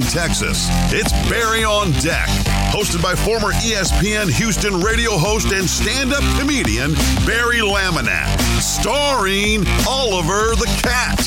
[0.00, 2.28] Texas, it's Barry on Deck.
[2.72, 6.94] Hosted by former ESPN Houston radio host and stand up comedian
[7.26, 8.26] Barry Laminack.
[8.62, 11.18] Starring Oliver the Cat.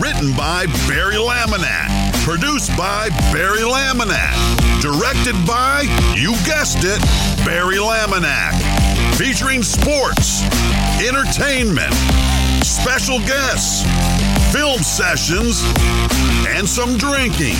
[0.00, 1.90] Written by Barry Laminack.
[2.24, 4.32] Produced by Barry Laminack.
[4.80, 5.82] Directed by,
[6.16, 7.00] you guessed it,
[7.44, 8.54] Barry Laminack.
[9.16, 10.42] Featuring sports,
[11.04, 11.92] entertainment,
[12.64, 13.82] special guests,
[14.52, 15.62] film sessions,
[16.48, 17.56] and some drinking.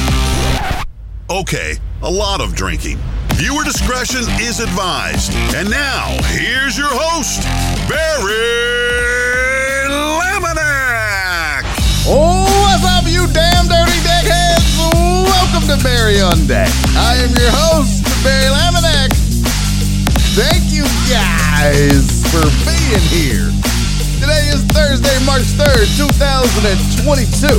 [1.31, 2.97] Okay, a lot of drinking.
[3.37, 5.37] Viewer discretion is advised.
[5.53, 7.45] And now, here's your host,
[7.85, 8.33] Barry
[9.93, 11.69] Laminack.
[12.09, 14.73] Oh, what's up, you damn dirty deckheads?
[15.29, 16.73] Welcome to Barry on Deck.
[16.97, 19.13] I am your host, Barry Laminack.
[20.33, 23.53] Thank you guys for being here.
[24.17, 27.53] Today is Thursday, March 3rd, 2022,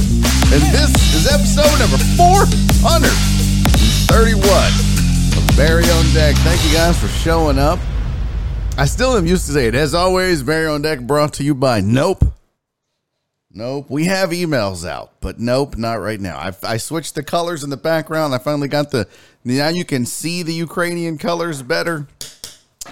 [0.58, 2.02] and this is episode number
[4.10, 6.36] 431 of Barry on Deck.
[6.38, 7.78] Thank you guys for showing up.
[8.76, 9.76] I still am used to say it.
[9.76, 12.24] As always, Barry on Deck brought to you by Nope.
[13.52, 13.86] Nope.
[13.88, 16.38] We have emails out, but nope, not right now.
[16.38, 18.34] I, I switched the colors in the background.
[18.34, 19.08] I finally got the.
[19.44, 22.08] Now you can see the Ukrainian colors better.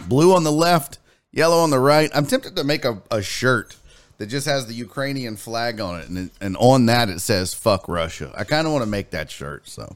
[0.07, 0.99] Blue on the left,
[1.31, 2.11] yellow on the right.
[2.13, 3.75] I'm tempted to make a, a shirt
[4.19, 7.87] that just has the Ukrainian flag on it, and, and on that it says "fuck
[7.87, 9.95] Russia." I kind of want to make that shirt, so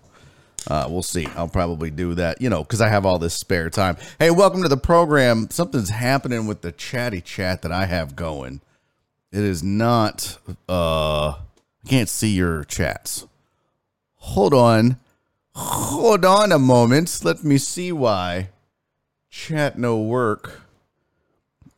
[0.68, 1.26] uh, we'll see.
[1.36, 3.98] I'll probably do that, you know, because I have all this spare time.
[4.20, 5.50] Hey, welcome to the program.
[5.50, 8.62] Something's happening with the chatty chat that I have going.
[9.32, 10.38] It is not.
[10.70, 13.26] Uh, I can't see your chats.
[14.16, 14.98] Hold on.
[15.56, 17.22] Hold on a moment.
[17.24, 18.50] Let me see why.
[19.30, 20.62] Chat no work.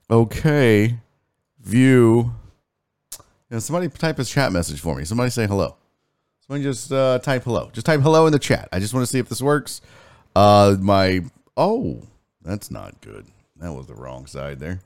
[0.10, 0.98] Okay.
[1.62, 2.34] View.
[3.50, 5.06] Yeah, somebody type a chat message for me.
[5.06, 5.78] Somebody say hello.
[6.48, 7.70] Somebody just uh, type hello.
[7.72, 8.68] Just type hello in the chat.
[8.74, 9.80] I just want to see if this works.
[10.36, 11.22] Uh, my
[11.56, 12.02] oh,
[12.42, 13.26] that's not good.
[13.58, 14.82] That was the wrong side there.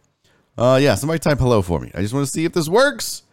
[0.55, 1.89] Uh, yeah, somebody type hello for me.
[1.95, 3.23] I just want to see if this works.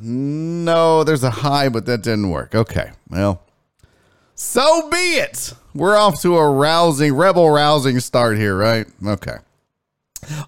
[0.00, 2.54] No, there's a hi, but that didn't work.
[2.54, 3.42] Okay, well,
[4.36, 5.52] so be it.
[5.74, 8.86] We're off to a rousing, rebel rousing start here, right?
[9.04, 9.36] Okay.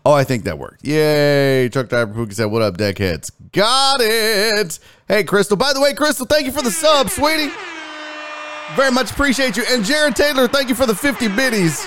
[0.05, 0.84] Oh, I think that worked.
[0.84, 1.69] Yay.
[1.69, 3.31] Truck driver Pookie said, What up, deckheads?
[3.52, 4.78] Got it.
[5.08, 5.56] Hey, Crystal.
[5.56, 7.52] By the way, Crystal, thank you for the sub, sweetie.
[8.75, 9.64] Very much appreciate you.
[9.69, 11.87] And Jared Taylor, thank you for the 50 biddies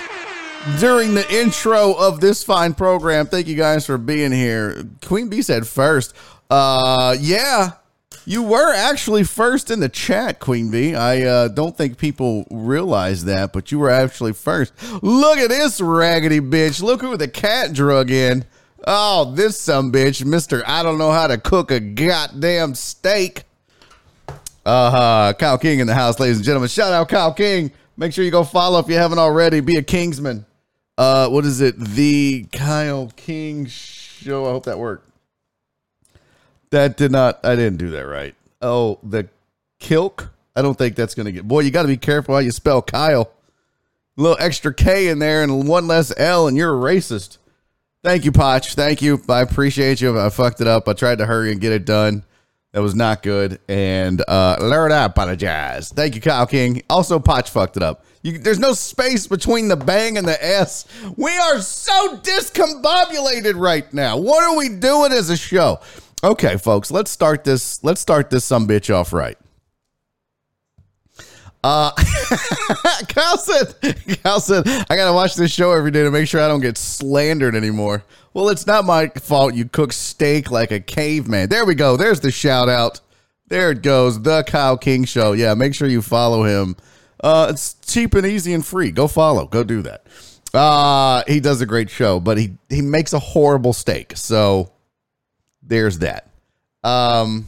[0.78, 3.26] during the intro of this fine program.
[3.26, 4.84] Thank you guys for being here.
[5.04, 6.14] Queen Bee said first.
[6.48, 7.72] Uh, yeah,
[8.24, 10.94] you were actually first in the chat, Queen Bee.
[10.94, 14.72] I uh, don't think people realize that, but you were actually first.
[15.02, 16.82] Look at this raggedy bitch.
[16.82, 18.44] Look who the cat drug in.
[18.86, 20.62] Oh, this some bitch, Mister.
[20.66, 23.42] I don't know how to cook a goddamn steak.
[24.64, 25.32] Uh huh.
[25.38, 26.68] Kyle King in the house, ladies and gentlemen.
[26.68, 27.72] Shout out Kyle King.
[27.96, 29.60] Make sure you go follow if you haven't already.
[29.60, 30.46] Be a Kingsman.
[30.96, 31.78] Uh, what is it?
[31.78, 34.46] The Kyle King show.
[34.46, 35.09] I hope that worked.
[36.70, 37.44] That did not.
[37.44, 38.34] I didn't do that right.
[38.62, 39.28] Oh, the
[39.80, 40.30] Kilk.
[40.54, 41.46] I don't think that's gonna get.
[41.46, 43.30] Boy, you got to be careful how you spell Kyle.
[44.18, 47.38] A little extra K in there and one less L, and you're a racist.
[48.02, 48.74] Thank you, Potch.
[48.74, 49.20] Thank you.
[49.28, 50.18] I appreciate you.
[50.18, 50.88] I fucked it up.
[50.88, 52.24] I tried to hurry and get it done.
[52.72, 53.60] That was not good.
[53.68, 55.90] And uh Lord, I apologize.
[55.90, 56.82] Thank you, Kyle King.
[56.88, 58.04] Also, Potch fucked it up.
[58.22, 60.86] You, there's no space between the bang and the S.
[61.16, 64.18] We are so discombobulated right now.
[64.18, 65.80] What are we doing as a show?
[66.22, 67.82] Okay, folks, let's start this.
[67.82, 69.38] Let's start this some bitch off right.
[71.62, 71.90] Uh,
[73.08, 73.74] Kyle said,
[74.22, 76.78] Kyle said, I gotta watch this show every day to make sure I don't get
[76.78, 78.02] slandered anymore.
[78.32, 81.48] Well, it's not my fault you cook steak like a caveman.
[81.48, 81.96] There we go.
[81.96, 83.00] There's the shout out.
[83.48, 84.22] There it goes.
[84.22, 85.32] The Kyle King Show.
[85.32, 86.76] Yeah, make sure you follow him.
[87.22, 88.90] Uh, it's cheap and easy and free.
[88.90, 89.46] Go follow.
[89.46, 90.06] Go do that.
[90.54, 94.16] Uh, he does a great show, but he he makes a horrible steak.
[94.16, 94.72] So
[95.70, 96.28] there's that.
[96.84, 97.46] Um,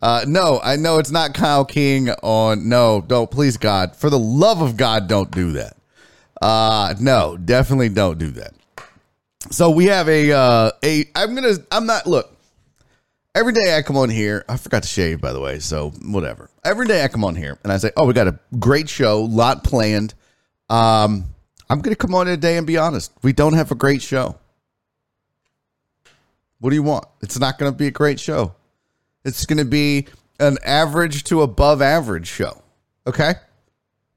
[0.00, 2.68] uh, no, I know it's not Kyle King on.
[2.68, 5.76] No, don't please God, for the love of God, don't do that.
[6.40, 8.52] Uh, no, definitely don't do that.
[9.50, 11.04] So we have a uh a.
[11.14, 11.54] I'm gonna.
[11.72, 12.06] I'm not.
[12.06, 12.30] Look,
[13.34, 14.44] every day I come on here.
[14.48, 15.60] I forgot to shave, by the way.
[15.60, 16.50] So whatever.
[16.64, 19.22] Every day I come on here and I say, "Oh, we got a great show,
[19.22, 20.14] lot planned."
[20.68, 21.26] Um,
[21.70, 23.12] I'm gonna come on today and be honest.
[23.22, 24.36] We don't have a great show.
[26.58, 27.04] What do you want?
[27.22, 28.54] It's not going to be a great show.
[29.24, 30.06] It's going to be
[30.40, 32.62] an average to above average show.
[33.06, 33.34] Okay?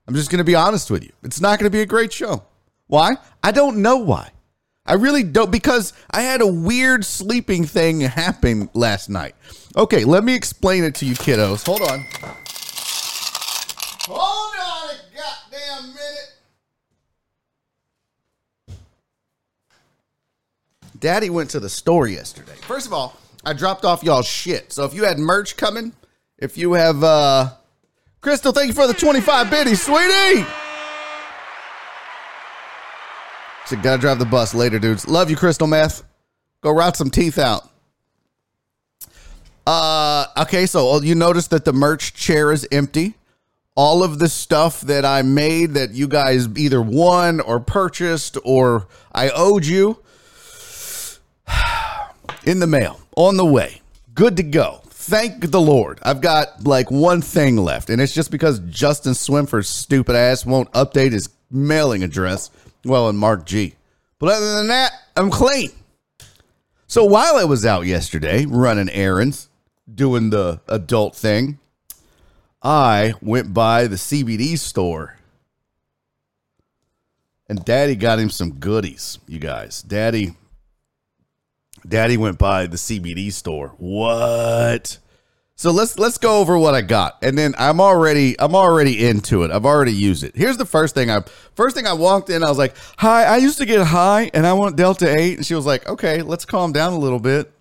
[0.08, 1.12] I'm just going to be honest with you.
[1.24, 2.44] It's not going to be a great show.
[2.88, 3.18] Why?
[3.44, 4.32] I don't know why.
[4.86, 9.36] I really don't because I had a weird sleeping thing happen last night.
[9.78, 11.64] Okay, let me explain it to you, kiddos.
[11.68, 12.06] Hold on.
[14.08, 16.34] Hold on a goddamn minute.
[21.00, 22.56] Daddy went to the store yesterday.
[22.62, 23.16] First of all,
[23.46, 24.74] I dropped off y'all shit.
[24.74, 25.94] So if you had merch coming,
[26.38, 27.52] if you have uh
[28.22, 30.46] Crystal, thank you for the 25 biddies, sweetie.
[33.66, 35.08] So gotta drive the bus later, dudes.
[35.08, 36.04] Love you, Crystal Meth.
[36.62, 37.70] Go rot some teeth out.
[39.66, 43.14] Uh okay, so uh, you notice that the merch chair is empty.
[43.76, 48.88] All of the stuff that I made that you guys either won or purchased or
[49.14, 50.00] I owed you
[52.46, 53.82] in the mail, on the way,
[54.14, 54.82] good to go.
[54.86, 56.00] Thank the Lord.
[56.04, 60.72] I've got like one thing left, and it's just because Justin Swimford's stupid ass won't
[60.74, 62.52] update his mailing address.
[62.86, 63.76] Well, and Mark G.
[64.20, 65.72] But other than that, I'm clean.
[66.88, 69.50] So while I was out yesterday running errands,
[69.94, 71.60] doing the adult thing,
[72.62, 75.16] I went by the CBD store.
[77.48, 79.82] And daddy got him some goodies, you guys.
[79.82, 80.36] Daddy
[81.90, 83.74] Daddy went by the CBD store.
[83.78, 85.00] What?
[85.56, 89.44] So let's let's go over what I got, and then I'm already I'm already into
[89.44, 89.52] it.
[89.52, 90.34] I've already used it.
[90.34, 91.22] Here's the first thing I
[91.56, 92.44] first thing I walked in.
[92.44, 95.46] I was like, "Hi, I used to get high, and I want Delta Eight." And
[95.46, 97.52] she was like, "Okay, let's calm down a little bit.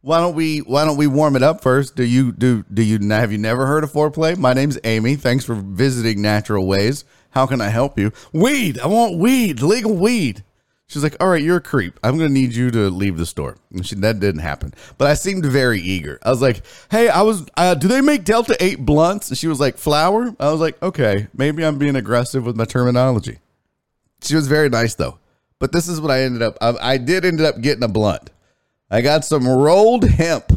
[0.00, 1.94] Why don't we Why don't we warm it up first?
[1.94, 4.36] Do you do Do you have you never heard of foreplay?
[4.36, 5.14] My name's Amy.
[5.14, 7.04] Thanks for visiting Natural Ways.
[7.30, 8.10] How can I help you?
[8.32, 8.80] Weed.
[8.80, 9.62] I want weed.
[9.62, 10.42] Legal weed.
[10.90, 12.00] She's like, "All right, you're a creep.
[12.02, 15.14] I'm gonna need you to leave the store." And she, that didn't happen, but I
[15.14, 16.18] seemed very eager.
[16.24, 17.46] I was like, "Hey, I was.
[17.56, 20.82] Uh, do they make Delta Eight blunts?" And she was like, "Flower." I was like,
[20.82, 23.38] "Okay, maybe I'm being aggressive with my terminology."
[24.22, 25.20] She was very nice though.
[25.60, 26.58] But this is what I ended up.
[26.60, 28.30] I, I did end up getting a blunt.
[28.90, 30.52] I got some rolled hemp,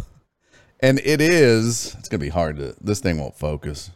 [0.79, 1.93] and it is.
[1.99, 2.75] It's gonna be hard to.
[2.81, 3.91] This thing won't focus.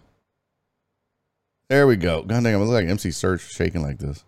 [1.67, 2.21] There we go.
[2.21, 4.23] God dang, I was like MC Search shaking like this.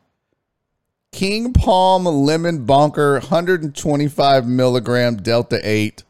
[1.12, 6.04] King Palm Lemon Bonker 125 milligram Delta 8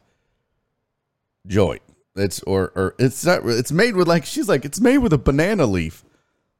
[1.46, 1.82] joint.
[2.16, 5.18] It's or or it's not it's made with like she's like it's made with a
[5.18, 6.04] banana leaf.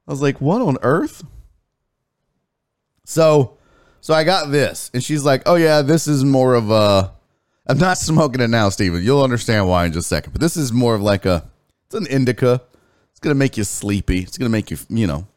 [0.07, 1.23] I was like, what on earth?
[3.05, 3.57] So
[4.01, 7.13] so I got this, and she's like, oh yeah, this is more of a.
[7.67, 9.03] I'm not smoking it now, Steven.
[9.03, 10.33] You'll understand why in just a second.
[10.33, 11.47] But this is more of like a.
[11.85, 12.61] It's an indica.
[13.11, 14.21] It's gonna make you sleepy.
[14.21, 15.27] It's gonna make you, you know,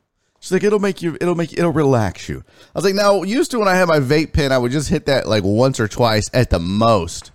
[0.44, 2.44] She's like, it'll make you, it'll make it'll relax you.
[2.46, 4.90] I was like, now, used to when I had my vape pen, I would just
[4.90, 7.32] hit that like once or twice at the most.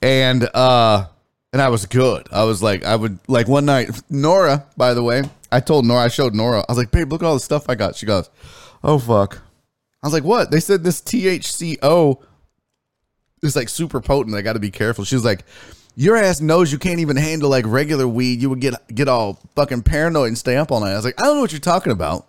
[0.00, 1.08] And, uh,
[1.52, 2.26] and I was good.
[2.32, 6.04] I was like, I would, like one night, Nora, by the way, I told Nora,
[6.04, 7.94] I showed Nora, I was like, babe, look at all the stuff I got.
[7.94, 8.30] She goes,
[8.82, 9.42] oh, fuck.
[10.02, 10.50] I was like, what?
[10.50, 12.22] They said this THCO
[13.42, 14.34] is like super potent.
[14.34, 15.04] I got to be careful.
[15.04, 15.44] She was like,
[15.98, 18.40] your ass knows you can't even handle like regular weed.
[18.40, 20.92] You would get get all fucking paranoid and stay up all night.
[20.92, 22.24] I was like, I don't know what you're talking about.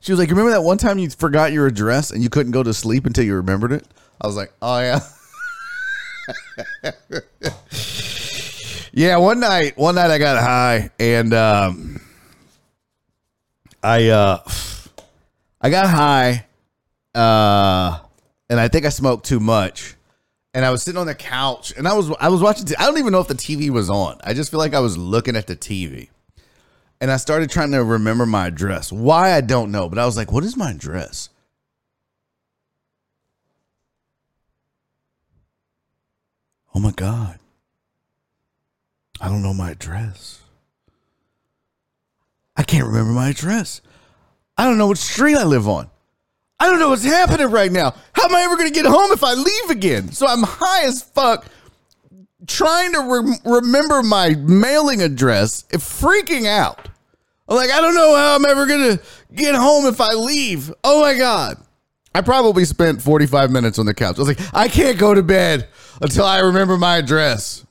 [0.00, 2.62] She was like, remember that one time you forgot your address and you couldn't go
[2.62, 3.86] to sleep until you remembered it?
[4.20, 5.00] I was like, oh yeah.
[8.92, 11.98] yeah, one night, one night I got high and um
[13.82, 14.40] I uh
[15.62, 16.44] I got high
[17.14, 18.00] uh
[18.50, 19.96] and I think I smoked too much
[20.54, 22.66] and I was sitting on the couch and I was I was watching.
[22.78, 24.18] I don't even know if the TV was on.
[24.24, 26.08] I just feel like I was looking at the TV,
[27.00, 28.92] and I started trying to remember my address.
[28.92, 31.28] Why I don't know, but I was like, "What is my address?"
[36.74, 37.38] Oh my god,
[39.20, 40.40] I don't know my address.
[42.56, 43.80] I can't remember my address.
[44.58, 45.88] I don't know what street I live on.
[46.62, 47.92] I don't know what's happening right now.
[48.12, 50.12] How am I ever going to get home if I leave again?
[50.12, 51.44] So I'm high as fuck
[52.46, 56.88] trying to re- remember my mailing address, freaking out.
[57.48, 59.02] I'm like, I don't know how I'm ever going to
[59.34, 60.72] get home if I leave.
[60.84, 61.56] Oh my God.
[62.14, 64.18] I probably spent 45 minutes on the couch.
[64.18, 65.66] I was like, I can't go to bed
[66.00, 67.66] until I remember my address.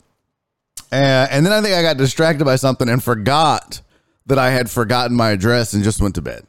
[0.91, 3.79] Uh, and then I think I got distracted by something and forgot
[4.25, 6.45] that I had forgotten my address and just went to bed.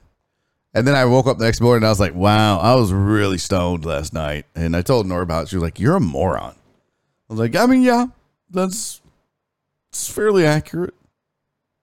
[0.75, 2.93] And then I woke up the next morning and I was like, wow, I was
[2.93, 4.47] really stoned last night.
[4.55, 5.49] And I told Nora about it.
[5.51, 6.55] She was like, you're a moron.
[7.29, 8.07] I was like, I mean, yeah,
[8.51, 9.01] that's
[9.91, 10.95] it's fairly accurate.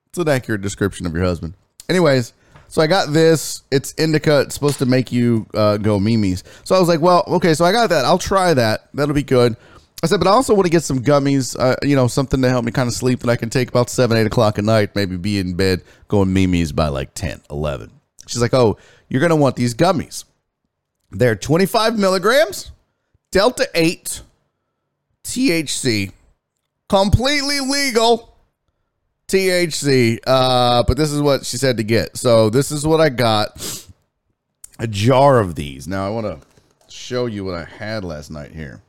[0.08, 1.54] It's an accurate description of your husband.
[1.88, 2.32] Anyways,
[2.66, 3.62] so I got this.
[3.70, 4.40] It's indica.
[4.40, 6.42] It's supposed to make you uh, go mimes.
[6.64, 8.04] So I was like, well, okay, so I got that.
[8.04, 8.88] I'll try that.
[8.92, 9.56] That'll be good.
[10.02, 12.48] I said, but I also want to get some gummies, uh, you know, something to
[12.48, 14.96] help me kind of sleep that I can take about 7, 8 o'clock at night,
[14.96, 17.99] maybe be in bed going mimes by like 10, 11.
[18.30, 18.76] She's like, "Oh,
[19.08, 20.24] you're gonna want these gummies."
[21.10, 22.70] They're 25 milligrams,
[23.32, 24.22] Delta 8,
[25.24, 26.12] THC,
[26.88, 28.36] completely legal
[29.26, 30.20] THC.
[30.24, 32.16] Uh, but this is what she said to get.
[32.16, 33.86] So this is what I got
[34.78, 35.88] a jar of these.
[35.88, 36.46] Now I want to
[36.88, 38.80] show you what I had last night here.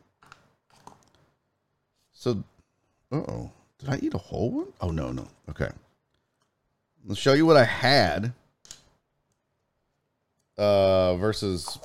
[2.13, 2.43] So,
[3.12, 4.67] oh, did I eat a whole one?
[4.79, 5.27] Oh, no, no.
[5.50, 5.69] Okay.
[7.07, 8.33] Let's show you what I had
[10.58, 11.79] uh versus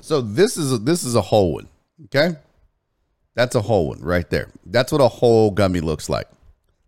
[0.00, 1.68] so this is a, this is a whole one
[2.06, 2.36] okay?
[3.34, 4.48] That's a whole one right there.
[4.66, 6.28] That's what a whole gummy looks like.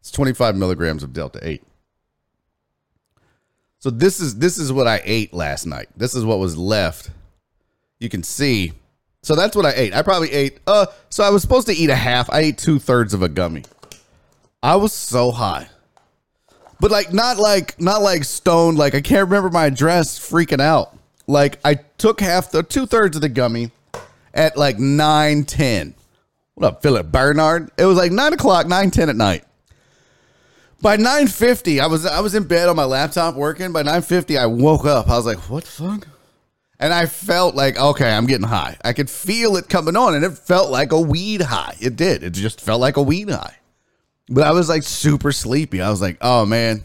[0.00, 1.62] It's 25 milligrams of delta 8
[3.84, 5.90] so this is this is what i ate last night.
[5.94, 7.10] This is what was left.
[8.00, 8.72] You can see.
[9.22, 9.92] So that's what i ate.
[9.92, 12.30] I probably ate uh so i was supposed to eat a half.
[12.30, 13.64] I ate two-thirds of a gummy.
[14.62, 15.68] I was so high
[16.84, 18.76] but like not like not like stoned.
[18.76, 20.18] Like I can't remember my address.
[20.18, 20.94] Freaking out.
[21.26, 23.70] Like I took half the two thirds of the gummy
[24.34, 25.94] at like nine ten.
[26.52, 27.70] What up, Philip Bernard?
[27.78, 29.44] It was like nine o'clock, nine ten at night.
[30.82, 33.72] By nine fifty, I was I was in bed on my laptop working.
[33.72, 35.08] By nine fifty, I woke up.
[35.08, 36.06] I was like, "What the fuck?"
[36.78, 38.76] And I felt like, okay, I'm getting high.
[38.84, 41.76] I could feel it coming on, and it felt like a weed high.
[41.80, 42.22] It did.
[42.22, 43.56] It just felt like a weed high.
[44.28, 45.80] But I was like super sleepy.
[45.80, 46.82] I was like, oh man,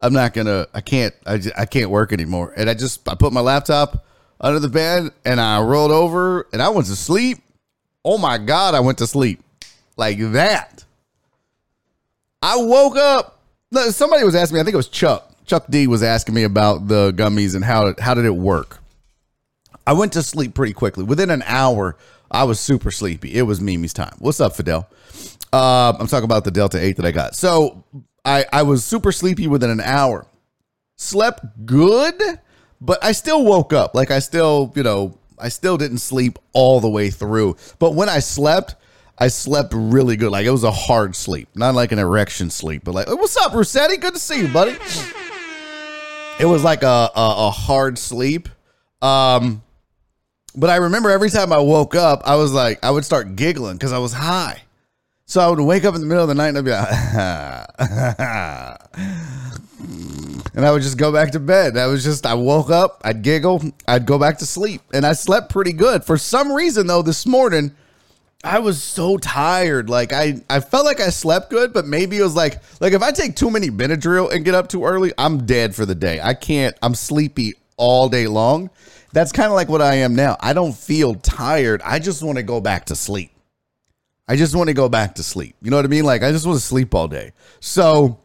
[0.00, 0.66] I'm not gonna.
[0.72, 1.14] I can't.
[1.26, 2.52] I just, I can't work anymore.
[2.56, 4.04] And I just I put my laptop
[4.40, 7.38] under the bed and I rolled over and I went to sleep.
[8.04, 9.42] Oh my god, I went to sleep
[9.96, 10.84] like that.
[12.42, 13.38] I woke up.
[13.90, 14.60] Somebody was asking me.
[14.60, 15.28] I think it was Chuck.
[15.46, 18.78] Chuck D was asking me about the gummies and how how did it work.
[19.86, 21.04] I went to sleep pretty quickly.
[21.04, 21.96] Within an hour,
[22.30, 23.34] I was super sleepy.
[23.34, 24.14] It was Mimi's time.
[24.18, 24.88] What's up, Fidel?
[25.52, 27.34] Uh, I'm talking about the Delta 8 that I got.
[27.34, 27.84] So
[28.24, 30.26] I, I was super sleepy within an hour.
[30.96, 32.20] Slept good,
[32.80, 33.94] but I still woke up.
[33.94, 37.56] Like I still, you know, I still didn't sleep all the way through.
[37.78, 38.76] But when I slept,
[39.18, 40.30] I slept really good.
[40.30, 43.52] Like it was a hard sleep, not like an erection sleep, but like, what's up,
[43.52, 43.96] Rossetti?
[43.96, 44.76] Good to see you, buddy.
[46.40, 48.48] It was like a, a, a hard sleep.
[49.02, 49.62] Um,
[50.54, 53.74] but I remember every time I woke up, I was like, I would start giggling
[53.74, 54.62] because I was high.
[55.26, 56.90] So I would wake up in the middle of the night and I'd be like,
[60.54, 61.76] and I would just go back to bed.
[61.76, 65.14] I was just, I woke up, I'd giggle, I'd go back to sleep, and I
[65.14, 66.04] slept pretty good.
[66.04, 67.74] For some reason, though, this morning,
[68.44, 69.88] I was so tired.
[69.88, 73.02] Like I, I felt like I slept good, but maybe it was like, like if
[73.02, 76.20] I take too many Benadryl and get up too early, I'm dead for the day.
[76.20, 76.76] I can't.
[76.82, 78.70] I'm sleepy all day long.
[79.12, 80.36] That's kind of like what I am now.
[80.40, 81.82] I don't feel tired.
[81.82, 83.31] I just want to go back to sleep.
[84.28, 85.56] I just want to go back to sleep.
[85.62, 86.04] You know what I mean?
[86.04, 87.32] Like I just want to sleep all day.
[87.60, 88.18] So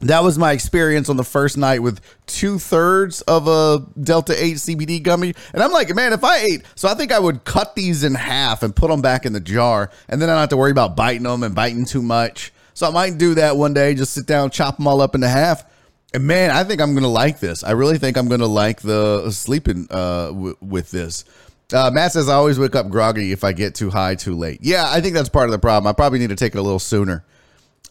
[0.00, 4.56] that was my experience on the first night with two thirds of a Delta 8
[4.56, 5.34] CBD gummy.
[5.54, 8.14] And I'm like, man, if I ate, so I think I would cut these in
[8.14, 9.90] half and put them back in the jar.
[10.08, 12.52] And then I don't have to worry about biting them and biting too much.
[12.74, 15.28] So I might do that one day, just sit down, chop them all up into
[15.28, 15.64] half.
[16.12, 17.64] And man, I think I'm going to like this.
[17.64, 21.24] I really think I'm going to like the sleeping uh, w- with this.
[21.72, 24.60] Uh, Matt says I always wake up groggy if I get too high too late.
[24.62, 25.88] Yeah, I think that's part of the problem.
[25.88, 27.24] I probably need to take it a little sooner.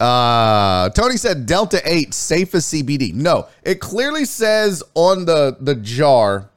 [0.00, 3.14] Uh, Tony said Delta 8 safe as CBD.
[3.14, 6.50] No, it clearly says on the the jar,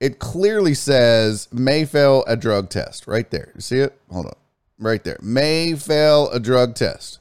[0.00, 3.52] it clearly says may fail a drug test right there.
[3.54, 3.98] You see it?
[4.10, 4.36] Hold on.
[4.78, 5.18] Right there.
[5.22, 7.20] May fail a drug test.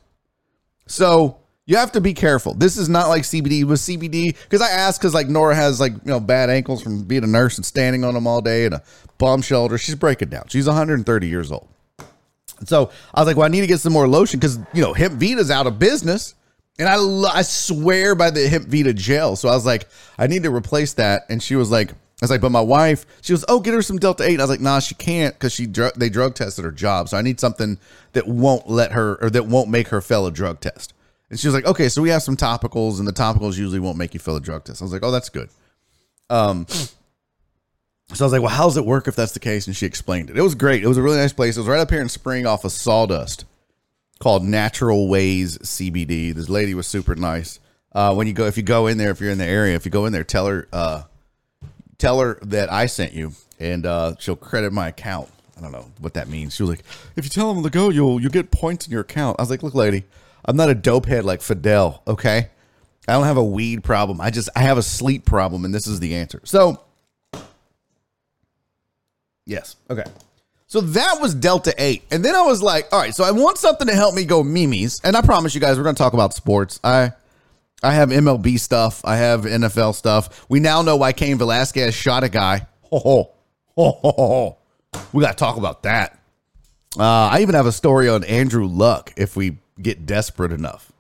[0.88, 2.54] So you have to be careful.
[2.54, 5.94] This is not like CBD with CBD because I asked because like Nora has like
[5.94, 8.76] you know bad ankles from being a nurse and standing on them all day and
[8.76, 8.84] a
[9.18, 9.78] bum shoulder.
[9.78, 10.46] She's breaking down.
[10.48, 11.68] She's 130 years old.
[12.66, 14.94] So I was like, well, I need to get some more lotion because you know
[14.94, 16.36] Hemp Vita's out of business,
[16.78, 16.98] and I
[17.34, 19.36] I swear by the Hemp Vita gel.
[19.36, 21.24] So I was like, I need to replace that.
[21.30, 23.82] And she was like, I was like, but my wife, she was, oh, get her
[23.82, 24.40] some Delta Eight.
[24.40, 27.10] I was like, nah, she can't because she dr- they drug tested her job.
[27.10, 27.78] So I need something
[28.14, 30.94] that won't let her or that won't make her fail a drug test.
[31.30, 33.98] And she was like, okay, so we have some topicals, and the topicals usually won't
[33.98, 34.82] make you fail a drug test.
[34.82, 35.50] I was like, oh, that's good.
[36.30, 36.68] Um,
[38.14, 39.66] so I was like, well, how's it work if that's the case?
[39.66, 40.38] And she explained it.
[40.38, 40.84] It was great.
[40.84, 41.58] It was a really nice place.
[41.58, 43.46] It was right up here in Spring off of Sawdust
[44.20, 46.34] called Natural Ways CBD.
[46.34, 47.60] This lady was super nice.
[47.92, 49.86] Uh, when you go, if you go in there, if you're in the area, if
[49.86, 51.04] you go in there, tell her, uh,
[51.98, 55.30] tell her that I sent you, and uh, she'll credit my account.
[55.58, 56.56] I don't know what that means.
[56.56, 56.84] She was like,
[57.16, 59.38] if you tell them to go, you'll you'll get points in your account.
[59.40, 60.04] I was like, look, lady,
[60.46, 62.04] I'm not a dope head like Fidel.
[62.08, 62.50] Okay,
[63.08, 64.22] I don't have a weed problem.
[64.22, 66.42] I just I have a sleep problem, and this is the answer.
[66.46, 66.82] So
[69.46, 69.76] Yes.
[69.90, 70.04] Okay.
[70.68, 72.04] So that was Delta 8.
[72.12, 74.44] And then I was like, all right, so I want something to help me go
[74.44, 75.00] Mimi's.
[75.04, 76.80] And I promise you guys, we're going to talk about sports.
[76.84, 77.12] I
[77.84, 79.02] I have MLB stuff.
[79.06, 80.46] I have NFL stuff.
[80.50, 82.66] We now know why Cain Velasquez shot a guy.
[82.90, 83.36] Ho, ho,
[83.76, 84.58] ho, ho, ho.
[85.14, 86.20] We got to talk about that.
[86.98, 90.92] Uh, I even have a story on Andrew Luck if we get desperate enough.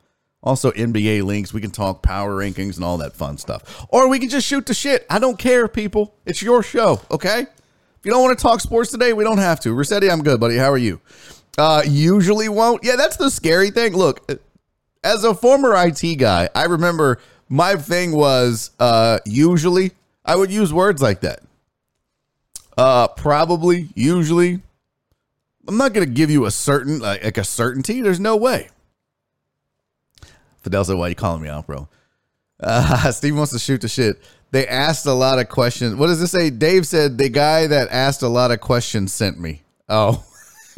[0.43, 1.53] Also, NBA links.
[1.53, 3.85] We can talk power rankings and all that fun stuff.
[3.89, 5.05] Or we can just shoot the shit.
[5.09, 6.13] I don't care, people.
[6.25, 7.41] It's your show, okay?
[7.41, 9.73] If you don't want to talk sports today, we don't have to.
[9.73, 10.57] Rossetti, I'm good, buddy.
[10.57, 11.01] How are you?
[11.57, 12.83] Uh, usually won't.
[12.83, 13.95] Yeah, that's the scary thing.
[13.95, 14.29] Look,
[15.03, 19.91] as a former IT guy, I remember my thing was uh, usually
[20.23, 21.41] I would use words like that.
[22.77, 24.61] Uh, probably, usually.
[25.67, 28.01] I'm not gonna give you a certain like, like a certainty.
[28.01, 28.69] There's no way.
[30.61, 31.87] Fidel said, "Why you calling me out, bro?"
[32.59, 34.21] Uh, Steve wants to shoot the shit.
[34.51, 35.95] They asked a lot of questions.
[35.95, 36.49] What does this say?
[36.49, 39.63] Dave said the guy that asked a lot of questions sent me.
[39.89, 40.25] Oh.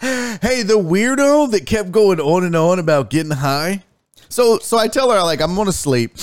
[0.00, 3.84] hey, the weirdo that kept going on and on about getting high.
[4.28, 6.16] So so I tell her like I'm gonna sleep.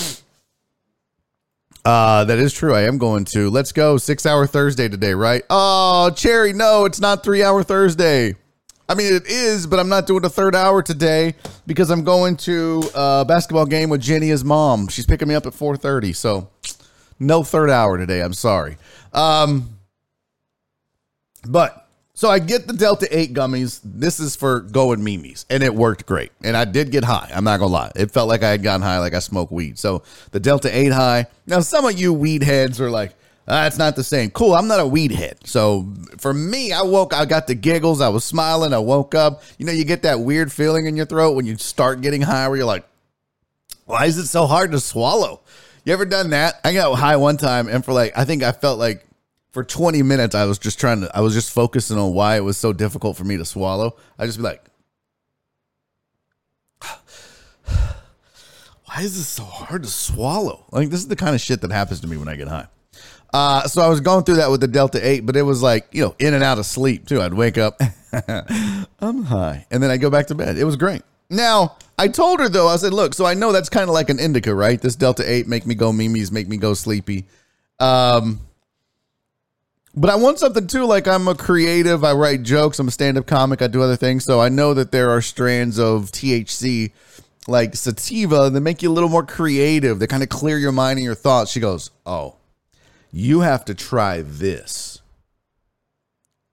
[1.86, 2.74] Uh, that is true.
[2.74, 3.48] I am going to.
[3.48, 3.96] Let's go.
[3.96, 5.44] Six hour Thursday today, right?
[5.48, 8.34] Oh, Cherry, no, it's not three hour Thursday.
[8.88, 12.38] I mean, it is, but I'm not doing a third hour today because I'm going
[12.38, 14.88] to a basketball game with Jenny's mom.
[14.88, 16.48] She's picking me up at 4:30, so
[17.20, 18.20] no third hour today.
[18.20, 18.78] I'm sorry.
[19.12, 19.78] Um,
[21.46, 21.85] but
[22.16, 23.78] so I get the Delta 8 gummies.
[23.84, 26.32] This is for going mimes, and it worked great.
[26.42, 27.30] And I did get high.
[27.32, 27.92] I'm not gonna lie.
[27.94, 29.78] It felt like I had gotten high, like I smoked weed.
[29.78, 31.26] So the Delta 8 high.
[31.46, 33.12] Now some of you weed heads are like,
[33.46, 34.30] ah, not the same.
[34.30, 34.54] Cool.
[34.54, 35.46] I'm not a weed head.
[35.46, 38.00] So for me, I woke, I got the giggles.
[38.00, 38.72] I was smiling.
[38.72, 39.42] I woke up.
[39.58, 42.48] You know, you get that weird feeling in your throat when you start getting high,
[42.48, 42.86] where you're like,
[43.84, 45.42] why is it so hard to swallow?
[45.84, 46.60] You ever done that?
[46.64, 49.05] I got high one time, and for like, I think I felt like
[49.56, 52.44] for 20 minutes I was just trying to I was just focusing on why it
[52.44, 53.96] was so difficult for me to swallow.
[54.18, 54.62] I just be like
[58.84, 60.66] why is this so hard to swallow?
[60.72, 62.66] Like this is the kind of shit that happens to me when I get high.
[63.32, 65.88] Uh, so I was going through that with the Delta 8, but it was like,
[65.90, 67.22] you know, in and out of sleep too.
[67.22, 67.80] I'd wake up,
[69.00, 70.58] I'm high, and then I go back to bed.
[70.58, 71.00] It was great.
[71.30, 74.10] Now, I told her though, I said, look, so I know that's kind of like
[74.10, 74.78] an indica, right?
[74.78, 77.24] This Delta 8 make me go mimes, make me go sleepy.
[77.80, 78.40] Um,
[79.96, 80.84] but I want something too.
[80.84, 82.04] Like I'm a creative.
[82.04, 82.78] I write jokes.
[82.78, 83.62] I'm a stand-up comic.
[83.62, 84.24] I do other things.
[84.24, 86.92] So I know that there are strands of THC,
[87.48, 89.98] like sativa, that make you a little more creative.
[89.98, 91.50] That kind of clear your mind and your thoughts.
[91.50, 92.36] She goes, "Oh,
[93.10, 95.00] you have to try this.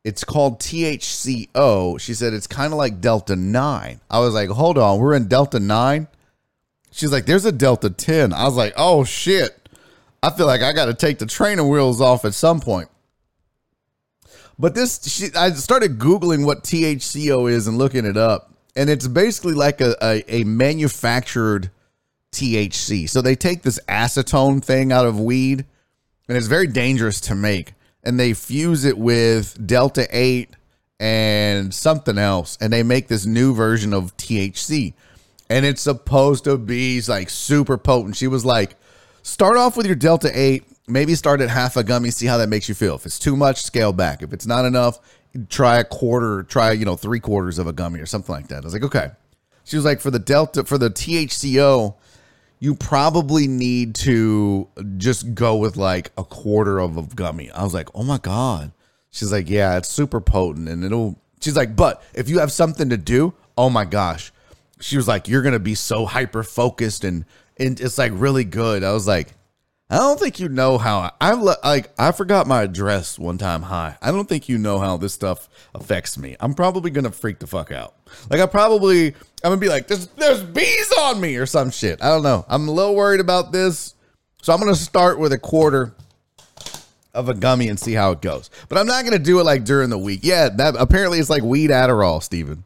[0.04, 4.00] It's called THCO." She said it's kind of like Delta Nine.
[4.10, 6.08] I was like, "Hold on, we're in Delta Nine."
[6.92, 9.60] She's like, "There's a Delta Ten." I was like, "Oh shit."
[10.22, 12.88] I feel like I got to take the training wheels off at some point.
[14.58, 18.54] But this, she, I started Googling what THCO is and looking it up.
[18.76, 21.70] And it's basically like a, a, a manufactured
[22.32, 23.10] THC.
[23.10, 25.66] So they take this acetone thing out of weed,
[26.28, 27.74] and it's very dangerous to make.
[28.04, 30.50] And they fuse it with Delta 8
[31.00, 32.58] and something else.
[32.60, 34.94] And they make this new version of THC.
[35.50, 38.16] And it's supposed to be like super potent.
[38.16, 38.76] She was like,
[39.22, 42.50] start off with your Delta 8 maybe start at half a gummy, see how that
[42.50, 42.96] makes you feel.
[42.96, 44.22] If it's too much, scale back.
[44.22, 45.00] If it's not enough,
[45.50, 48.63] try a quarter, try, you know, three quarters of a gummy or something like that.
[48.63, 49.12] I was like, okay.
[49.63, 51.96] She was like, for the Delta, for the THCO,
[52.60, 54.67] you probably need to
[54.98, 57.50] just go with like a quarter of a gummy.
[57.52, 58.72] I was like, oh my God.
[59.12, 62.89] She's like, yeah, it's super potent and it'll, she's like, but if you have something
[62.89, 64.32] to do, oh my gosh.
[64.80, 67.26] She was like, you're going to be so hyper focused and,
[67.58, 68.84] and it's like really good.
[68.84, 69.34] I was like,
[69.94, 71.92] I don't think you know how I like.
[72.00, 73.62] I forgot my address one time.
[73.62, 73.96] High.
[74.02, 76.36] I don't think you know how this stuff affects me.
[76.40, 77.94] I'm probably gonna freak the fuck out.
[78.28, 82.02] Like I probably I'm gonna be like, there's there's bees on me or some shit.
[82.02, 82.44] I don't know.
[82.50, 83.94] I'm a little worried about this,
[84.42, 85.94] so I'm gonna start with a quarter
[87.14, 88.50] of a gummy and see how it goes.
[88.70, 90.22] But I'm not gonna do it like during the week.
[90.24, 92.64] Yeah, that apparently it's like weed Adderall, Steven.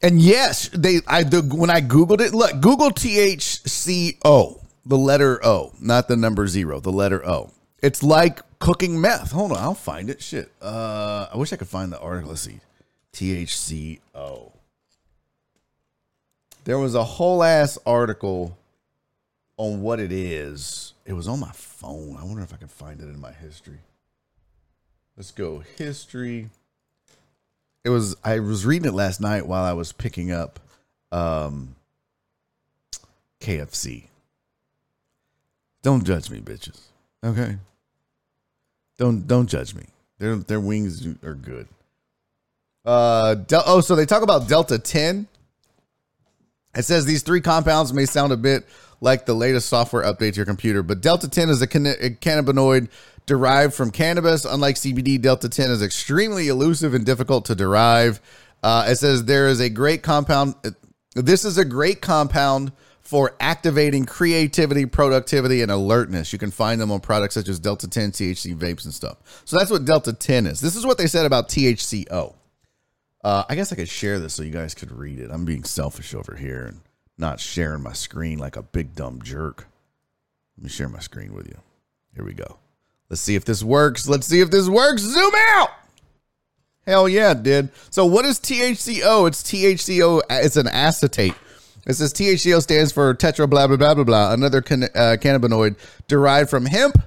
[0.00, 5.72] And yes, they I the, when I googled it, look, Google THCO the letter O,
[5.80, 7.50] not the number zero, the letter O.
[7.82, 9.32] It's like cooking meth.
[9.32, 10.22] Hold on, I'll find it.
[10.22, 10.50] Shit.
[10.60, 12.30] Uh, I wish I could find the article.
[12.30, 12.60] Let's see.
[13.12, 14.52] THCO.
[16.64, 18.56] There was a whole ass article
[19.56, 20.92] on what it is.
[21.06, 22.16] It was on my phone.
[22.18, 23.78] I wonder if I can find it in my history.
[25.16, 25.62] Let's go.
[25.76, 26.50] History.
[27.84, 30.60] It was I was reading it last night while I was picking up
[31.10, 31.74] um
[33.40, 34.07] KFC.
[35.88, 36.78] Don't judge me, bitches.
[37.24, 37.56] Okay.
[38.98, 39.84] Don't don't judge me.
[40.18, 41.66] Their their wings are good.
[42.84, 45.26] Uh del- oh, so they talk about Delta 10.
[46.76, 48.66] It says these three compounds may sound a bit
[49.00, 50.82] like the latest software update to your computer.
[50.82, 52.90] But Delta 10 is a, can- a cannabinoid
[53.24, 54.44] derived from cannabis.
[54.44, 58.20] Unlike CBD, Delta 10 is extremely elusive and difficult to derive.
[58.62, 60.54] Uh, it says there is a great compound.
[61.14, 62.72] This is a great compound
[63.08, 66.30] for activating creativity, productivity, and alertness.
[66.30, 69.16] You can find them on products such as Delta 10, THC vapes, and stuff.
[69.46, 70.60] So that's what Delta 10 is.
[70.60, 72.34] This is what they said about THCO.
[73.24, 75.30] Uh, I guess I could share this so you guys could read it.
[75.32, 76.82] I'm being selfish over here and
[77.16, 79.66] not sharing my screen like a big dumb jerk.
[80.58, 81.56] Let me share my screen with you.
[82.14, 82.58] Here we go.
[83.08, 84.06] Let's see if this works.
[84.06, 85.00] Let's see if this works.
[85.00, 85.70] Zoom out.
[86.86, 87.70] Hell yeah, did.
[87.88, 89.28] So what is THCO?
[89.28, 90.20] It's THCO.
[90.28, 91.34] It's an acetate.
[91.88, 94.32] It says THCO stands for tetra blah blah blah blah blah.
[94.32, 97.02] Another can, uh, cannabinoid derived from hemp.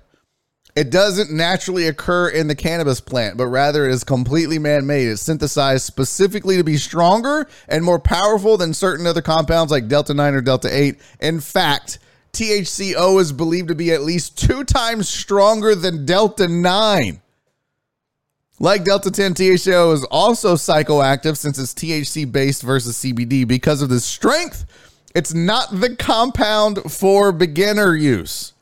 [0.75, 5.09] It doesn't naturally occur in the cannabis plant, but rather it is completely man-made.
[5.09, 10.13] It's synthesized specifically to be stronger and more powerful than certain other compounds like Delta
[10.13, 10.97] 9 or Delta 8.
[11.19, 11.99] In fact,
[12.31, 17.20] THCO is believed to be at least two times stronger than Delta 9.
[18.61, 23.47] Like Delta 10, THCO is also psychoactive since it's THC based versus CBD.
[23.47, 24.65] Because of the strength,
[25.15, 28.53] it's not the compound for beginner use.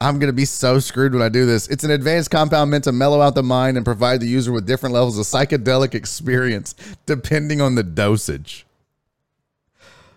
[0.00, 1.68] I'm going to be so screwed when I do this.
[1.68, 4.66] It's an advanced compound meant to mellow out the mind and provide the user with
[4.66, 6.74] different levels of psychedelic experience
[7.06, 8.66] depending on the dosage.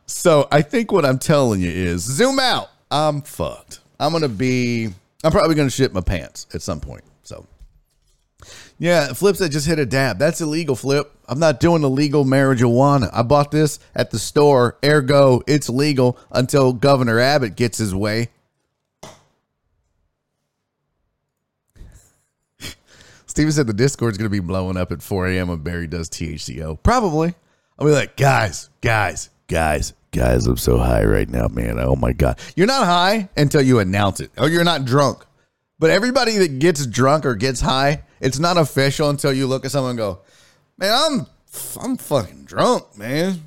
[0.07, 2.71] So I think what I'm telling you is zoom out.
[2.89, 3.81] I'm fucked.
[3.99, 4.87] I'm going to be,
[5.23, 7.03] I'm probably going to shit my pants at some point.
[7.21, 7.45] So
[8.81, 10.17] yeah, flips that just hit a dab.
[10.17, 11.15] That's illegal, Flip.
[11.27, 13.11] I'm not doing illegal marijuana.
[13.13, 14.75] I bought this at the store.
[14.83, 18.29] Ergo, it's legal until Governor Abbott gets his way.
[23.27, 25.49] Steven said the Discord's going to be blowing up at 4 a.m.
[25.49, 26.81] when Barry does THCO.
[26.81, 27.35] Probably.
[27.77, 31.77] I'll be like, guys, guys, guys, guys, I'm so high right now, man.
[31.79, 32.39] Oh my God.
[32.55, 35.23] You're not high until you announce it, Oh, you're not drunk.
[35.81, 39.71] But everybody that gets drunk or gets high, it's not official until you look at
[39.71, 40.19] someone and go,
[40.77, 41.25] man, I'm,
[41.81, 43.41] I'm fucking drunk, man.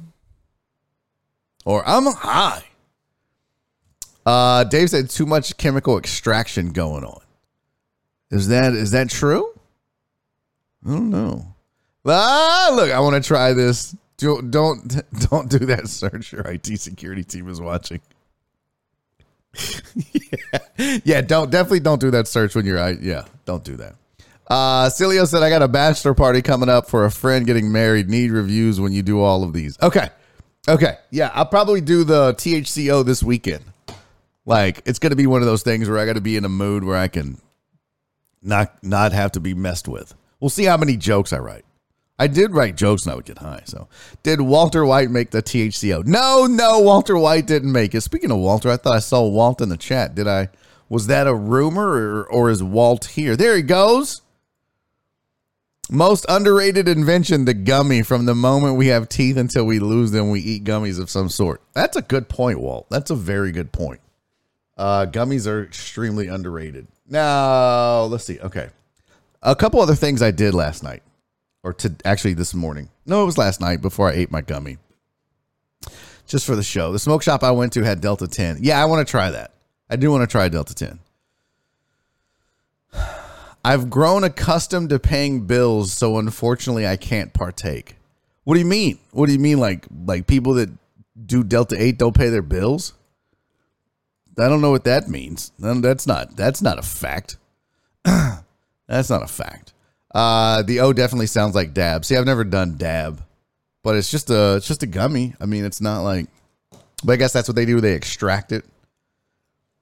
[1.64, 2.64] Or I'm high.
[4.26, 7.20] Uh, Dave said too much chemical extraction going on.
[8.32, 9.56] Is that is that true?
[10.84, 11.54] I don't know.
[12.04, 13.94] Ah, look, I want to try this.
[14.16, 16.32] Don't don't don't do that search.
[16.32, 18.00] Your IT security team is watching.
[20.04, 21.00] Yeah.
[21.04, 22.90] yeah, don't definitely don't do that search when you're.
[22.92, 23.94] Yeah, don't do that.
[24.46, 28.10] Uh Cilio said I got a bachelor party coming up for a friend getting married.
[28.10, 29.78] Need reviews when you do all of these.
[29.82, 30.08] Okay.
[30.68, 30.96] Okay.
[31.10, 33.64] Yeah, I'll probably do the THCO this weekend.
[34.44, 36.84] Like it's gonna be one of those things where I gotta be in a mood
[36.84, 37.38] where I can
[38.42, 40.14] not not have to be messed with.
[40.40, 41.64] We'll see how many jokes I write.
[42.18, 43.62] I did write jokes and I would get high.
[43.64, 43.88] So,
[44.22, 46.06] did Walter White make the THCO?
[46.06, 48.02] No, no, Walter White didn't make it.
[48.02, 50.14] Speaking of Walter, I thought I saw Walt in the chat.
[50.14, 50.48] Did I?
[50.88, 53.36] Was that a rumor or, or is Walt here?
[53.36, 54.22] There he goes.
[55.90, 58.02] Most underrated invention, the gummy.
[58.02, 61.28] From the moment we have teeth until we lose them, we eat gummies of some
[61.28, 61.60] sort.
[61.74, 62.86] That's a good point, Walt.
[62.90, 64.00] That's a very good point.
[64.76, 66.86] Uh, gummies are extremely underrated.
[67.08, 68.40] Now, let's see.
[68.40, 68.70] Okay.
[69.42, 71.02] A couple other things I did last night,
[71.64, 72.90] or to actually this morning.
[73.06, 74.78] No, it was last night before I ate my gummy.
[76.26, 76.92] Just for the show.
[76.92, 78.58] The smoke shop I went to had Delta 10.
[78.60, 79.52] Yeah, I want to try that.
[79.90, 81.00] I do want to try Delta 10.
[83.64, 87.96] I've grown accustomed to paying bills, so unfortunately I can't partake.
[88.44, 88.98] What do you mean?
[89.10, 90.70] What do you mean like like people that
[91.24, 92.92] do Delta 8 don't pay their bills?
[94.38, 95.52] I don't know what that means.
[95.58, 97.38] That's not that's not a fact.
[98.04, 99.73] that's not a fact.
[100.14, 102.04] Uh, the O definitely sounds like dab.
[102.04, 103.20] See, I've never done dab,
[103.82, 105.34] but it's just a it's just a gummy.
[105.40, 106.28] I mean, it's not like.
[107.04, 107.80] But I guess that's what they do.
[107.80, 108.64] They extract it.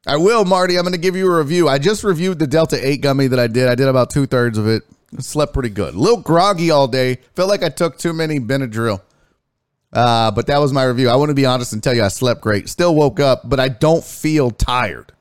[0.06, 0.76] I will, Marty.
[0.76, 1.68] I'm going to give you a review.
[1.68, 3.68] I just reviewed the Delta 8 gummy that I did.
[3.68, 4.82] I did about two thirds of it.
[5.20, 5.94] Slept pretty good.
[5.94, 7.18] A little groggy all day.
[7.36, 9.00] Felt like I took too many Benadryl.
[9.92, 11.08] Uh, but that was my review.
[11.08, 12.68] I want to be honest and tell you I slept great.
[12.68, 15.12] Still woke up, but I don't feel tired.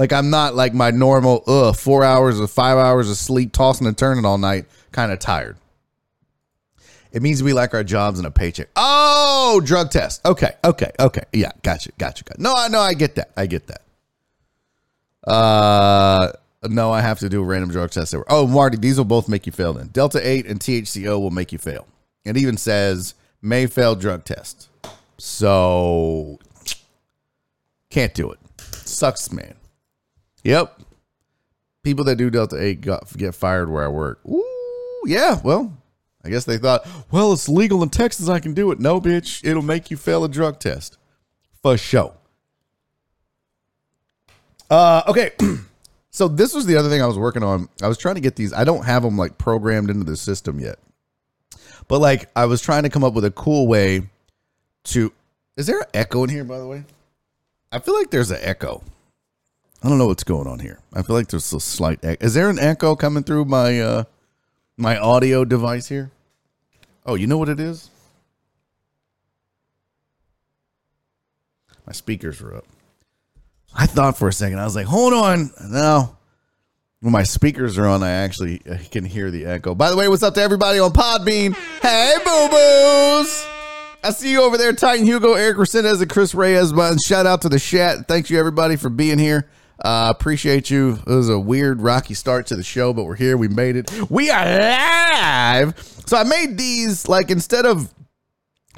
[0.00, 3.86] Like I'm not like my normal, ugh, four hours or five hours of sleep, tossing
[3.86, 5.58] and turning all night, kind of tired.
[7.12, 8.68] It means we like our jobs and a paycheck.
[8.76, 10.24] Oh, drug test.
[10.24, 11.24] Okay, okay, okay.
[11.34, 12.40] Yeah, gotcha, gotcha, gotcha.
[12.40, 13.32] No, I know, I get that.
[13.36, 15.30] I get that.
[15.30, 16.32] Uh,
[16.66, 18.14] no, I have to do a random drug test.
[18.30, 19.74] Oh, Marty, these will both make you fail.
[19.74, 21.86] Then Delta Eight and THCO will make you fail.
[22.24, 24.70] It even says may fail drug test.
[25.18, 26.38] So
[27.90, 28.38] can't do it.
[28.86, 29.56] Sucks, man.
[30.44, 30.80] Yep.
[31.82, 34.20] People that do Delta 8 got, get fired where I work.
[34.26, 35.40] Ooh, yeah.
[35.42, 35.76] Well,
[36.24, 38.28] I guess they thought, well, it's legal in Texas.
[38.28, 38.80] I can do it.
[38.80, 39.44] No, bitch.
[39.44, 40.98] It'll make you fail a drug test.
[41.62, 42.14] For sure.
[44.70, 45.32] Uh, okay.
[46.10, 47.68] so this was the other thing I was working on.
[47.82, 48.52] I was trying to get these.
[48.52, 50.78] I don't have them like programmed into the system yet.
[51.88, 54.08] But like I was trying to come up with a cool way
[54.84, 55.12] to
[55.56, 56.84] Is there an echo in here by the way?
[57.72, 58.82] I feel like there's an echo.
[59.82, 60.78] I don't know what's going on here.
[60.92, 62.24] I feel like there's a slight echo.
[62.24, 64.04] Is there an echo coming through my uh
[64.76, 66.10] my audio device here?
[67.06, 67.88] Oh, you know what it is?
[71.86, 72.66] My speakers were up.
[73.74, 75.50] I thought for a second, I was like, hold on.
[75.70, 76.16] No.
[77.00, 78.58] When my speakers are on, I actually
[78.90, 79.74] can hear the echo.
[79.74, 81.54] By the way, what's up to everybody on Podbean?
[81.80, 83.46] Hey, boo boos.
[84.02, 86.72] I see you over there, Titan Hugo, Eric Resendez, and Chris Reyes.
[86.72, 88.06] But shout out to the chat.
[88.06, 89.48] Thank you, everybody, for being here.
[89.80, 90.98] Uh, appreciate you.
[91.06, 93.36] It was a weird, rocky start to the show, but we're here.
[93.36, 93.90] We made it.
[94.10, 95.78] We are live.
[96.06, 97.92] So I made these like instead of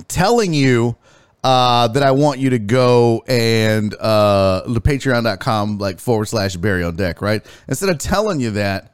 [0.08, 0.96] telling you
[1.42, 6.84] uh, that I want you to go and uh, the patreon.com like forward slash Barry
[6.84, 7.44] on deck, right?
[7.66, 8.92] Instead of telling you that,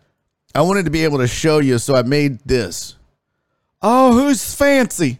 [0.55, 1.79] I wanted to be able to show you.
[1.79, 2.97] So I made this.
[3.83, 5.19] Oh, who's fancy?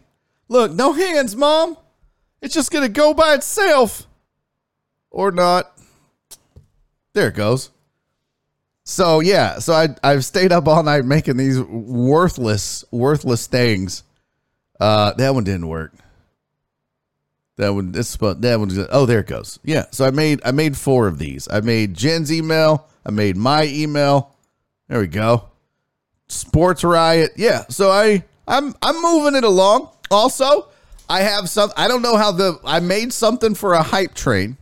[0.49, 1.77] Look, no hands, mom.
[2.41, 4.07] It's just to go by itself.
[5.11, 5.78] Or not.
[7.15, 7.71] There it goes.
[8.85, 14.03] So yeah, so I I've stayed up all night making these worthless, worthless things.
[14.81, 15.93] Uh, that one didn't work.
[17.57, 19.59] That one, this but that one's oh there it goes.
[19.65, 21.49] Yeah, so I made I made four of these.
[21.51, 22.89] I made Jen's email.
[23.05, 24.35] I made my email.
[24.89, 25.51] There we go.
[26.29, 27.33] Sports Riot.
[27.37, 29.91] Yeah, so I I'm I'm moving it along.
[30.11, 30.69] Also,
[31.09, 31.71] I have some.
[31.77, 34.57] I don't know how the I made something for a hype train.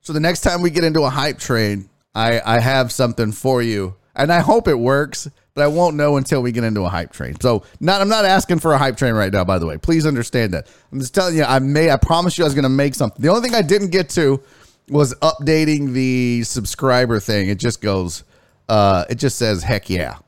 [0.00, 3.62] So the next time we get into a hype train, I I have something for
[3.62, 5.28] you, and I hope it works.
[5.52, 7.38] But I won't know until we get into a hype train.
[7.40, 9.44] So not I'm not asking for a hype train right now.
[9.44, 10.68] By the way, please understand that.
[10.92, 11.42] I'm just telling you.
[11.42, 11.90] I may.
[11.90, 13.20] I promise you, I was to make something.
[13.20, 14.42] The only thing I didn't get to
[14.88, 17.48] was updating the subscriber thing.
[17.48, 18.24] It just goes.
[18.68, 20.18] Uh, it just says heck yeah.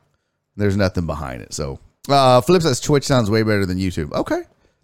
[0.57, 1.53] There's nothing behind it.
[1.53, 4.11] So uh, Flip says Twitch sounds way better than YouTube.
[4.11, 4.41] Okay.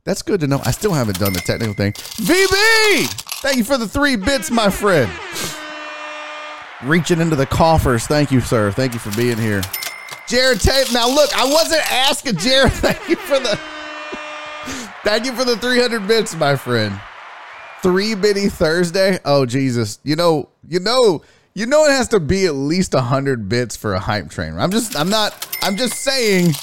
[0.09, 0.59] That's good to know.
[0.65, 1.91] I still haven't done the technical thing.
[1.93, 3.05] VB!
[3.43, 5.07] Thank you for the three bits, my friend.
[6.81, 8.07] Reaching into the coffers.
[8.07, 8.71] Thank you, sir.
[8.71, 9.61] Thank you for being here.
[10.27, 10.91] Jared Tate.
[10.91, 12.71] Now, look, I wasn't asking Jared.
[12.73, 13.59] Thank you for the.
[15.03, 16.99] Thank you for the 300 bits, my friend.
[17.83, 19.19] Three bitty Thursday.
[19.23, 19.99] Oh, Jesus.
[20.03, 21.21] You know, you know,
[21.53, 24.57] you know, it has to be at least 100 bits for a hype train.
[24.57, 26.53] I'm just, I'm not, I'm just saying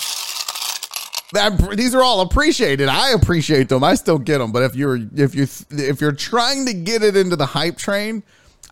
[1.33, 2.89] that these are all appreciated.
[2.89, 3.83] I appreciate them.
[3.83, 4.53] I still get them.
[4.53, 8.23] But if you're if you if you're trying to get it into the hype train,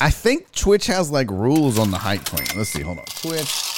[0.00, 2.46] I think Twitch has like rules on the hype train.
[2.56, 2.82] Let's see.
[2.82, 3.04] Hold on.
[3.06, 3.74] Twitch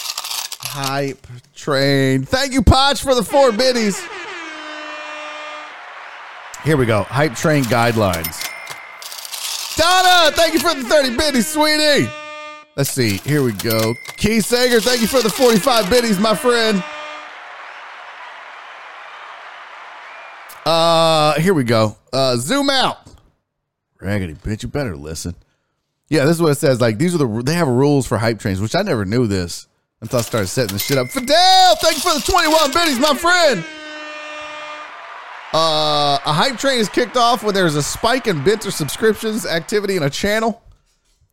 [0.60, 2.24] hype train.
[2.24, 4.02] Thank you, Potch, for the four biddies.
[6.64, 7.04] Here we go.
[7.04, 8.44] Hype train guidelines.
[9.76, 12.08] Donna, thank you for the 30 biddies, sweetie.
[12.76, 13.18] Let's see.
[13.18, 13.94] Here we go.
[14.16, 16.82] Keith Sager, thank you for the 45 biddies, my friend.
[20.66, 21.96] Uh, here we go.
[22.12, 22.98] Uh, zoom out.
[24.00, 25.36] Raggedy bitch, you better listen.
[26.08, 26.80] Yeah, this is what it says.
[26.80, 29.68] Like these are the they have rules for hype trains, which I never knew this
[30.00, 31.06] until I started setting this shit up.
[31.08, 33.64] Fidel, thank you for the 21 biddies, my friend.
[35.54, 39.46] Uh, a hype train is kicked off when there's a spike in bits or subscriptions
[39.46, 40.62] activity in a channel.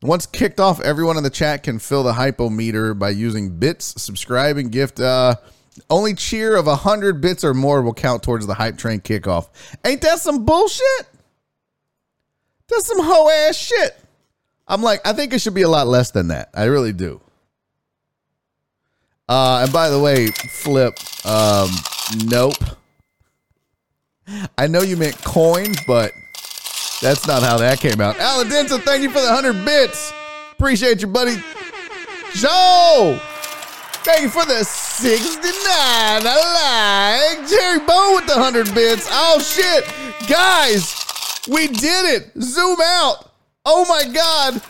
[0.03, 3.99] Once kicked off, everyone in the chat can fill the hype meter by using bits,
[3.99, 4.99] subscribing, gift.
[4.99, 5.35] Uh,
[5.89, 9.47] only cheer of 100 bits or more will count towards the hype train kickoff.
[9.85, 11.07] Ain't that some bullshit?
[12.67, 13.97] That's some hoe ass shit.
[14.67, 16.49] I'm like, I think it should be a lot less than that.
[16.53, 17.21] I really do.
[19.27, 21.69] Uh, and by the way, Flip, um,
[22.25, 22.55] nope.
[24.57, 26.11] I know you meant coins, but
[27.01, 28.17] that's not how that came out.
[28.19, 30.13] Alan thank you for the 100 bits.
[30.53, 31.35] Appreciate you, buddy.
[32.35, 33.19] Joe!
[34.03, 35.53] Thank you for the 69.
[35.65, 39.07] I like Jerry Bow with the 100 bits.
[39.09, 39.85] Oh, shit.
[40.27, 40.93] Guys,
[41.47, 42.31] we did it.
[42.41, 43.31] Zoom out.
[43.65, 44.61] Oh, my God.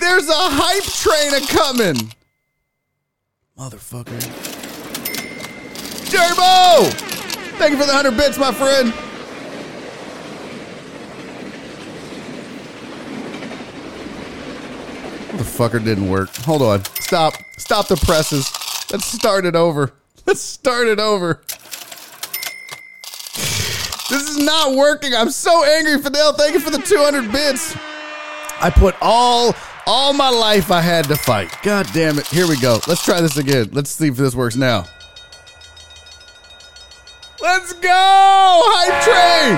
[0.00, 2.12] There's a hype train a coming.
[3.56, 4.18] Motherfucker.
[6.10, 6.90] Jerry Bow.
[7.58, 8.92] Thank you for the 100 bits, my friend.
[15.38, 16.34] The fucker didn't work.
[16.38, 16.84] Hold on.
[17.00, 17.34] Stop.
[17.56, 18.50] Stop the presses.
[18.92, 19.92] Let's start it over.
[20.26, 21.42] Let's start it over.
[24.10, 25.14] This is not working.
[25.14, 26.32] I'm so angry, Fidel.
[26.32, 27.76] Thank you for the 200 bits.
[28.60, 29.54] I put all
[29.86, 31.56] all my life I had to fight.
[31.62, 32.26] God damn it.
[32.26, 32.80] Here we go.
[32.86, 33.70] Let's try this again.
[33.72, 34.86] Let's see if this works now.
[37.40, 37.90] Let's go!
[37.90, 39.56] Hype train!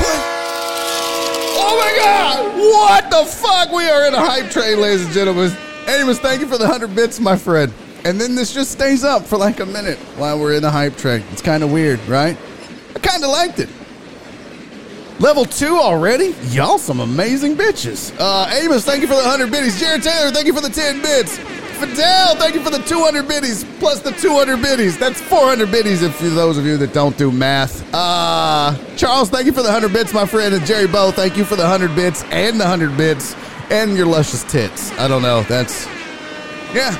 [0.00, 0.20] What?
[1.58, 2.56] Oh my God!
[2.56, 3.72] What the fuck?
[3.72, 5.56] We are in a hype train, ladies and gentlemen.
[5.88, 7.72] Amos, thank you for the 100 bits, my friend.
[8.04, 10.98] And then this just stays up for like a minute while we're in the hype
[10.98, 11.24] train.
[11.32, 12.36] It's kind of weird, right?
[12.94, 13.70] I kind of liked it.
[15.18, 16.34] Level two already?
[16.48, 18.14] Y'all some amazing bitches.
[18.20, 19.80] Uh, Amos, thank you for the 100 biddies.
[19.80, 21.38] Jared Taylor, thank you for the 10 bits.
[21.38, 24.98] Fidel, thank you for the 200 biddies plus the 200 biddies.
[24.98, 27.82] That's 400 biddies if those of you that don't do math.
[27.94, 30.54] Uh, Charles, thank you for the 100 bits, my friend.
[30.54, 33.34] And Jerry Bow, thank you for the 100 bits and the 100 bits
[33.70, 34.92] and your luscious tits.
[34.98, 35.42] I don't know.
[35.42, 35.86] That's,
[36.74, 36.96] yeah.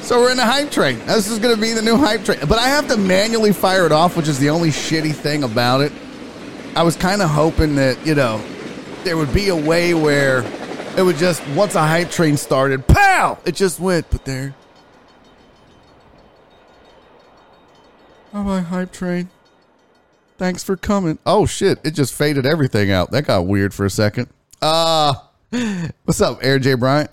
[0.00, 0.98] So we're in a hype train.
[1.06, 2.38] This is going to be the new hype train.
[2.40, 5.80] But I have to manually fire it off, which is the only shitty thing about
[5.80, 5.92] it.
[6.76, 8.42] I was kind of hoping that, you know,
[9.04, 10.42] there would be a way where
[10.96, 13.38] it would just, once a hype train started, pow!
[13.44, 14.54] It just went, but there.
[18.32, 19.30] Oh, bye bye, hype train.
[20.36, 21.18] Thanks for coming.
[21.24, 23.12] Oh shit, it just faded everything out.
[23.12, 24.28] That got weird for a second.
[24.60, 25.14] Uh,
[26.04, 26.74] what's up, Air J.
[26.74, 27.10] Bryant?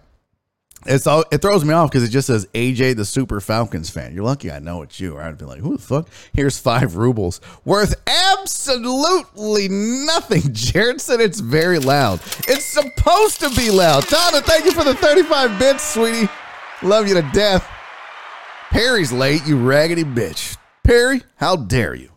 [0.86, 4.16] It's all it throws me off because it just says AJ the Super Falcons fan.
[4.16, 5.16] You're lucky I know it's you.
[5.16, 6.08] Or I'd be like, who the fuck?
[6.34, 10.42] Here's five rubles worth absolutely nothing.
[10.54, 12.20] Jared said it's very loud.
[12.48, 14.08] It's supposed to be loud.
[14.08, 16.30] Donna, thank you for the 35 bits, sweetie.
[16.82, 17.68] Love you to death.
[18.72, 20.58] Perry's late, you raggedy bitch.
[20.84, 22.11] Perry, how dare you?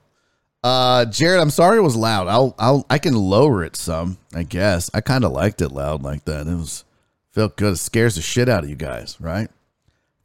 [0.64, 2.26] Uh, Jared, I'm sorry it was loud.
[2.26, 4.16] I'll, I'll, I can lower it some.
[4.34, 6.46] I guess I kind of liked it loud like that.
[6.46, 6.86] It was
[7.32, 7.74] felt good.
[7.74, 9.50] It scares the shit out of you guys, right?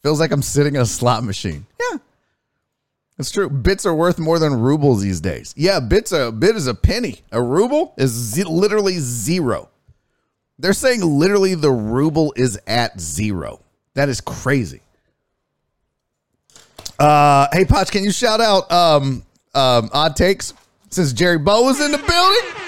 [0.01, 1.65] Feels like I'm sitting in a slot machine.
[1.77, 1.97] Yeah,
[3.17, 3.49] it's true.
[3.49, 5.53] Bits are worth more than rubles these days.
[5.57, 7.19] Yeah, bits a bit is a penny.
[7.33, 9.67] A ruble is z- literally zero.
[10.57, 13.59] They're saying literally the ruble is at zero.
[13.93, 14.79] That is crazy.
[16.97, 19.23] Uh, hey, Potch, can you shout out um,
[19.53, 20.53] um, odd takes
[20.89, 22.59] since Jerry Bow was in the building?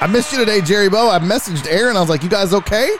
[0.00, 1.10] I missed you today, Jerry Bow.
[1.10, 1.96] I messaged Aaron.
[1.96, 2.90] I was like, "You guys okay?"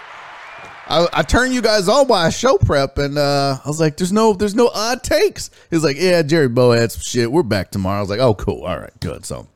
[0.89, 3.97] I, I turned you guys on by a show prep, and uh, I was like,
[3.97, 7.31] "There's no, there's no odd takes." He's like, "Yeah, Jerry Bow had some shit.
[7.31, 8.65] We're back tomorrow." I was like, "Oh, cool.
[8.65, 9.47] All right, good." So,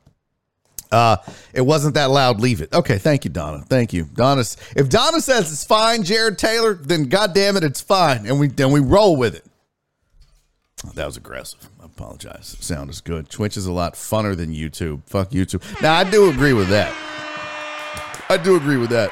[0.93, 1.17] uh,
[1.55, 2.41] it wasn't that loud.
[2.41, 2.73] Leave it.
[2.73, 3.65] Okay, thank you, Donna.
[3.69, 4.45] Thank you, Donna.
[4.77, 8.73] If Donna says it's fine, Jared Taylor, then goddamn it, it's fine, and we then
[8.73, 9.45] we roll with it.
[10.95, 11.69] That was aggressive.
[12.01, 12.57] Apologize.
[12.61, 13.29] Sound is good.
[13.29, 15.03] Twitch is a lot funner than YouTube.
[15.05, 15.63] Fuck YouTube.
[15.83, 16.91] Now I do agree with that.
[18.31, 19.11] I do agree with that.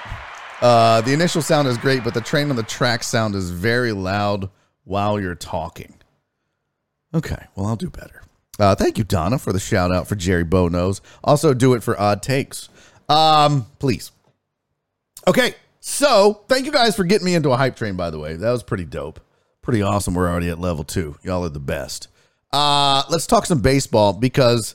[0.62, 3.92] Uh, the initial sound is great, but the train on the track sound is very
[3.92, 4.48] loud
[4.84, 5.96] while you're talking.
[7.12, 8.22] Okay, well I'll do better.
[8.58, 11.02] Uh, thank you, Donna, for the shout out for Jerry Bonos.
[11.22, 12.70] Also, do it for odd takes.
[13.10, 14.12] Um, please.
[15.26, 17.96] Okay, so thank you guys for getting me into a hype train.
[17.96, 19.20] By the way, that was pretty dope
[19.68, 20.14] pretty awesome.
[20.14, 21.18] We're already at level two.
[21.22, 22.08] Y'all are the best.
[22.52, 24.74] Uh, let's talk some baseball because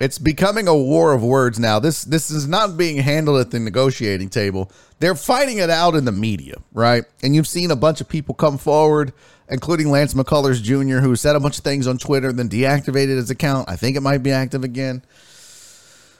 [0.00, 1.78] it's becoming a war of words now.
[1.78, 4.70] This this is not being handled at the negotiating table.
[4.98, 7.04] They're fighting it out in the media, right?
[7.22, 9.12] And you've seen a bunch of people come forward,
[9.48, 13.30] including Lance McCullers Jr., who said a bunch of things on Twitter, then deactivated his
[13.30, 13.68] account.
[13.68, 15.02] I think it might be active again.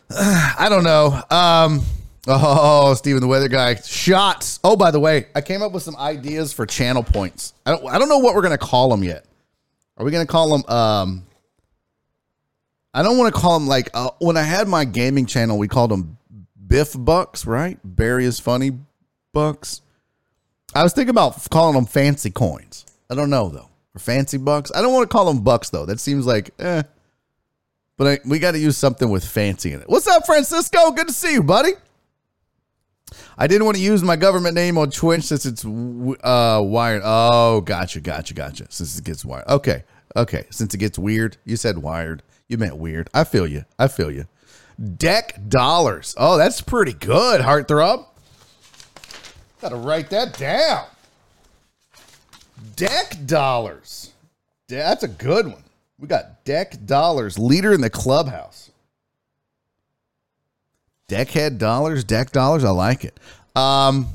[0.11, 1.20] I don't know.
[1.30, 1.82] Um,
[2.26, 3.74] Oh, Steven the Weather Guy.
[3.74, 4.59] Shots.
[4.64, 7.52] Oh, by the way, I came up with some ideas for channel points.
[7.66, 9.26] I don't I don't know what we're gonna call them yet.
[9.97, 11.26] Are we gonna call them um
[12.95, 15.66] I don't want to call them like uh, when I had my gaming channel, we
[15.66, 16.16] called them
[16.66, 17.76] Biff Bucks, right?
[17.82, 18.70] Barry is funny
[19.32, 19.82] bucks.
[20.74, 22.86] I was thinking about calling them fancy coins.
[23.11, 23.68] I don't know though.
[23.95, 24.70] Or fancy bucks.
[24.74, 25.86] I don't want to call them bucks though.
[25.86, 26.84] That seems like eh.
[27.97, 29.88] But I, we got to use something with fancy in it.
[29.88, 30.90] What's up, Francisco?
[30.90, 31.72] Good to see you, buddy.
[33.36, 37.02] I didn't want to use my government name on Twitch since it's uh, wired.
[37.05, 38.66] Oh, gotcha, gotcha, gotcha.
[38.70, 39.46] Since it gets wired.
[39.48, 39.84] Okay,
[40.16, 40.46] okay.
[40.50, 42.22] Since it gets weird, you said wired.
[42.48, 43.11] You meant weird.
[43.14, 43.64] I feel you.
[43.78, 44.26] I feel you.
[44.96, 46.14] Deck dollars.
[46.18, 48.07] Oh, that's pretty good, Heartthrob.
[49.61, 50.86] Got to write that down.
[52.76, 54.12] Deck dollars.
[54.68, 55.62] That's a good one.
[55.98, 58.70] We got deck dollars, leader in the clubhouse.
[61.09, 62.64] Deckhead dollars, deck dollars.
[62.64, 63.18] I like it.
[63.55, 64.09] Um,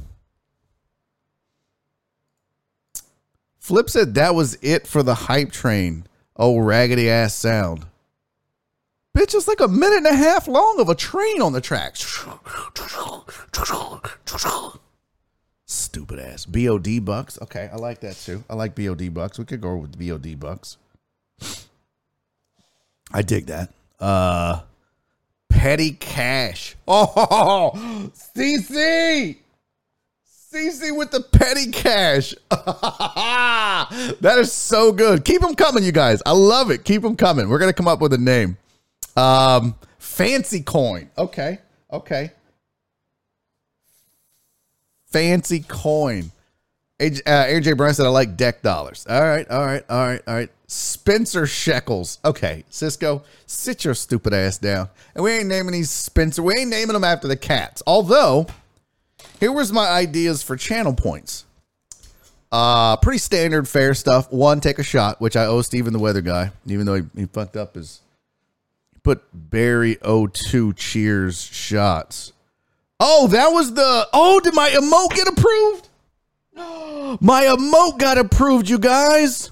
[3.60, 6.06] Flip said that was it for the hype train.
[6.36, 7.86] Oh, raggedy ass sound.
[9.16, 12.26] Bitch, it's like a minute and a half long of a train on the tracks.
[15.66, 16.46] Stupid ass.
[16.46, 17.38] BOD bucks.
[17.42, 18.44] Okay, I like that too.
[18.50, 19.38] I like BOD bucks.
[19.38, 20.78] We could go with BOD bucks.
[23.12, 23.72] I dig that.
[24.00, 24.62] Uh
[25.60, 26.76] petty cash.
[26.88, 29.36] Oh, CC.
[30.52, 32.34] CC with the petty cash.
[32.50, 35.24] that is so good.
[35.24, 36.24] Keep them coming, you guys.
[36.26, 36.84] I love it.
[36.84, 37.48] Keep them coming.
[37.48, 38.58] We're to come up with a name.
[39.16, 41.12] Um, fancy coin.
[41.18, 41.60] Okay.
[41.92, 42.32] Okay.
[45.12, 46.32] fancy coin.
[47.00, 49.06] AJ, uh, AJ Brown said, I like deck dollars.
[49.10, 50.50] All right, all right, all right, all right.
[50.70, 52.20] Spencer Shekels.
[52.24, 54.88] Okay, Cisco, sit your stupid ass down.
[55.16, 56.44] And we ain't naming these Spencer.
[56.44, 57.82] We ain't naming them after the cats.
[57.88, 58.46] Although,
[59.40, 61.46] here was my ideas for channel points.
[62.52, 64.32] Uh, pretty standard fair stuff.
[64.32, 67.26] One, take a shot, which I owe Steven the weather guy, even though he, he
[67.26, 68.02] fucked up his
[69.02, 72.32] put Barry 02 cheers shots.
[73.00, 75.88] Oh, that was the oh, did my emote get approved?
[77.22, 79.50] My emote got approved, you guys.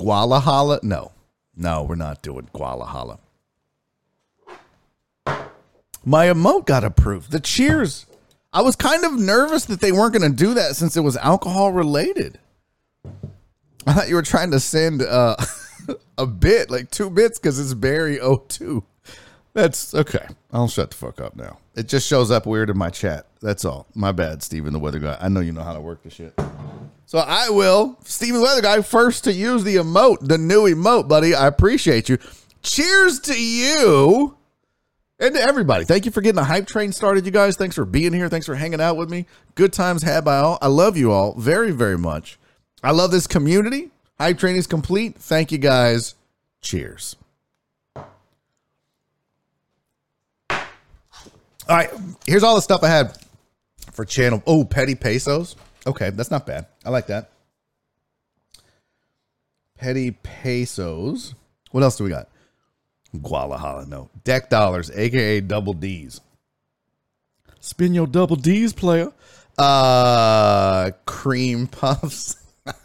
[0.00, 0.82] Gualahala?
[0.82, 1.12] No.
[1.56, 3.18] No, we're not doing Gualahala.
[6.04, 7.30] My emote got approved.
[7.30, 8.06] The cheers.
[8.52, 11.16] I was kind of nervous that they weren't going to do that since it was
[11.18, 12.38] alcohol related.
[13.86, 15.36] I thought you were trying to send uh,
[16.18, 18.82] a bit, like two bits, because it's Barry 02.
[19.52, 20.26] That's okay.
[20.52, 21.58] I'll shut the fuck up now.
[21.74, 23.26] It just shows up weird in my chat.
[23.40, 23.86] That's all.
[23.94, 25.18] My bad, Steven the weather guy.
[25.20, 26.34] I know you know how to work the shit.
[27.10, 31.34] So I will, Steven weather guy, first to use the emote, the new emote, buddy.
[31.34, 32.18] I appreciate you.
[32.62, 34.36] Cheers to you
[35.18, 35.84] and to everybody.
[35.84, 37.56] Thank you for getting the hype train started, you guys.
[37.56, 38.28] Thanks for being here.
[38.28, 39.26] Thanks for hanging out with me.
[39.56, 40.56] Good times had by all.
[40.62, 42.38] I love you all very, very much.
[42.80, 43.90] I love this community.
[44.20, 45.16] Hype train is complete.
[45.18, 46.14] Thank you guys.
[46.60, 47.16] Cheers.
[47.98, 48.06] All
[51.68, 51.90] right,
[52.24, 53.18] here's all the stuff I had
[53.90, 54.44] for channel.
[54.46, 55.56] Oh, petty pesos.
[55.86, 56.66] Okay, that's not bad.
[56.84, 57.30] I like that.
[59.78, 61.34] Petty pesos.
[61.70, 62.28] What else do we got?
[63.16, 64.10] Gualahala, no.
[64.24, 66.20] Deck dollars, aka double D's.
[67.60, 69.12] Spin your double D's, player.
[69.58, 72.36] Uh cream puffs.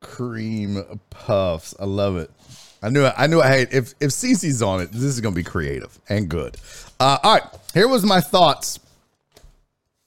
[0.00, 1.74] cream puffs.
[1.78, 2.30] I love it.
[2.82, 5.44] I knew I knew I had if if Cece's on it, this is gonna be
[5.44, 6.56] creative and good.
[6.98, 8.80] Uh, all right, here was my thoughts.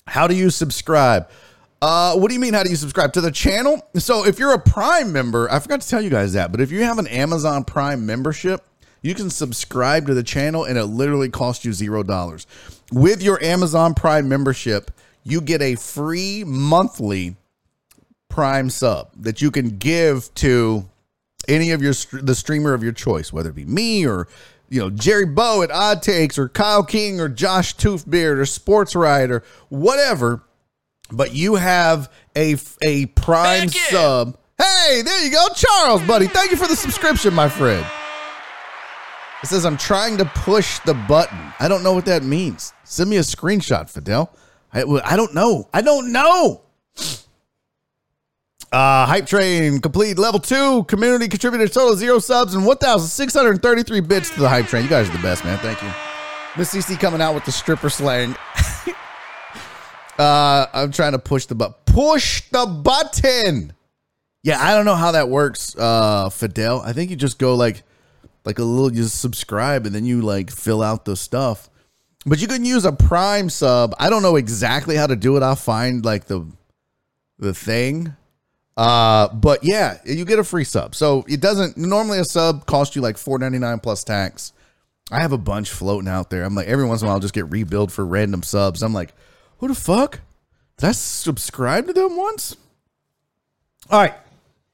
[0.08, 1.30] How do you subscribe?
[1.82, 2.54] Uh, what do you mean?
[2.54, 3.88] How do you subscribe to the channel?
[3.96, 6.72] So if you're a Prime member, I forgot to tell you guys that, but if
[6.72, 8.64] you have an Amazon Prime membership,
[9.02, 12.48] you can subscribe to the channel and it literally costs you zero dollars.
[12.92, 14.90] With your Amazon Prime membership,
[15.24, 17.36] you get a free monthly
[18.30, 20.86] Prime sub that you can give to
[21.48, 24.28] any of your the streamer of your choice, whether it be me or
[24.70, 28.96] you know Jerry Bow at Odd Takes or Kyle King or Josh Toothbeard or Sports
[28.96, 30.44] Rider, whatever.
[31.12, 32.56] But you have a
[32.86, 34.38] a Prime sub.
[34.58, 36.28] Hey, there you go, Charles, buddy.
[36.28, 37.86] Thank you for the subscription, my friend.
[39.44, 41.38] It says I'm trying to push the button.
[41.60, 42.74] I don't know what that means.
[42.84, 44.34] Send me a screenshot, Fidel.
[44.74, 45.70] I, I don't know.
[45.74, 46.62] I don't know.
[48.76, 50.84] Uh, Hype Train complete level two.
[50.84, 54.84] Community contributed total zero subs and 1,633 bits to the Hype Train.
[54.84, 55.58] You guys are the best, man.
[55.60, 55.88] Thank you.
[56.58, 58.36] Miss CC coming out with the stripper slang.
[60.20, 61.76] uh, I'm trying to push the button.
[61.86, 63.72] Push the button.
[64.44, 66.82] Yeah, I don't know how that works, uh, Fidel.
[66.82, 67.84] I think you just go like,
[68.44, 71.70] like a little, you subscribe and then you like fill out the stuff.
[72.26, 73.96] But you can use a Prime sub.
[74.00, 75.44] I don't know exactly how to do it.
[75.44, 76.46] I'll find like the
[77.40, 78.18] the thing
[78.78, 80.96] uh, but yeah, you get a free sub.
[80.96, 84.54] So it doesn't normally a sub cost you like four ninety nine plus tax.
[85.12, 86.44] I have a bunch floating out there.
[86.44, 88.82] I'm like every once in a while I'll just get rebuild for random subs.
[88.82, 89.14] I'm like,
[89.60, 90.22] who the fuck?
[90.78, 92.56] Did I subscribe to them once?
[93.90, 94.16] All right.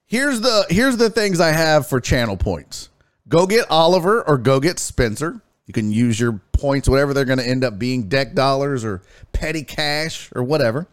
[0.06, 2.90] Here's the here's the things I have for channel points.
[3.28, 5.42] Go get Oliver or go get Spencer.
[5.66, 9.02] You can use your points, whatever they're going to end up being, deck dollars or
[9.32, 10.88] petty cash or whatever.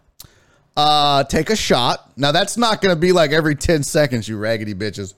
[0.78, 2.08] Uh, take a shot.
[2.16, 5.14] Now that's not going to be like every 10 seconds, you raggedy bitches.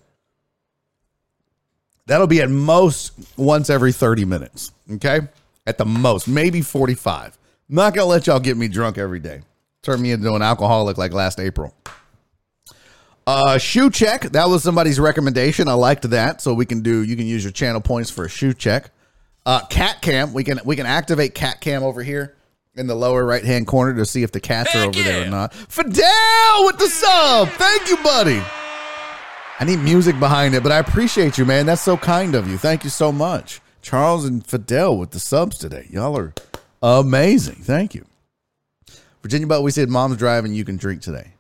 [2.07, 4.73] That'll be at most once every 30 minutes.
[4.95, 5.21] Okay.
[5.67, 7.37] At the most, maybe 45.
[7.69, 9.43] I'm not going to let y'all get me drunk every day.
[9.83, 11.75] Turn me into an alcoholic like last April.
[13.27, 14.23] Uh, shoe check.
[14.23, 15.69] That was somebody's recommendation.
[15.69, 16.41] I liked that.
[16.41, 18.93] So we can do, you can use your channel points for a shoe check.
[19.45, 20.33] Uh, cat cam.
[20.33, 22.35] We can, we can activate cat cam over here
[22.81, 25.05] in the lower right hand corner to see if the cats Thank are over you.
[25.05, 25.55] there or not.
[25.55, 27.49] Fidel with the sub.
[27.51, 28.43] Thank you, buddy.
[29.61, 31.67] I need music behind it, but I appreciate you, man.
[31.67, 32.57] That's so kind of you.
[32.57, 33.61] Thank you so much.
[33.83, 35.87] Charles and Fidel with the subs today.
[35.91, 36.33] Y'all are
[36.83, 37.57] amazing.
[37.57, 38.07] Thank you.
[39.23, 41.33] Virginia But we said mom's driving, you can drink today.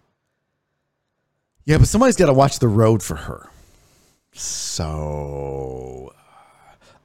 [1.64, 3.49] Yeah, but somebody's got to watch the road for her.
[4.32, 6.12] So,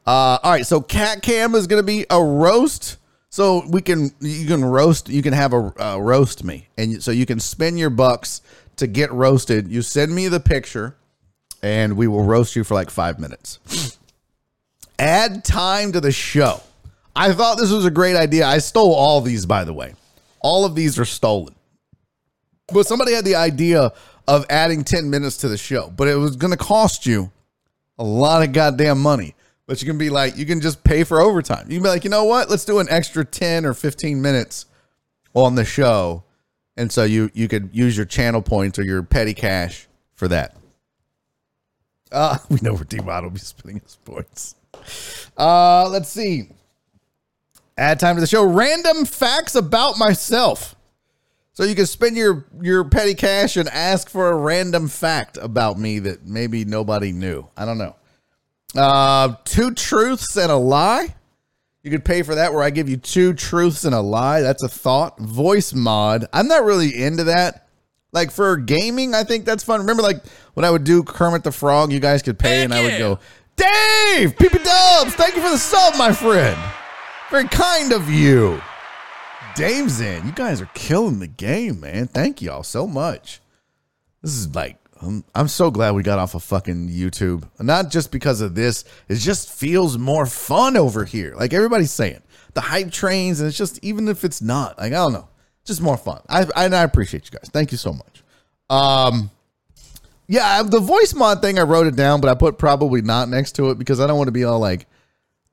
[0.05, 0.65] uh, all right.
[0.65, 2.97] So, Cat Cam is going to be a roast
[3.35, 7.11] so we can you can roast you can have a uh, roast me and so
[7.11, 8.41] you can spend your bucks
[8.77, 9.67] to get roasted.
[9.67, 10.95] You send me the picture
[11.61, 13.99] and we will roast you for like 5 minutes.
[14.97, 16.61] Add time to the show.
[17.13, 18.45] I thought this was a great idea.
[18.45, 19.95] I stole all these, by the way.
[20.39, 21.55] All of these are stolen.
[22.73, 23.91] But somebody had the idea
[24.29, 27.31] of adding 10 minutes to the show, but it was going to cost you
[27.99, 29.35] a lot of goddamn money.
[29.67, 31.65] But you can be like, you can just pay for overtime.
[31.69, 32.49] You can be like, you know what?
[32.49, 34.67] Let's do an extra 10 or 15 minutes
[35.33, 36.23] on the show.
[36.77, 40.55] And so you you could use your channel points or your petty cash for that.
[42.11, 44.55] Uh, we know where D-Mod will be spending his points.
[45.37, 46.49] Uh, let's see.
[47.77, 48.43] Add time to the show.
[48.43, 50.75] Random facts about myself.
[51.53, 55.79] So you can spend your your petty cash and ask for a random fact about
[55.79, 57.47] me that maybe nobody knew.
[57.55, 57.95] I don't know.
[58.75, 61.15] Uh, two truths and a lie.
[61.83, 64.41] You could pay for that where I give you two truths and a lie.
[64.41, 65.19] That's a thought.
[65.19, 66.25] Voice mod.
[66.33, 67.67] I'm not really into that.
[68.11, 69.81] Like for gaming, I think that's fun.
[69.81, 72.81] Remember, like when I would do Kermit the Frog, you guys could pay, and I
[72.81, 73.19] would go,
[73.55, 76.57] Dave, Peepy Dubs, thank you for the sub, my friend.
[77.29, 78.61] Very kind of you.
[79.55, 80.25] Dave's in.
[80.25, 82.07] You guys are killing the game, man.
[82.07, 83.41] Thank y'all so much.
[84.21, 87.49] This is like I'm, I'm so glad we got off of fucking YouTube.
[87.59, 88.85] Not just because of this.
[89.09, 91.33] It just feels more fun over here.
[91.35, 92.21] Like everybody's saying,
[92.53, 95.27] the hype trains, and it's just even if it's not, like I don't know,
[95.65, 96.21] just more fun.
[96.29, 97.49] I I, I appreciate you guys.
[97.49, 98.23] Thank you so much.
[98.69, 99.29] Um,
[100.27, 103.53] yeah, the voice mod thing I wrote it down, but I put probably not next
[103.53, 104.87] to it because I don't want to be all like.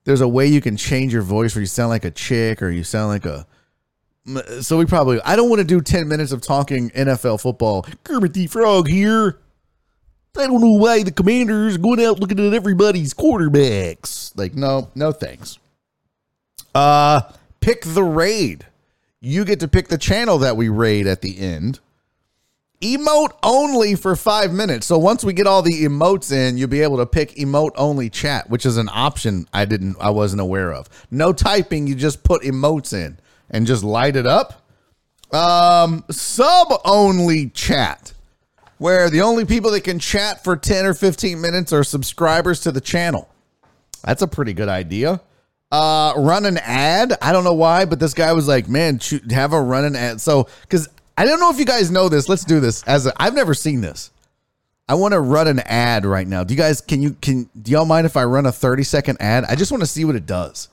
[0.05, 2.71] There's a way you can change your voice where you sound like a chick or
[2.71, 3.47] you sound like a
[4.61, 7.87] so we probably I don't want to do 10 minutes of talking NFL football.
[8.05, 9.39] Kermit the Frog here.
[10.37, 14.33] I don't know why the commanders going out looking at everybody's quarterbacks.
[14.37, 15.59] Like, no, no thanks.
[16.75, 17.23] Uh
[17.61, 18.67] pick the raid.
[19.21, 21.81] You get to pick the channel that we raid at the end.
[22.81, 24.87] Emote only for five minutes.
[24.87, 28.11] So once we get all the emotes in, you'll be able to pick emote only
[28.11, 30.89] chat, which is an option I didn't I wasn't aware of.
[31.11, 33.19] No typing, you just put emotes in
[33.53, 34.63] and just light it up.
[35.33, 38.13] Um, sub only chat,
[38.79, 42.73] where the only people that can chat for 10 or 15 minutes are subscribers to
[42.73, 43.29] the channel.
[44.05, 45.21] That's a pretty good idea.
[45.71, 47.17] Uh, run an ad.
[47.23, 49.01] I don't know why, but this guy was like, man,
[49.31, 50.21] have a run an ad.
[50.21, 52.29] So, because I don't know if you guys know this.
[52.29, 52.83] Let's do this.
[52.83, 54.11] As I've never seen this.
[54.89, 56.45] I want to run an ad right now.
[56.45, 59.23] Do you guys can you can do y'all mind if I run a 30 second
[59.23, 59.45] ad?
[59.45, 60.69] I just want to see what it does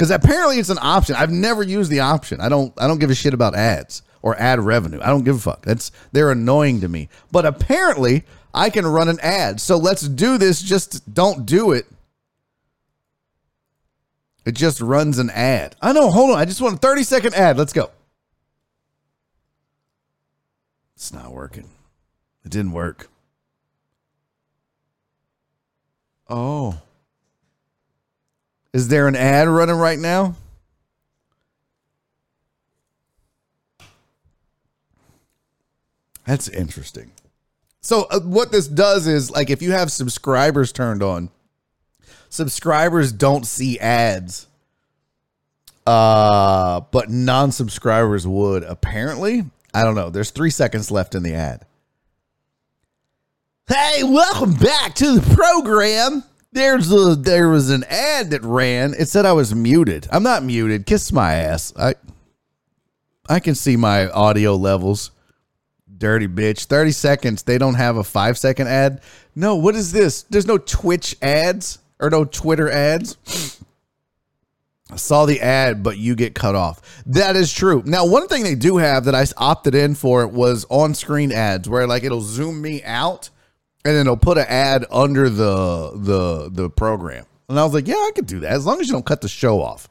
[0.00, 1.14] because apparently it's an option.
[1.14, 2.40] I've never used the option.
[2.40, 2.72] I don't.
[2.80, 4.98] I don't give a shit about ads or ad revenue.
[5.02, 5.60] I don't give a fuck.
[5.60, 7.10] That's they're annoying to me.
[7.30, 8.24] But apparently
[8.54, 9.60] I can run an ad.
[9.60, 10.62] So let's do this.
[10.62, 11.84] Just don't do it.
[14.46, 15.76] It just runs an ad.
[15.82, 16.10] I know.
[16.10, 16.38] Hold on.
[16.38, 17.58] I just want a 30 second ad.
[17.58, 17.90] Let's go.
[20.94, 21.68] It's not working.
[22.42, 23.10] It didn't work.
[26.26, 26.80] Oh.
[28.72, 30.36] Is there an ad running right now?
[36.24, 37.10] That's interesting.
[37.80, 41.30] So uh, what this does is like if you have subscribers turned on,
[42.28, 44.46] subscribers don't see ads.
[45.86, 49.44] Uh, but non-subscribers would apparently.
[49.74, 50.10] I don't know.
[50.10, 51.64] There's 3 seconds left in the ad.
[53.66, 56.22] Hey, welcome back to the program.
[56.52, 58.94] There's a there was an ad that ran.
[58.98, 60.08] It said I was muted.
[60.10, 60.86] I'm not muted.
[60.86, 61.72] Kiss my ass.
[61.76, 61.94] I
[63.28, 65.12] I can see my audio levels.
[65.96, 66.64] Dirty bitch.
[66.64, 67.42] 30 seconds.
[67.42, 69.02] They don't have a 5 second ad.
[69.36, 70.22] No, what is this?
[70.24, 73.16] There's no Twitch ads or no Twitter ads.
[74.90, 77.02] I saw the ad, but you get cut off.
[77.06, 77.82] That is true.
[77.86, 81.68] Now, one thing they do have that I opted in for was on screen ads
[81.68, 83.30] where like it'll zoom me out
[83.84, 87.26] and then it'll put an ad under the the the program.
[87.48, 89.20] And I was like, yeah, I could do that as long as you don't cut
[89.20, 89.88] the show off.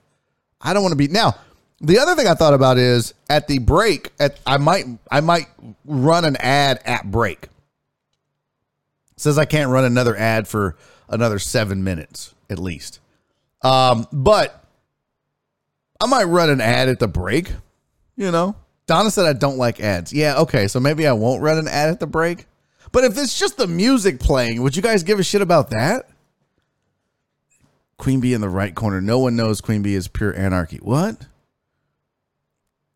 [0.62, 1.36] I don't want to be now.
[1.82, 5.48] The other thing I thought about is at the break, at I might I might
[5.86, 7.44] run an ad at break.
[7.44, 7.50] It
[9.22, 10.78] says I can't run another ad for
[11.10, 13.00] another seven minutes at least.
[13.62, 14.64] Um, but
[16.00, 17.52] I might run an ad at the break.
[18.16, 18.56] You know,
[18.88, 20.12] Donna said I don't like ads.
[20.12, 22.46] Yeah, okay, so maybe I won't run an ad at the break.
[22.92, 26.10] But if it's just the music playing, would you guys give a shit about that?
[27.98, 29.02] Queen Bee in the right corner.
[29.02, 30.78] No one knows Queen Bee is pure anarchy.
[30.78, 31.28] What?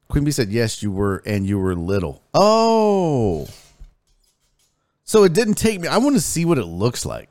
[0.08, 2.24] Queen Bee said, yes, you were, and you were little.
[2.34, 3.48] Oh.
[5.04, 5.88] So it didn't take me.
[5.88, 7.30] I want to see what it looks like.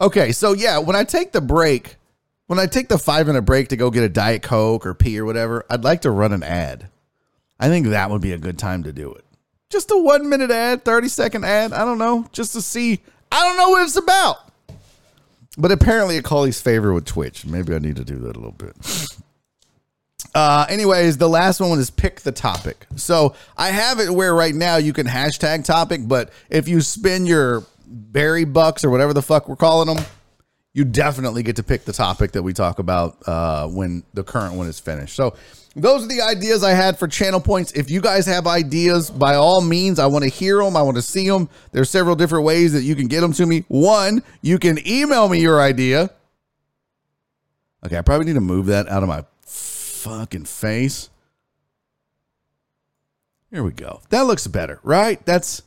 [0.00, 1.96] Okay, so yeah, when I take the break,
[2.46, 5.18] when I take the five minute break to go get a Diet Coke or pee
[5.18, 6.88] or whatever, I'd like to run an ad.
[7.60, 9.24] I think that would be a good time to do it
[9.72, 11.72] just a one minute ad, 30 second ad.
[11.72, 13.00] I don't know, just to see.
[13.32, 14.36] I don't know what it's about.
[15.58, 17.44] but apparently a Cully's favor with Twitch.
[17.46, 18.76] Maybe I need to do that a little bit.
[20.34, 22.86] Uh, anyways, the last one is pick the topic.
[22.96, 27.26] So I have it where right now you can hashtag topic, but if you spin
[27.26, 30.02] your berry bucks or whatever the fuck we're calling them,
[30.72, 34.54] you definitely get to pick the topic that we talk about uh, when the current
[34.54, 35.14] one is finished.
[35.14, 35.34] So
[35.74, 37.72] those are the ideas I had for channel points.
[37.72, 40.76] If you guys have ideas, by all means, I want to hear them.
[40.76, 41.48] I want to see them.
[41.72, 43.64] There's several different ways that you can get them to me.
[43.68, 46.10] One, you can email me your idea.
[47.84, 51.08] Okay, I probably need to move that out of my fucking face.
[53.50, 54.00] Here we go.
[54.10, 55.24] That looks better, right?
[55.26, 55.62] That's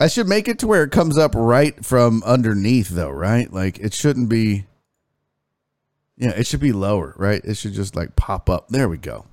[0.00, 3.52] I should make it to where it comes up right from underneath though, right?
[3.52, 4.66] Like it shouldn't be
[6.18, 7.40] Yeah, it should be lower, right?
[7.44, 8.68] It should just like pop up.
[8.68, 9.24] There we go.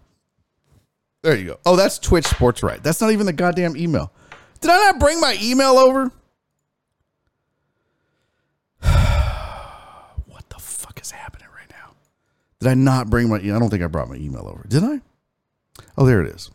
[1.24, 1.60] There you go.
[1.66, 2.82] Oh, that's Twitch Sports Right.
[2.84, 4.12] That's not even the goddamn email.
[4.62, 6.04] Did I not bring my email over?
[10.28, 11.94] what the fuck is happening right now?
[12.60, 14.64] Did I not bring my I don't think I brought my email over.
[14.68, 15.02] Did I?
[15.98, 16.52] Oh, there it is.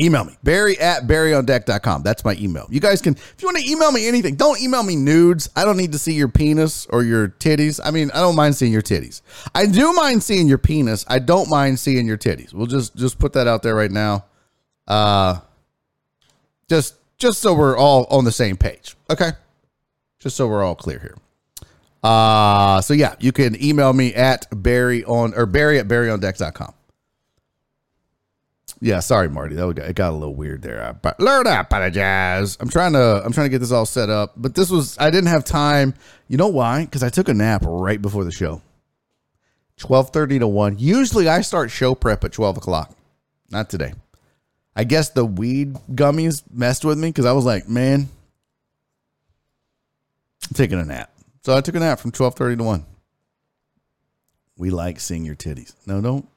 [0.00, 2.02] Email me, Barry at barryondeck.com.
[2.02, 2.66] That's my email.
[2.70, 5.50] You guys can, if you want to email me anything, don't email me nudes.
[5.54, 7.78] I don't need to see your penis or your titties.
[7.84, 9.20] I mean, I don't mind seeing your titties.
[9.54, 11.04] I do mind seeing your penis.
[11.08, 12.54] I don't mind seeing your titties.
[12.54, 14.24] We'll just just put that out there right now.
[14.88, 15.40] Uh
[16.68, 18.96] just just so we're all on the same page.
[19.10, 19.32] Okay?
[20.18, 21.16] Just so we're all clear here.
[22.02, 26.72] Uh so yeah, you can email me at Barry on or Barry at barryondeck.com.
[28.84, 29.54] Yeah, sorry, Marty.
[29.54, 30.82] That got, it got a little weird there.
[31.04, 32.58] I learn I apologize.
[32.58, 35.08] I'm trying to I'm trying to get this all set up, but this was I
[35.10, 35.94] didn't have time.
[36.26, 36.84] You know why?
[36.84, 38.60] Because I took a nap right before the show.
[39.76, 40.80] Twelve thirty to one.
[40.80, 42.92] Usually I start show prep at twelve o'clock.
[43.52, 43.94] Not today.
[44.74, 48.08] I guess the weed gummies messed with me because I was like, man,
[50.48, 51.12] I'm taking a nap.
[51.44, 52.84] So I took a nap from twelve thirty to one.
[54.56, 55.72] We like seeing your titties.
[55.86, 56.28] No, don't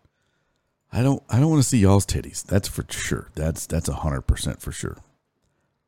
[0.95, 2.41] I don't I don't want to see y'all's titties.
[2.41, 3.29] That's for sure.
[3.35, 4.95] That's that's hundred percent for sure.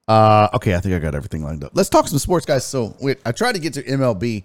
[0.05, 1.71] Uh okay, I think I got everything lined up.
[1.73, 2.65] Let's talk some sports, guys.
[2.65, 4.43] So wait, I tried to get to MLB.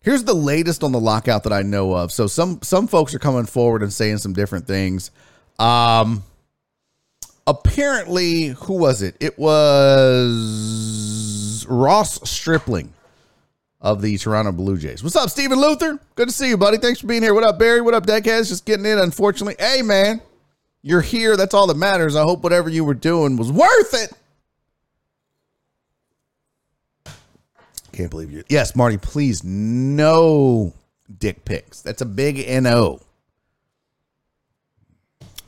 [0.00, 2.12] Here's the latest on the lockout that I know of.
[2.12, 5.10] So some some folks are coming forward and saying some different things.
[5.58, 6.24] Um
[7.46, 9.16] apparently, who was it?
[9.18, 10.66] It was
[11.70, 12.92] Ross Stripling
[13.86, 15.04] of the Toronto Blue Jays.
[15.04, 16.00] What's up, Stephen Luther?
[16.16, 16.76] Good to see you, buddy.
[16.76, 17.32] Thanks for being here.
[17.32, 17.80] What up, Barry?
[17.80, 18.48] What up, Deckheads?
[18.48, 19.54] Just getting in, unfortunately.
[19.60, 20.20] Hey, man,
[20.82, 21.36] you're here.
[21.36, 22.16] That's all that matters.
[22.16, 24.12] I hope whatever you were doing was worth it.
[27.92, 28.42] Can't believe you.
[28.48, 30.74] Yes, Marty, please, no
[31.20, 31.80] dick pics.
[31.80, 32.98] That's a big NO.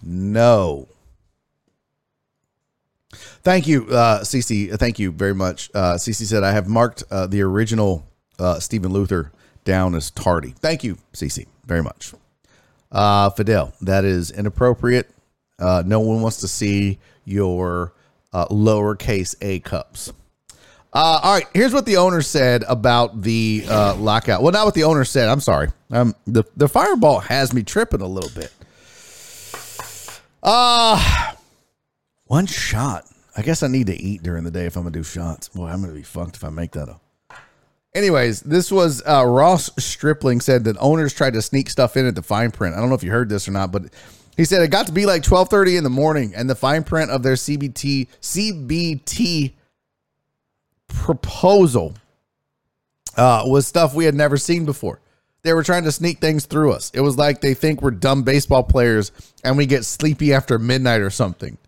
[0.00, 0.86] No.
[3.42, 4.78] Thank you, uh, Cece.
[4.78, 5.70] Thank you very much.
[5.74, 8.04] Uh, Cece said, I have marked uh, the original
[8.38, 9.32] uh, Stephen Luther
[9.64, 10.54] down as tardy.
[10.58, 12.12] Thank you, CC, very much.
[12.90, 15.10] Uh, Fidel, that is inappropriate.
[15.58, 17.92] Uh, no one wants to see your
[18.32, 20.12] uh, lowercase a cups.
[20.92, 24.42] Uh, all right, here's what the owner said about the uh, lockout.
[24.42, 25.28] Well, not what the owner said.
[25.28, 25.68] I'm sorry.
[25.90, 28.52] Um, the the fireball has me tripping a little bit.
[30.42, 31.32] Uh
[32.26, 33.04] one shot.
[33.36, 35.48] I guess I need to eat during the day if I'm gonna do shots.
[35.48, 37.00] Boy, I'm gonna be fucked if I make that up.
[37.94, 42.14] Anyways, this was uh, Ross Stripling said that owners tried to sneak stuff in at
[42.14, 42.74] the fine print.
[42.74, 43.84] I don't know if you heard this or not, but
[44.36, 47.10] he said it got to be like 12:30 in the morning, and the fine print
[47.10, 49.54] of their CBT CBT
[50.86, 51.94] proposal
[53.16, 55.00] uh, was stuff we had never seen before.
[55.42, 56.90] They were trying to sneak things through us.
[56.94, 59.12] It was like they think we're dumb baseball players
[59.44, 61.58] and we get sleepy after midnight or something.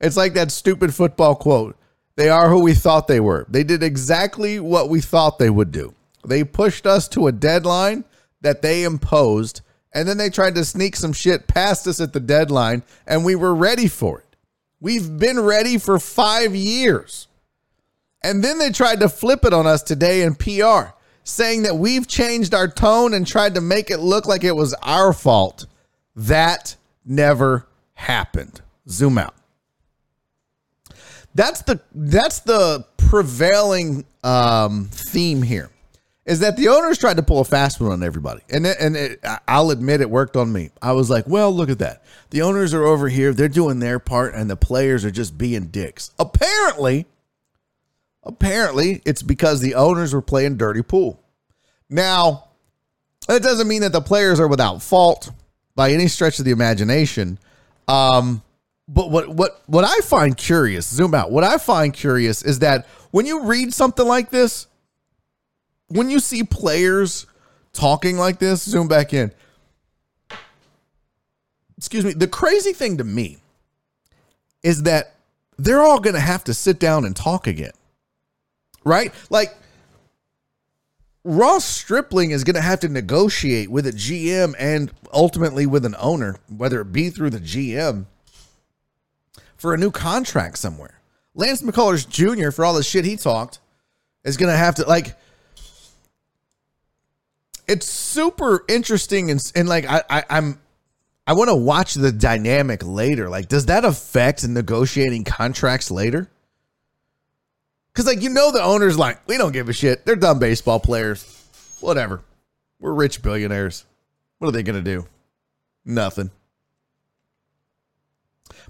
[0.00, 1.76] It's like that stupid football quote.
[2.16, 3.46] They are who we thought they were.
[3.48, 5.94] They did exactly what we thought they would do.
[6.26, 8.04] They pushed us to a deadline
[8.40, 9.60] that they imposed,
[9.92, 13.34] and then they tried to sneak some shit past us at the deadline, and we
[13.34, 14.36] were ready for it.
[14.80, 17.28] We've been ready for five years.
[18.22, 20.92] And then they tried to flip it on us today in PR,
[21.22, 24.74] saying that we've changed our tone and tried to make it look like it was
[24.82, 25.66] our fault.
[26.14, 28.62] That never happened.
[28.88, 29.35] Zoom out
[31.36, 35.70] that's the that's the prevailing um, theme here
[36.24, 38.96] is that the owners tried to pull a fast one on everybody and it, and
[38.96, 40.70] it, I'll admit it worked on me.
[40.82, 42.02] I was like, well, look at that.
[42.30, 45.66] The owners are over here, they're doing their part and the players are just being
[45.66, 46.10] dicks.
[46.18, 47.06] Apparently,
[48.24, 51.22] apparently it's because the owners were playing dirty pool.
[51.88, 52.48] Now,
[53.28, 55.30] that doesn't mean that the players are without fault
[55.74, 57.38] by any stretch of the imagination.
[57.86, 58.42] Um,
[58.88, 61.30] but what what what I find curious, zoom out.
[61.30, 64.66] What I find curious is that when you read something like this,
[65.88, 67.26] when you see players
[67.72, 69.32] talking like this, zoom back in.
[71.76, 72.12] Excuse me.
[72.12, 73.38] The crazy thing to me
[74.62, 75.14] is that
[75.58, 77.72] they're all going to have to sit down and talk again.
[78.84, 79.12] Right?
[79.30, 79.56] Like
[81.24, 85.96] Ross Stripling is going to have to negotiate with a GM and ultimately with an
[85.98, 88.06] owner, whether it be through the GM,
[89.56, 91.00] for a new contract somewhere.
[91.34, 93.58] Lance McCullers Jr., for all the shit he talked,
[94.24, 95.16] is going to have to, like,
[97.68, 100.60] it's super interesting and, and like, I, I, I'm,
[101.26, 103.28] I want to watch the dynamic later.
[103.28, 106.30] Like, does that affect negotiating contracts later?
[107.92, 110.04] Because, like, you know, the owner's like, we don't give a shit.
[110.04, 111.24] They're dumb baseball players.
[111.80, 112.22] Whatever.
[112.78, 113.84] We're rich billionaires.
[114.38, 115.06] What are they going to do?
[115.84, 116.30] Nothing.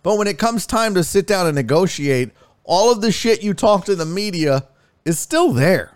[0.06, 2.30] But when it comes time to sit down and negotiate,
[2.62, 4.68] all of the shit you talk to the media
[5.04, 5.94] is still there.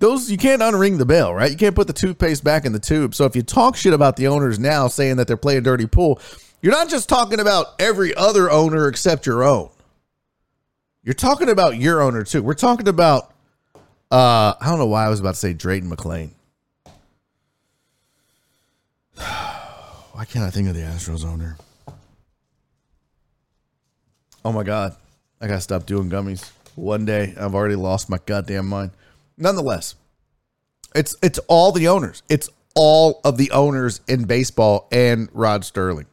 [0.00, 1.50] Those you can't unring the bell, right?
[1.50, 3.14] You can't put the toothpaste back in the tube.
[3.14, 6.20] So if you talk shit about the owners now, saying that they're playing dirty pool,
[6.60, 9.70] you're not just talking about every other owner except your own.
[11.02, 12.42] You're talking about your owner too.
[12.42, 13.32] We're talking about
[14.10, 16.32] uh I don't know why I was about to say Drayton McLane.
[19.14, 21.56] why can't I think of the Astros owner?
[24.44, 24.96] Oh my god.
[25.40, 26.50] I gotta stop doing gummies.
[26.74, 28.90] One day I've already lost my goddamn mind.
[29.36, 29.94] Nonetheless,
[30.94, 32.22] it's it's all the owners.
[32.28, 36.06] It's all of the owners in baseball and Rod Sterling.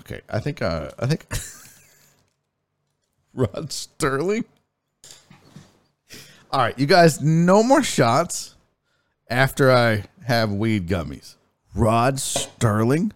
[0.00, 1.26] Okay, I think uh, I think
[3.34, 4.44] Rod Sterling.
[6.50, 8.56] All right, you guys, no more shots
[9.30, 11.36] after I have weed gummies.
[11.74, 13.12] Rod Sterling?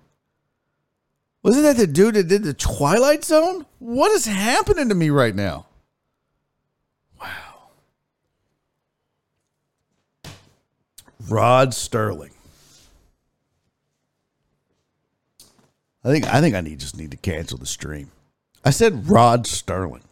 [1.42, 3.66] Wasn't that the dude that did the Twilight Zone?
[3.78, 5.66] What is happening to me right now?
[7.20, 7.28] Wow.
[11.28, 12.32] Rod Sterling.
[16.02, 18.11] I think I think I need just need to cancel the stream.
[18.64, 20.02] I said Rod Sterling.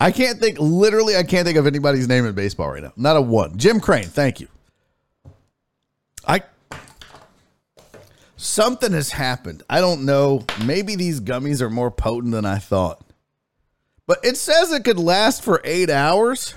[0.00, 2.92] I can't think literally I can't think of anybody's name in baseball right now.
[2.96, 3.56] Not a one.
[3.56, 4.48] Jim Crane, thank you.
[6.26, 6.42] I
[8.36, 9.62] something has happened.
[9.68, 10.44] I don't know.
[10.64, 13.00] Maybe these gummies are more potent than I thought.
[14.06, 16.54] But it says it could last for 8 hours.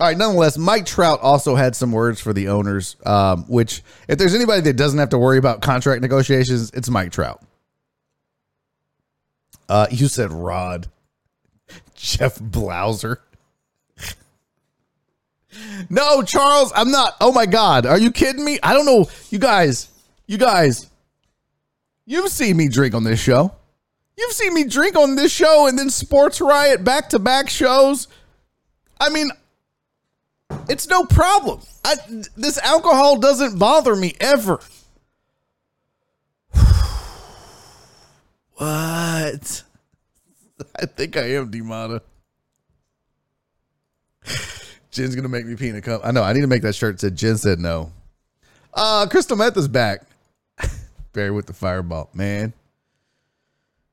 [0.00, 4.16] All right, nonetheless, Mike Trout also had some words for the owners, um, which, if
[4.16, 7.42] there's anybody that doesn't have to worry about contract negotiations, it's Mike Trout.
[9.68, 10.88] Uh, you said Rod.
[12.00, 13.18] Jeff Blauser.
[15.90, 17.14] no, Charles, I'm not.
[17.20, 17.84] Oh my God.
[17.84, 18.58] Are you kidding me?
[18.62, 19.06] I don't know.
[19.28, 19.88] You guys,
[20.26, 20.88] you guys,
[22.06, 23.52] you've seen me drink on this show.
[24.16, 28.08] You've seen me drink on this show and then Sports Riot back to back shows.
[28.98, 29.30] I mean,
[30.70, 31.60] it's no problem.
[31.84, 31.96] I,
[32.36, 34.60] this alcohol doesn't bother me ever.
[38.54, 39.64] what?
[40.76, 42.00] I think I am Demata.
[44.90, 46.02] Jen's gonna make me pee in a cup.
[46.04, 46.22] I know.
[46.22, 47.92] I need to make that shirt said Jen said no.
[48.74, 50.02] Uh Crystal Meth is back.
[51.12, 52.52] Barry with the fireball, man.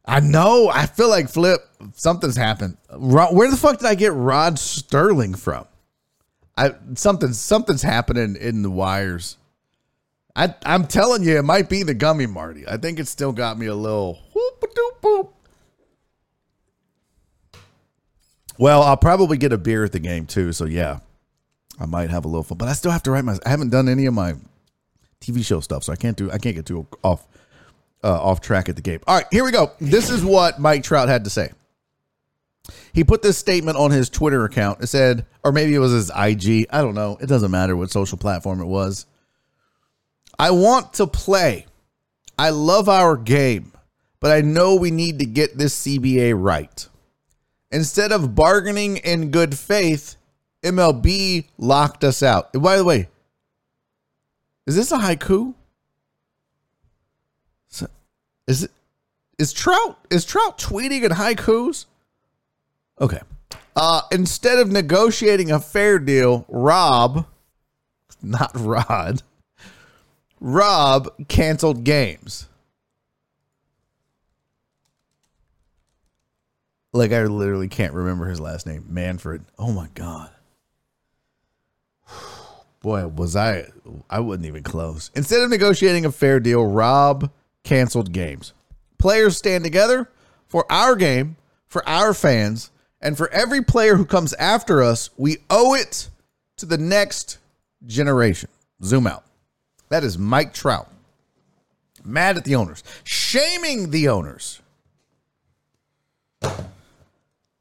[0.06, 0.70] I know.
[0.70, 1.60] I feel like Flip.
[1.94, 2.78] Something's happened.
[2.90, 5.66] Where the fuck did I get Rod Sterling from?
[6.58, 9.38] I something something's happening in the wires.
[10.36, 12.68] I I'm telling you, it might be the gummy Marty.
[12.68, 15.30] I think it still got me a little whoop doop boop.
[18.58, 20.52] Well, I'll probably get a beer at the game too.
[20.54, 21.00] So yeah,
[21.80, 22.58] I might have a little fun.
[22.58, 23.38] But I still have to write my.
[23.46, 24.36] I haven't done any of my
[25.22, 26.32] TV show stuff, so I can't do.
[26.32, 27.28] I can't get too off
[28.04, 29.00] uh, off track at the game.
[29.08, 29.72] All right, here we go.
[29.80, 31.52] This is what Mike Trout had to say.
[32.94, 34.82] He put this statement on his Twitter account.
[34.82, 36.68] It said, or maybe it was his IG.
[36.70, 37.18] I don't know.
[37.22, 39.06] It doesn't matter what social platform it was.
[40.38, 41.66] I want to play.
[42.38, 43.72] I love our game,
[44.20, 46.88] but I know we need to get this CBA right.
[47.72, 50.16] Instead of bargaining in good faith,
[50.64, 52.52] MLB locked us out.
[52.54, 53.10] By the way,
[54.66, 55.54] is this a haiku?
[58.48, 58.72] Is it
[59.38, 61.86] is Trout is Trout tweeting in haikus?
[63.00, 63.20] Okay.
[63.76, 67.28] Uh, instead of negotiating a fair deal, Rob,
[68.24, 69.22] not Rod,
[70.40, 72.48] Rob canceled games.
[76.94, 78.86] Like I literally can't remember his last name.
[78.90, 79.44] Manfred.
[79.60, 80.30] Oh my god.
[82.82, 83.68] Boy, was I
[84.10, 85.12] I wasn't even close.
[85.16, 87.32] Instead of negotiating a fair deal, Rob
[87.64, 88.54] canceled games.
[88.98, 90.10] Players stand together
[90.48, 91.36] for our game,
[91.68, 92.72] for our fans,
[93.02, 96.10] and for every player who comes after us, we owe it
[96.58, 97.38] to the next
[97.86, 98.50] generation.
[98.84, 99.24] Zoom out.
[99.90, 100.92] That is Mike Trout.
[102.04, 104.62] Mad at the owners, shaming the owners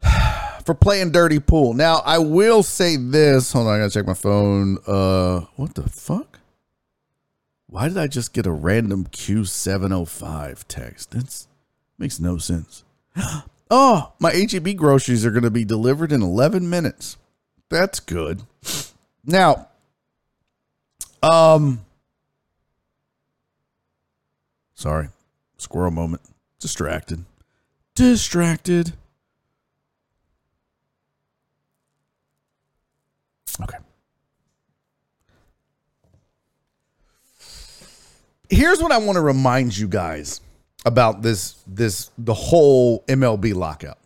[0.65, 1.75] for playing dirty pool.
[1.75, 3.53] Now, I will say this.
[3.53, 4.79] Hold on, I gotta check my phone.
[4.87, 6.41] Uh, what the fuck?
[7.69, 11.11] Why did I just get a random Q705 text?
[11.11, 11.47] That
[11.99, 12.85] makes no sense.
[13.69, 17.17] Oh, my HEB groceries are going to be delivered in 11 minutes.
[17.69, 18.43] That's good.
[19.29, 19.67] Now,
[21.21, 21.85] um,
[24.75, 25.09] sorry,
[25.59, 26.23] squirrel moment.
[26.61, 27.25] Distracted.
[27.97, 28.93] Distracted.
[33.63, 33.79] Okay.
[38.49, 40.41] Here's what I want to remind you guys
[40.85, 43.99] about this this the whole MLB lockout.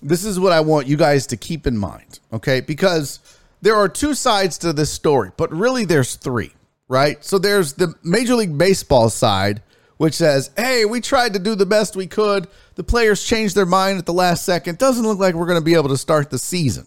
[0.00, 2.60] This is what I want you guys to keep in mind, okay?
[2.60, 3.18] Because
[3.60, 6.52] there are two sides to this story, but really there's three,
[6.86, 7.22] right?
[7.24, 9.60] So there's the Major League Baseball side
[9.98, 12.46] which says, "Hey, we tried to do the best we could.
[12.76, 14.78] The players changed their mind at the last second.
[14.78, 16.86] Doesn't look like we're going to be able to start the season."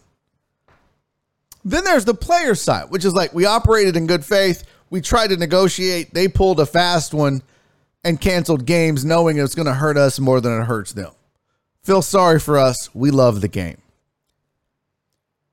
[1.64, 4.64] Then there's the player side, which is like we operated in good faith.
[4.90, 6.14] We tried to negotiate.
[6.14, 7.44] They pulled a fast one
[8.04, 11.12] and canceled games knowing it was going to hurt us more than it hurts them.
[11.84, 12.94] Feel sorry for us.
[12.94, 13.78] We love the game.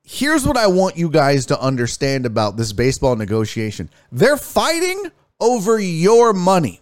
[0.02, 5.78] Here's what I want you guys to understand about this baseball negotiation they're fighting over
[5.78, 6.80] your money.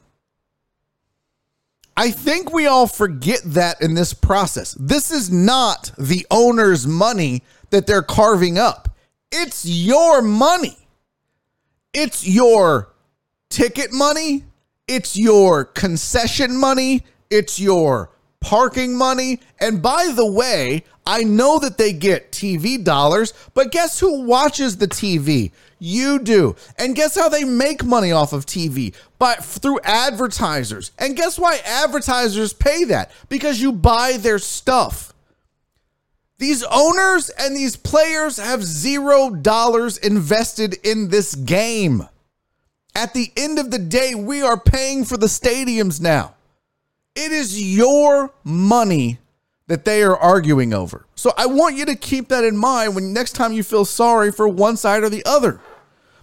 [1.97, 4.77] I think we all forget that in this process.
[4.79, 8.86] This is not the owner's money that they're carving up.
[9.33, 10.77] It's your money.
[11.93, 12.93] It's your
[13.49, 14.45] ticket money.
[14.87, 17.05] It's your concession money.
[17.31, 18.11] It's your
[18.41, 19.41] parking money.
[19.59, 24.77] And by the way, I know that they get TV dollars, but guess who watches
[24.77, 25.53] the TV?
[25.79, 26.57] You do.
[26.79, 28.95] And guess how they make money off of TV?
[29.19, 30.93] But through advertisers.
[30.99, 33.11] And guess why advertisers pay that?
[33.29, 35.13] Because you buy their stuff.
[36.39, 42.09] These owners and these players have zero dollars invested in this game.
[42.95, 46.35] At the end of the day, we are paying for the stadiums now.
[47.15, 49.19] It is your money
[49.67, 51.07] that they are arguing over.
[51.15, 54.31] So I want you to keep that in mind when next time you feel sorry
[54.31, 55.61] for one side or the other.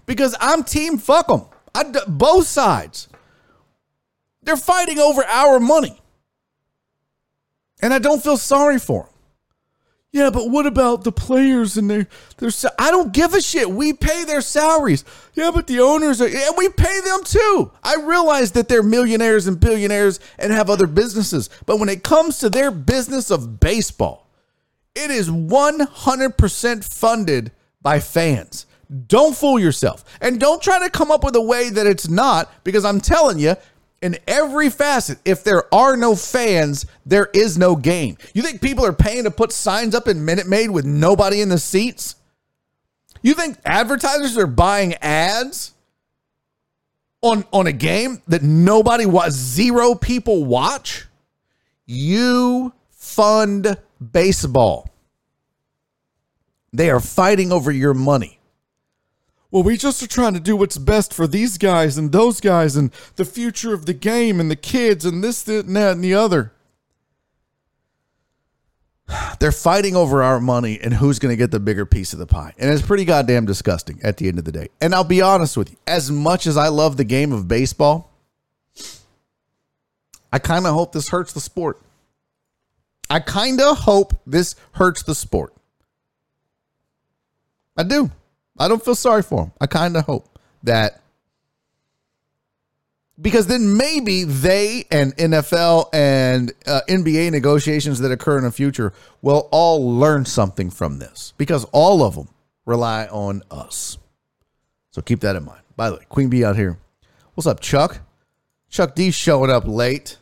[0.05, 1.45] Because I'm team fuck them.
[1.75, 3.07] I, both sides.
[4.43, 5.99] They're fighting over our money.
[7.81, 9.12] And I don't feel sorry for them.
[10.13, 12.07] Yeah, but what about the players and their
[12.37, 12.51] their?
[12.77, 13.71] I don't give a shit.
[13.71, 15.03] We pay their salaries.
[15.33, 17.71] Yeah, but the owners are, and we pay them too.
[17.83, 22.37] I realize that they're millionaires and billionaires and have other businesses, but when it comes
[22.39, 24.29] to their business of baseball,
[24.93, 27.51] it is one hundred percent funded
[27.81, 28.67] by fans.
[29.07, 32.53] Don't fool yourself, and don't try to come up with a way that it's not,
[32.63, 33.55] because I'm telling you,
[34.03, 38.17] in every facet, if there are no fans, there is no game.
[38.33, 41.47] You think people are paying to put signs up in Minute Maid with nobody in
[41.47, 42.17] the seats?
[43.21, 45.73] You think advertisers are buying ads
[47.21, 51.07] on, on a game that nobody was zero people watch?
[51.85, 53.77] You fund
[54.11, 54.89] baseball.
[56.73, 58.39] They are fighting over your money
[59.53, 62.75] well, we just are trying to do what's best for these guys and those guys
[62.75, 66.15] and the future of the game and the kids and this, and that, and the
[66.15, 66.51] other.
[69.39, 72.25] They're fighting over our money and who's going to get the bigger piece of the
[72.25, 72.55] pie.
[72.57, 74.69] And it's pretty goddamn disgusting at the end of the day.
[74.81, 78.09] And I'll be honest with you, as much as I love the game of baseball,
[80.31, 81.79] I kind of hope this hurts the sport.
[83.07, 85.53] I kind of hope this hurts the sport.
[87.77, 88.09] I do.
[88.57, 89.51] I don't feel sorry for him.
[89.59, 91.01] I kind of hope that
[93.19, 98.93] because then maybe they and NFL and uh, NBA negotiations that occur in the future
[99.21, 102.27] will all learn something from this because all of them
[102.65, 103.97] rely on us.
[104.91, 105.61] So keep that in mind.
[105.75, 106.77] By the way, Queen Bee out here.
[107.33, 107.99] What's up, Chuck?
[108.69, 110.17] Chuck D showing up late.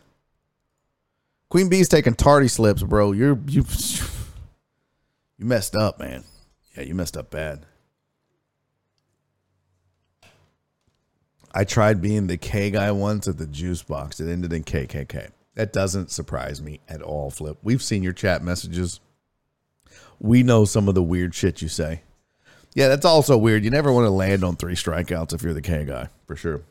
[1.50, 3.12] Queen Bee's taking tardy slips, bro.
[3.12, 3.66] You're you
[5.38, 6.24] you messed up, man.
[6.76, 7.66] Yeah, you messed up bad.
[11.54, 14.20] I tried being the K guy once at the juice box.
[14.20, 15.32] It ended in KKK.
[15.56, 17.58] That doesn't surprise me at all, Flip.
[17.62, 19.00] We've seen your chat messages.
[20.20, 22.04] We know some of the weird shit you say.
[22.74, 23.66] Yeah, that's also weird.
[23.66, 26.62] You never want to land on three strikeouts if you're the K guy, for sure.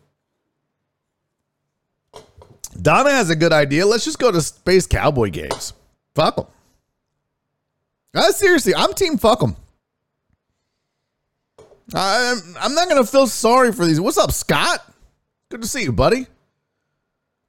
[2.80, 3.84] Donna has a good idea.
[3.84, 5.74] Let's just go to Space Cowboy games.
[6.14, 6.46] Fuck them.
[8.14, 9.56] Uh, seriously, I'm team fuck them.
[11.94, 14.00] I'm, I'm not going to feel sorry for these.
[14.00, 14.80] What's up, Scott?
[15.48, 16.26] Good to see you, buddy.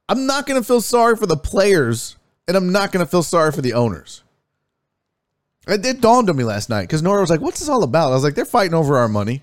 [0.08, 2.16] I'm not going to feel sorry for the players,
[2.48, 4.22] and I'm not going to feel sorry for the owners.
[5.68, 8.10] It, it dawned on me last night because Nora was like, What's this all about?
[8.10, 9.42] I was like, They're fighting over our money.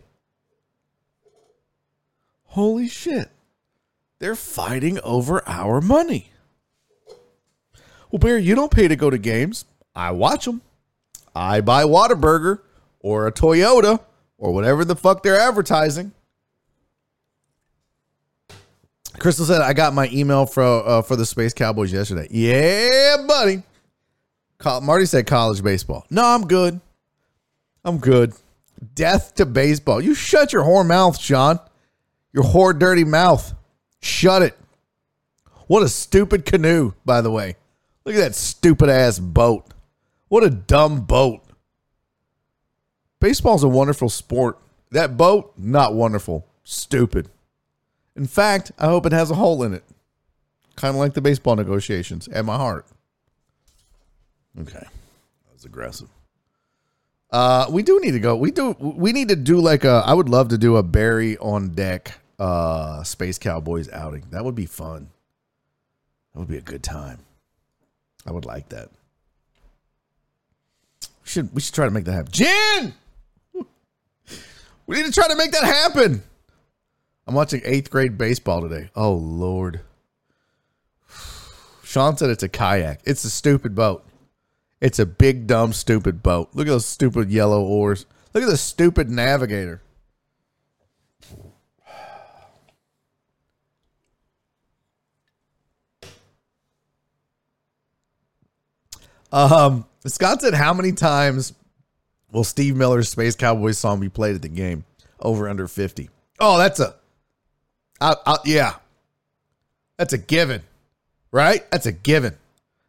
[2.47, 3.30] Holy shit.
[4.20, 6.32] They're fighting over our money.
[8.12, 9.66] Well, Barry, you don't pay to go to games.
[9.95, 10.62] I watch them.
[11.34, 12.60] I buy Whataburger
[13.00, 14.02] or a Toyota
[14.40, 16.14] or whatever the fuck they're advertising.
[19.20, 22.28] Crystal said I got my email for uh, for the Space Cowboys yesterday.
[22.32, 23.64] Yeah, buddy.
[24.82, 26.06] Marty said college baseball.
[26.10, 26.80] No, I'm good.
[27.84, 28.34] I'm good.
[28.96, 30.02] Death to baseball.
[30.02, 31.60] You shut your whore mouth, Sean.
[32.34, 33.54] Your whore dirty mouth.
[34.02, 34.58] Shut it.
[35.68, 37.56] What a stupid canoe, by the way.
[38.06, 39.66] Look at that stupid ass boat.
[40.28, 41.44] What a dumb boat.
[43.20, 44.57] Baseball's a wonderful sport.
[44.91, 46.45] That boat, not wonderful.
[46.63, 47.30] Stupid.
[48.15, 49.84] In fact, I hope it has a hole in it.
[50.76, 52.86] Kind of like the baseball negotiations at my heart.
[54.59, 54.80] Okay.
[54.80, 56.09] That was aggressive.
[57.32, 58.36] Uh, we do need to go.
[58.36, 58.72] We do.
[58.80, 60.01] We need to do like a.
[60.05, 64.26] I would love to do a Barry on deck, uh, Space Cowboys outing.
[64.32, 65.09] That would be fun.
[66.34, 67.20] That would be a good time.
[68.26, 68.89] I would like that.
[71.01, 72.32] We should we should try to make that happen.
[72.32, 72.93] Jen,
[74.90, 76.24] we need to try to make that happen.
[77.28, 78.90] I'm watching eighth grade baseball today.
[78.96, 79.82] Oh Lord.
[81.84, 83.02] Sean said it's a kayak.
[83.06, 84.04] It's a stupid boat.
[84.82, 86.50] It's a big, dumb, stupid boat.
[86.56, 88.08] Look at those stupid yellow oars.
[88.34, 89.84] Look at the stupid navigator.
[99.32, 101.54] Um, Scott said, "How many times
[102.32, 104.86] will Steve Miller's Space Cowboys song be played at the game?
[105.20, 106.10] Over under fifty.
[106.40, 106.96] Oh, that's a
[108.00, 108.76] I, I, yeah.
[109.98, 110.64] That's a given,
[111.32, 111.70] right?
[111.72, 112.38] That's a given.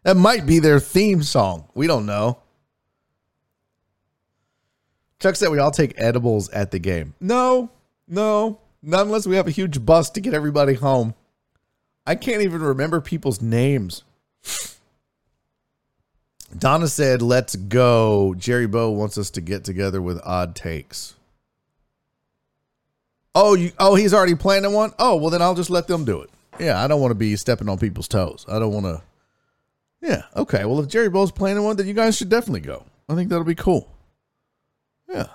[0.05, 1.69] That might be their theme song.
[1.75, 2.39] We don't know.
[5.19, 7.15] Chuck said we all take edibles at the game.
[7.21, 7.69] No,
[8.09, 11.15] no, not unless we have a huge bus to get everybody home.
[12.07, 14.05] I can't even remember people's names.
[16.59, 21.15] Donna said, "Let's go." Jerry Bow wants us to get together with odd takes.
[23.35, 24.93] Oh, you oh, he's already planning one?
[24.99, 26.31] Oh, well then I'll just let them do it.
[26.59, 28.45] Yeah, I don't want to be stepping on people's toes.
[28.49, 29.01] I don't want to
[30.03, 30.65] Yeah, okay.
[30.65, 32.85] Well, if Jerry Bow's planning one, then you guys should definitely go.
[33.09, 33.89] I think that'll be cool.
[35.09, 35.27] Yeah.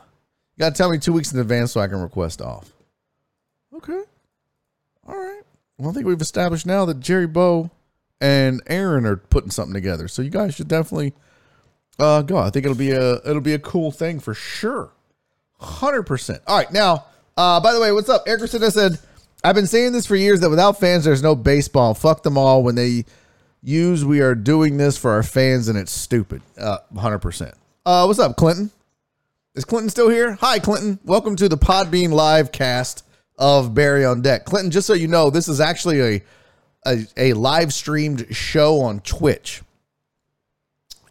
[0.56, 2.72] You got to tell me 2 weeks in advance so I can request off.
[3.76, 4.02] Okay.
[5.08, 5.42] All right.
[5.78, 7.70] Well, I think we've established now that Jerry Bow
[8.22, 10.08] and Aaron are putting something together.
[10.08, 11.14] So you guys should definitely
[12.00, 12.38] uh, go.
[12.38, 14.92] I think it'll be a it'll be a cool thing for sure.
[15.62, 16.42] 100%.
[16.48, 17.06] All right, now
[17.38, 18.24] uh, by the way, what's up?
[18.28, 18.98] Eric Christina said,
[19.44, 21.94] I've been saying this for years that without fans, there's no baseball.
[21.94, 22.64] Fuck them all.
[22.64, 23.06] When they
[23.62, 26.42] use, we are doing this for our fans, and it's stupid.
[26.58, 27.54] Uh, 100%.
[27.86, 28.72] Uh, what's up, Clinton?
[29.54, 30.36] Is Clinton still here?
[30.36, 31.00] Hi, Clinton.
[31.04, 33.06] Welcome to the Podbean live cast
[33.38, 34.46] of Barry on Deck.
[34.46, 36.24] Clinton, just so you know, this is actually a,
[36.86, 39.62] a, a live streamed show on Twitch.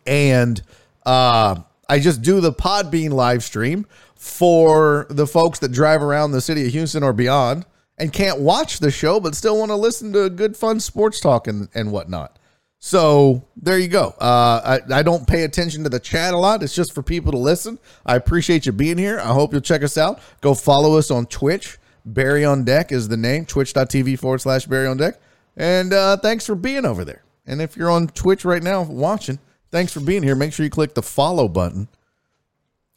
[0.06, 0.60] And
[1.06, 1.56] uh,
[1.88, 6.66] I just do the Podbean live stream for the folks that drive around the city
[6.66, 7.66] of Houston or beyond
[7.98, 11.46] and can't watch the show but still want to listen to good fun sports talk
[11.46, 12.38] and, and whatnot.
[12.78, 14.14] So there you go.
[14.20, 16.62] Uh, I, I don't pay attention to the chat a lot.
[16.62, 17.78] It's just for people to listen.
[18.04, 19.18] I appreciate you being here.
[19.20, 20.20] I hope you'll check us out.
[20.42, 21.78] Go follow us on Twitch.
[22.04, 23.46] Barry on Deck is the name.
[23.46, 25.18] Twitch.tv forward slash Barry on Deck.
[25.56, 27.22] And uh, thanks for being over there.
[27.46, 29.38] And if you're on Twitch right now watching,
[29.70, 30.34] thanks for being here.
[30.34, 31.88] Make sure you click the follow button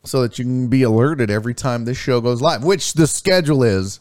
[0.04, 3.64] so that you can be alerted every time this show goes live, which the schedule
[3.64, 4.00] is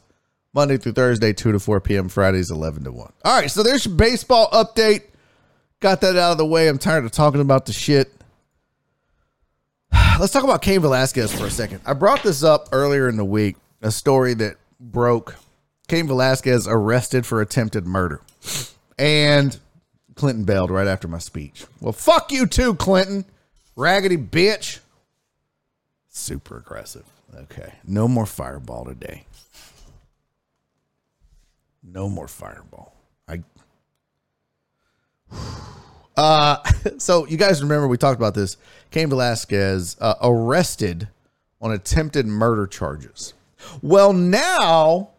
[0.54, 3.12] Monday through Thursday, 2 to 4 p.m., Fridays, 11 to 1.
[3.24, 5.02] All right, so there's your baseball update.
[5.80, 6.68] Got that out of the way.
[6.68, 8.10] I'm tired of talking about the shit.
[10.18, 11.80] Let's talk about Cain Velasquez for a second.
[11.84, 15.34] I brought this up earlier in the week, a story that broke.
[15.88, 18.20] Cain Velasquez arrested for attempted murder.
[18.98, 19.58] And
[20.14, 21.66] Clinton bailed right after my speech.
[21.80, 23.24] Well, fuck you too, Clinton.
[23.76, 24.80] Raggedy bitch.
[26.08, 27.04] Super aggressive.
[27.34, 27.74] Okay.
[27.86, 29.26] No more fireball today.
[31.82, 32.94] No more fireball.
[33.28, 33.42] I
[36.16, 36.56] uh
[36.98, 38.56] so you guys remember we talked about this.
[38.90, 41.08] Cain Velasquez uh, arrested
[41.60, 43.34] on attempted murder charges.
[43.82, 45.10] Well, now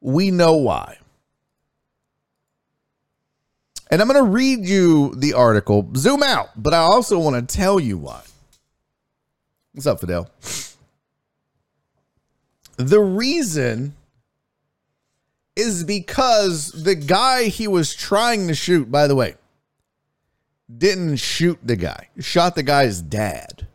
[0.00, 0.96] we know why.
[3.90, 7.56] And I'm going to read you the article, zoom out, but I also want to
[7.56, 8.22] tell you why.
[9.72, 10.30] What's up, Fidel?
[12.76, 13.94] The reason
[15.56, 19.34] is because the guy he was trying to shoot, by the way,
[20.78, 23.66] didn't shoot the guy, shot the guy's dad.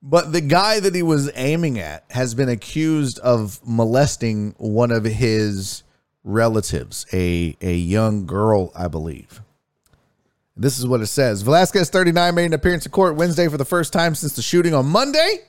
[0.00, 5.02] But the guy that he was aiming at has been accused of molesting one of
[5.02, 5.82] his
[6.26, 9.40] relatives, a, a young girl, I believe.
[10.56, 13.64] This is what it says Velasquez, 39, made an appearance in court Wednesday for the
[13.64, 15.44] first time since the shooting on Monday.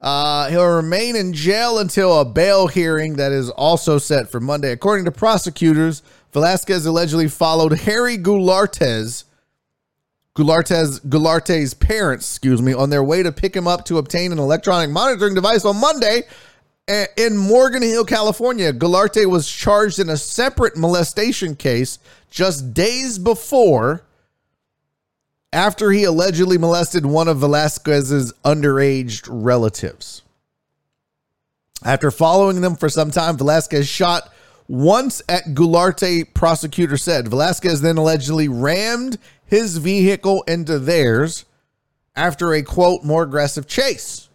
[0.00, 4.70] Uh, he'll remain in jail until a bail hearing that is also set for Monday.
[4.70, 6.02] According to prosecutors,
[6.32, 9.24] Velasquez allegedly followed Harry Goulartez,
[10.36, 14.38] Goulartez, Goularte's parents, excuse me, on their way to pick him up to obtain an
[14.38, 16.22] electronic monitoring device on Monday
[16.88, 18.72] in Morgan Hill, California.
[18.72, 21.98] Goularte was charged in a separate molestation case
[22.30, 24.02] just days before
[25.52, 30.22] after he allegedly molested one of Velasquez's underage relatives.
[31.84, 34.32] After following them for some time, Velasquez shot
[34.66, 37.28] once at Goularte, prosecutor said.
[37.28, 41.44] Velasquez then allegedly rammed his vehicle into theirs
[42.14, 44.27] after a quote, more aggressive chase,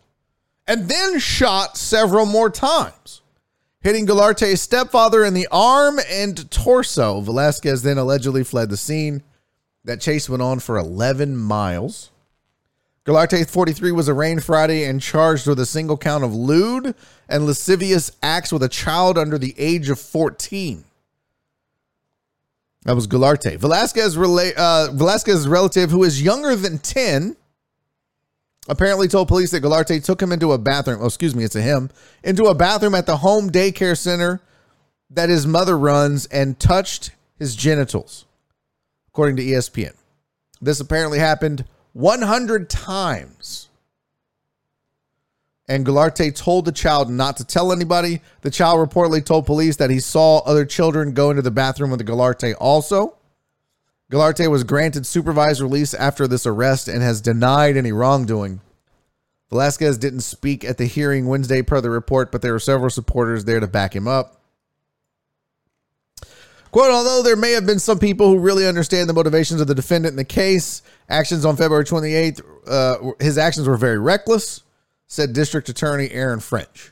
[0.68, 3.22] and then shot several more times,
[3.82, 7.22] hitting Goularte's stepfather in the arm and torso.
[7.22, 9.24] Velasquez then allegedly fled the scene.
[9.86, 12.12] That chase went on for 11 miles.
[13.06, 16.96] Goularte, 43, was arraigned Friday and charged with a single count of lewd
[17.28, 20.86] and lascivious acts with a child under the age of 14.
[22.84, 23.58] That was Goularte.
[23.58, 27.36] Velasquez, uh, Velasquez's relative, who is younger than 10,
[28.68, 31.00] apparently told police that Goularte took him into a bathroom.
[31.02, 31.90] Oh, excuse me, it's a him.
[32.24, 34.42] Into a bathroom at the home daycare center
[35.10, 38.26] that his mother runs and touched his genitals
[39.10, 39.94] according to ESPN.
[40.62, 43.70] This apparently happened 100 times.
[45.68, 48.22] And Goularte told the child not to tell anybody.
[48.42, 52.00] The child reportedly told police that he saw other children go into the bathroom with
[52.00, 53.16] the Goularte also.
[54.12, 58.62] Goularte was granted supervised release after this arrest and has denied any wrongdoing.
[59.50, 63.46] Velasquez didn't speak at the hearing Wednesday per the report, but there were several supporters
[63.46, 64.42] there to back him up.
[66.72, 69.76] Quote, although there may have been some people who really understand the motivations of the
[69.76, 74.64] defendant in the case, actions on February 28th, uh, his actions were very reckless,
[75.06, 76.92] said District Attorney Aaron French.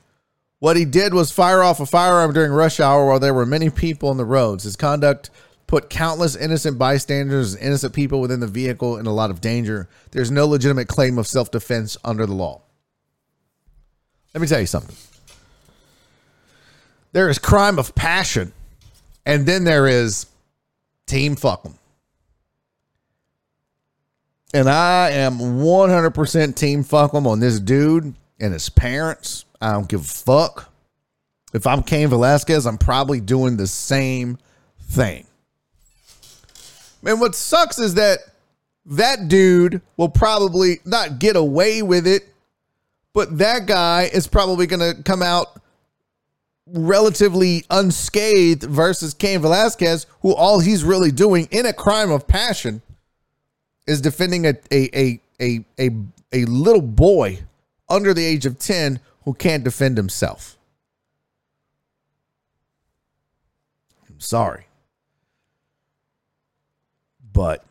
[0.60, 3.72] What he did was fire off a firearm during rush hour while there were many
[3.72, 4.66] people on the roads.
[4.66, 5.32] His conduct
[5.72, 9.88] put countless innocent bystanders and innocent people within the vehicle in a lot of danger.
[10.12, 12.62] There's no legitimate claim of self defense under the law.
[14.34, 14.98] Let me tell you something.
[17.14, 18.52] There is crime of passion
[19.26, 20.26] and then there is
[21.06, 21.76] Team Fuck 'em.
[24.54, 29.46] And I am 100% Team Fuck 'em on this dude and his parents.
[29.62, 30.70] I don't give a fuck.
[31.54, 34.38] If I'm Cain Velasquez, I'm probably doing the same
[34.82, 35.28] thing.
[37.06, 38.20] And what sucks is that
[38.86, 42.28] that dude will probably not get away with it,
[43.14, 45.62] but that guy is probably going to come out
[46.68, 52.82] relatively unscathed versus Cain Velasquez, who all he's really doing in a crime of passion
[53.88, 55.90] is defending a a a a a,
[56.32, 57.40] a little boy
[57.90, 60.58] under the age of 10 who can't defend himself.
[64.10, 64.68] I'm sorry.
[67.34, 67.64] But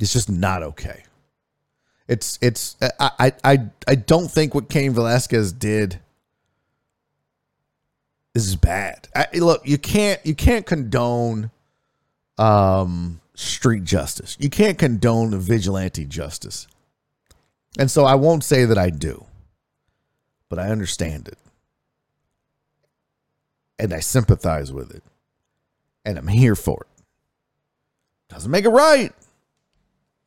[0.00, 1.04] it's just not okay.
[2.08, 6.00] It's it's I I I don't think what Cain Velasquez did
[8.34, 9.08] is bad.
[9.14, 11.50] I, look, you can't you can't condone
[12.38, 14.36] um street justice.
[14.40, 16.66] You can't condone vigilante justice.
[17.78, 19.26] And so I won't say that I do.
[20.48, 21.38] But I understand it.
[23.78, 25.02] And I sympathize with it.
[26.04, 27.02] And I'm here for it.
[28.28, 29.12] Doesn't make it right.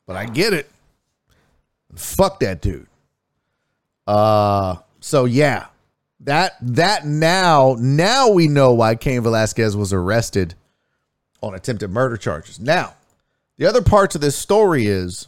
[0.06, 0.69] But I get it.
[1.95, 2.88] Fuck that dude.
[4.07, 5.68] Uh so yeah.
[6.22, 10.56] That that now now we know why Cain Velasquez was arrested
[11.41, 12.60] on attempted murder charges.
[12.60, 12.95] Now,
[13.57, 15.27] the other part to this story is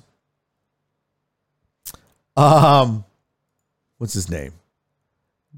[2.36, 3.06] um
[3.98, 4.54] what's his name?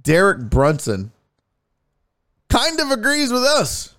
[0.01, 1.11] Derek Brunson
[2.49, 3.95] kind of agrees with us.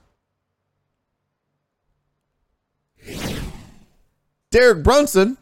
[4.50, 5.36] Derek Brunson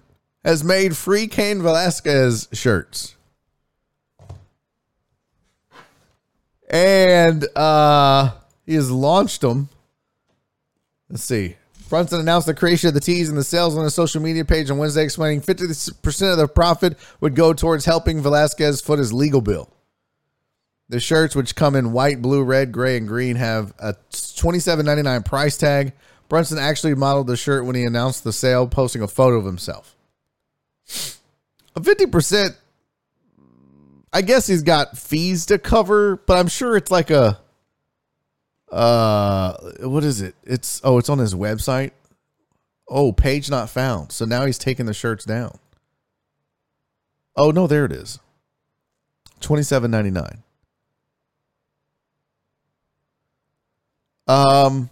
[0.45, 3.17] has made free Cain Velasquez shirts.
[6.71, 8.33] And uh
[8.67, 9.71] he has launched them.
[11.09, 11.57] Let's see.
[11.89, 14.71] Brunson announced the creation of the tees and the sales on his social media page
[14.71, 19.41] on Wednesday, explaining 50% of the profit would go towards helping Velasquez foot his legal
[19.41, 19.71] bill.
[20.91, 25.57] The shirts, which come in white, blue, red, gray, and green, have a $27.99 price
[25.57, 25.93] tag.
[26.29, 29.97] Brunson actually modeled the shirt when he announced the sale, posting a photo of himself.
[31.75, 32.57] A 50%,
[34.13, 37.41] I guess he's got fees to cover, but I'm sure it's like a
[38.71, 40.35] uh what is it?
[40.45, 41.93] It's oh it's on his website?
[42.87, 44.13] Oh page not found.
[44.13, 45.59] So now he's taking the shirts down.
[47.35, 48.19] Oh no there it is.
[49.41, 50.39] 27.99
[54.27, 54.91] um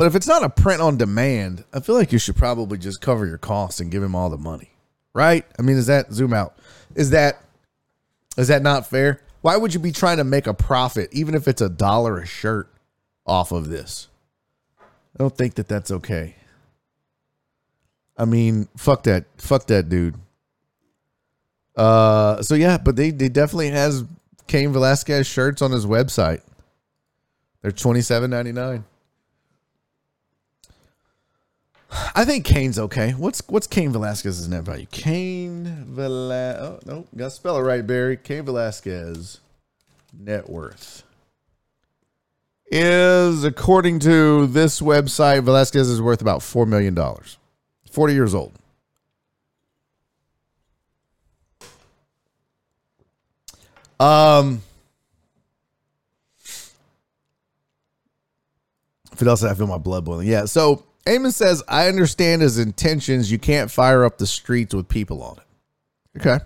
[0.00, 3.02] but if it's not a print on demand i feel like you should probably just
[3.02, 4.70] cover your costs and give him all the money
[5.12, 6.56] right i mean is that zoom out
[6.94, 7.42] is that
[8.38, 11.46] is that not fair why would you be trying to make a profit even if
[11.46, 12.70] it's a dollar a shirt
[13.30, 14.08] off of this.
[14.80, 16.34] I don't think that that's okay.
[18.16, 20.16] I mean, fuck that, fuck that dude.
[21.76, 24.04] Uh, so yeah, but they they definitely has
[24.46, 26.42] Cain Velasquez shirts on his website.
[27.62, 28.84] They're twenty seven ninety nine.
[32.14, 33.12] I think Cain's okay.
[33.12, 34.86] What's what's Cain Velasquez's net value?
[34.90, 36.62] Cain Velasquez.
[36.62, 38.16] Oh no, gotta spell it right, Barry.
[38.16, 39.40] Cain Velasquez
[40.12, 41.04] net worth
[42.70, 46.96] is, according to this website, Velasquez is worth about $4 million.
[47.90, 48.52] 40 years old.
[53.98, 54.62] Um,
[59.14, 60.26] Fidel said, I feel my blood boiling.
[60.26, 60.46] Yeah.
[60.46, 63.32] So Amon says, I understand his intentions.
[63.32, 66.20] You can't fire up the streets with people on it.
[66.20, 66.44] Okay.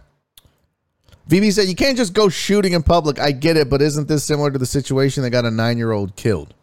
[1.28, 3.18] VB said, You can't just go shooting in public.
[3.18, 5.92] I get it, but isn't this similar to the situation that got a nine year
[5.92, 6.54] old killed?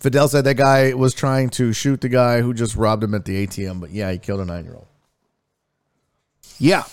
[0.00, 3.24] Fidel said that guy was trying to shoot the guy who just robbed him at
[3.24, 4.86] the ATM, but yeah, he killed a nine year old.
[6.58, 6.84] Yeah.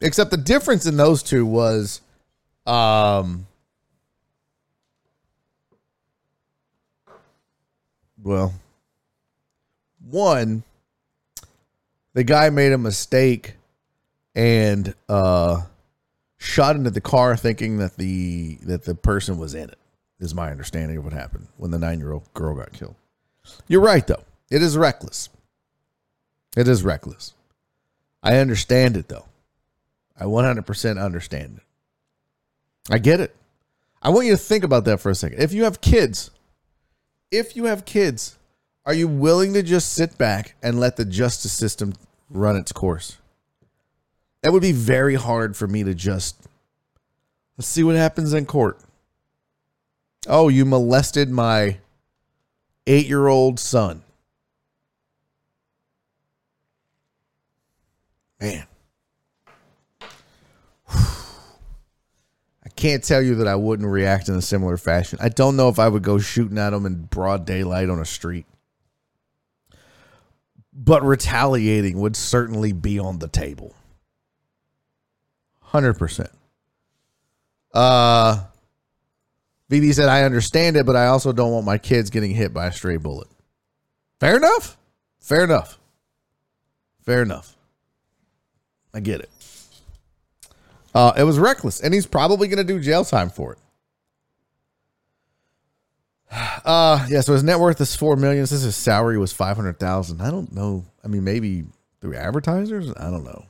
[0.00, 2.00] Except the difference in those two was
[2.66, 3.46] um
[8.28, 8.54] well
[10.08, 10.62] one
[12.14, 13.54] the guy made a mistake
[14.34, 15.62] and uh,
[16.36, 19.78] shot into the car, thinking that the that the person was in it.
[20.20, 22.96] Is my understanding of what happened when the nine year old girl got killed.
[23.68, 24.24] You're right, though.
[24.50, 25.28] It is reckless.
[26.56, 27.34] It is reckless.
[28.20, 29.26] I understand it, though.
[30.18, 32.92] I 100% understand it.
[32.92, 33.36] I get it.
[34.02, 35.40] I want you to think about that for a second.
[35.40, 36.32] If you have kids,
[37.30, 38.38] if you have kids,
[38.86, 41.92] are you willing to just sit back and let the justice system
[42.30, 43.18] run its course?
[44.42, 46.46] That would be very hard for me to just
[47.56, 48.78] let's see what happens in court.
[50.26, 51.78] Oh, you molested my
[52.86, 54.02] eight year old son.
[58.40, 58.67] Man.
[62.78, 65.18] Can't tell you that I wouldn't react in a similar fashion.
[65.20, 68.04] I don't know if I would go shooting at them in broad daylight on a
[68.04, 68.46] street.
[70.72, 73.74] But retaliating would certainly be on the table.
[75.60, 76.30] Hundred percent.
[77.74, 78.44] Uh,
[79.70, 82.66] VB said, "I understand it, but I also don't want my kids getting hit by
[82.68, 83.28] a stray bullet."
[84.20, 84.78] Fair enough.
[85.20, 85.78] Fair enough.
[87.04, 87.56] Fair enough.
[88.94, 89.30] I get it.
[90.94, 93.58] Uh, it was reckless, and he's probably going to do jail time for it.
[96.64, 97.22] Uh, yeah.
[97.22, 98.46] So his net worth is four million.
[98.46, 100.20] Says his salary was five hundred thousand.
[100.20, 100.84] I don't know.
[101.02, 101.64] I mean, maybe
[102.02, 102.92] through advertisers.
[102.94, 103.46] I don't know.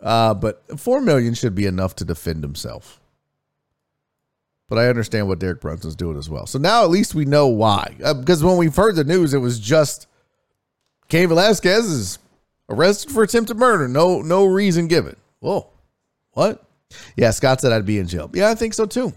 [0.00, 3.00] Uh, but four million should be enough to defend himself.
[4.68, 6.46] But I understand what Derek Brunson's doing as well.
[6.46, 7.96] So now at least we know why.
[8.04, 10.06] Uh, because when we've heard the news, it was just
[11.08, 12.18] Cain Velasquez is
[12.68, 13.88] arrested for attempted murder.
[13.88, 15.16] No, no reason given.
[15.44, 15.68] Whoa,
[16.30, 16.64] what?
[17.18, 18.30] Yeah, Scott said I'd be in jail.
[18.32, 19.12] Yeah, I think so too.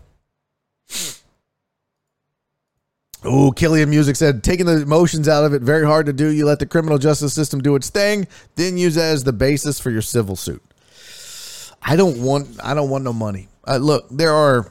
[3.23, 6.27] Oh, Killian Music said, taking the emotions out of it, very hard to do.
[6.27, 9.79] You let the criminal justice system do its thing, then use that as the basis
[9.79, 10.61] for your civil suit.
[11.81, 13.47] I don't want I don't want no money.
[13.65, 14.69] Uh, look, there are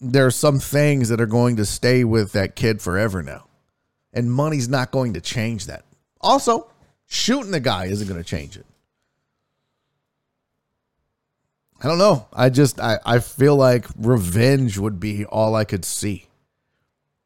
[0.00, 3.46] there are some things that are going to stay with that kid forever now.
[4.12, 5.84] And money's not going to change that.
[6.20, 6.70] Also,
[7.06, 8.66] shooting the guy isn't going to change it.
[11.82, 12.26] I don't know.
[12.32, 16.28] I just I, I feel like revenge would be all I could see.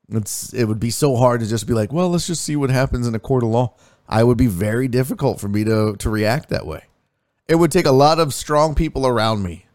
[0.09, 2.71] It's it would be so hard to just be like, well, let's just see what
[2.71, 3.75] happens in a court of law.
[4.09, 6.85] I would be very difficult for me to to react that way.
[7.47, 9.67] It would take a lot of strong people around me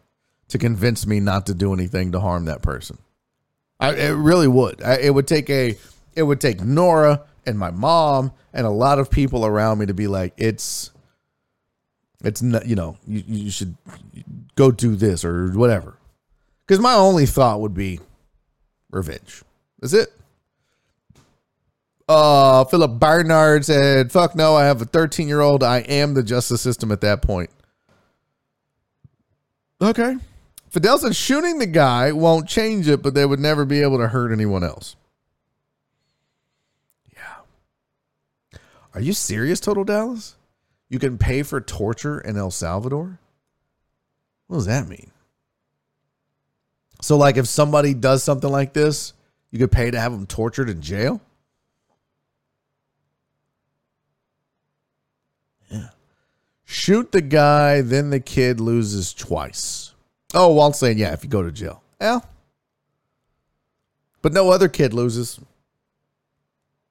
[0.49, 2.97] to convince me not to do anything to harm that person.
[3.79, 4.81] I, it really would.
[4.83, 5.77] I, it would take a
[6.15, 9.93] it would take Nora and my mom and a lot of people around me to
[9.93, 10.91] be like it's
[12.25, 13.75] it's not you know you, you should
[14.55, 15.97] go do this or whatever.
[16.65, 17.99] Because my only thought would be
[18.89, 19.43] revenge.
[19.79, 20.11] That's it.
[22.09, 26.21] Uh philip barnard said fuck no i have a 13 year old i am the
[26.21, 27.49] justice system at that point.
[29.81, 30.15] Okay.
[30.69, 34.07] Fidel said shooting the guy won't change it but they would never be able to
[34.07, 34.95] hurt anyone else.
[37.15, 38.57] Yeah.
[38.93, 40.35] Are you serious total dallas
[40.89, 43.19] you can pay for torture in El Salvador?
[44.47, 45.11] What does that mean?
[47.01, 49.13] So, like, if somebody does something like this,
[49.51, 51.21] you could pay to have them tortured in jail?
[55.69, 55.89] Yeah.
[56.63, 59.93] Shoot the guy, then the kid loses twice.
[60.33, 61.81] Oh, Walt's saying, yeah, if you go to jail.
[61.99, 62.19] Yeah.
[64.21, 65.39] But no other kid loses.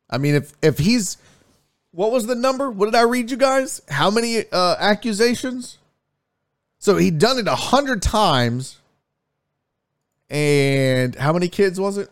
[0.09, 1.16] I mean, if if he's
[1.95, 2.71] what was the number?
[2.71, 3.81] What did I read you guys?
[3.89, 5.79] How many uh, accusations?
[6.79, 8.79] So he'd done it a hundred times.
[10.29, 12.11] And how many kids was it?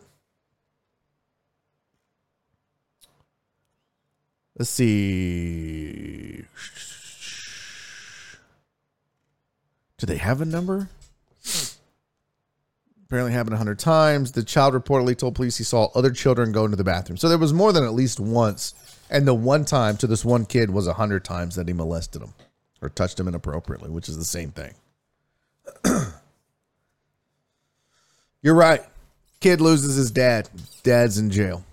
[4.57, 6.43] Let's see.
[9.97, 10.89] Do they have a number?
[13.05, 14.31] Apparently happened a hundred times.
[14.31, 17.17] The child reportedly told police he saw other children go into the bathroom.
[17.17, 18.73] So there was more than at least once
[19.13, 22.23] and the one time to this one kid was a hundred times that he molested
[22.23, 22.33] him
[22.81, 24.73] or touched him inappropriately, which is the same thing.
[28.41, 28.81] You're right.
[29.39, 30.49] Kid loses his dad.
[30.81, 31.63] Dad's in jail.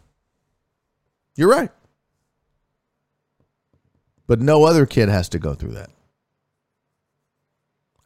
[1.34, 1.70] You're right.
[4.26, 5.90] But no other kid has to go through that.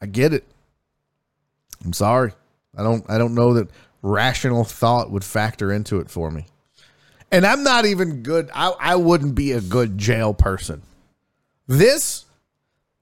[0.01, 0.45] I get it.
[1.85, 2.33] I'm sorry.
[2.77, 3.69] I don't I don't know that
[4.01, 6.47] rational thought would factor into it for me.
[7.35, 8.49] And I'm not even good.
[8.55, 10.83] I, I wouldn't be a good jail person.
[11.67, 12.27] This,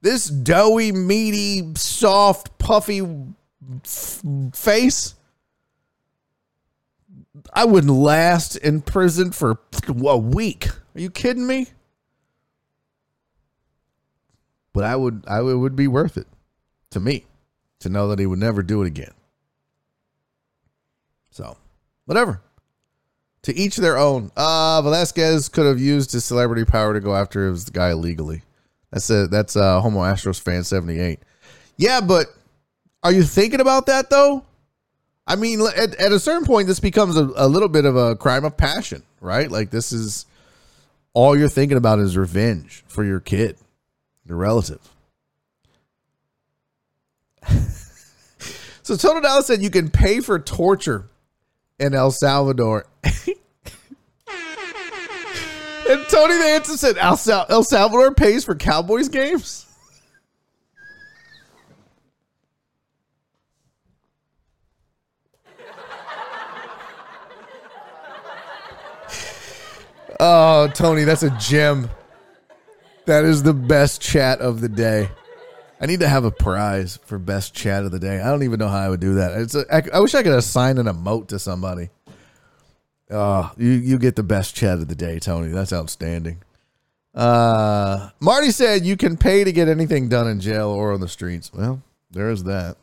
[0.01, 3.03] this doughy, meaty, soft, puffy
[3.85, 4.23] f-
[4.55, 5.17] face,
[7.53, 10.69] I wouldn't last in prison for a week.
[10.95, 11.67] Are you kidding me?
[14.73, 16.27] But I would, I would, it would be worth it
[16.93, 17.27] to me
[17.81, 19.13] to know that he would never do it again.
[21.33, 21.59] So,
[22.07, 22.41] whatever
[23.43, 24.31] to each their own.
[24.36, 28.43] Uh Velasquez could have used his celebrity power to go after his guy legally.
[28.90, 31.20] That's a that's a Homo Astros fan 78.
[31.77, 32.27] Yeah, but
[33.02, 34.44] are you thinking about that though?
[35.27, 38.16] I mean, at, at a certain point, this becomes a, a little bit of a
[38.16, 39.51] crime of passion, right?
[39.51, 40.27] Like this is
[41.14, 43.56] all you're thinking about is revenge for your kid,
[44.24, 44.81] your relative.
[48.82, 51.09] so Total Dallas said you can pay for torture
[51.78, 52.86] in El Salvador.
[55.93, 59.66] and Tony the answer said El, Sal- El Salvador pays for Cowboys games.
[70.24, 71.90] Oh, Tony, that's a gem.
[73.06, 75.09] That is the best chat of the day.
[75.81, 78.20] I need to have a prize for best chat of the day.
[78.20, 79.32] I don't even know how I would do that.
[79.32, 81.90] It's a, I, I wish I could assign an emote to somebody.
[83.12, 85.48] Oh, you you get the best chat of the day, Tony.
[85.48, 86.43] That's outstanding.
[87.14, 91.09] Uh, Marty said you can pay to get anything done in jail or on the
[91.09, 91.52] streets.
[91.52, 92.76] Well, there is that.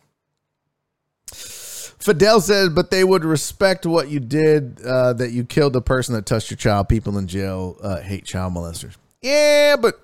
[1.32, 6.16] Fidel said, but they would respect what you did, uh, that you killed the person
[6.16, 6.88] that touched your child.
[6.88, 8.96] People in jail uh, hate child molesters.
[9.22, 10.00] Yeah, but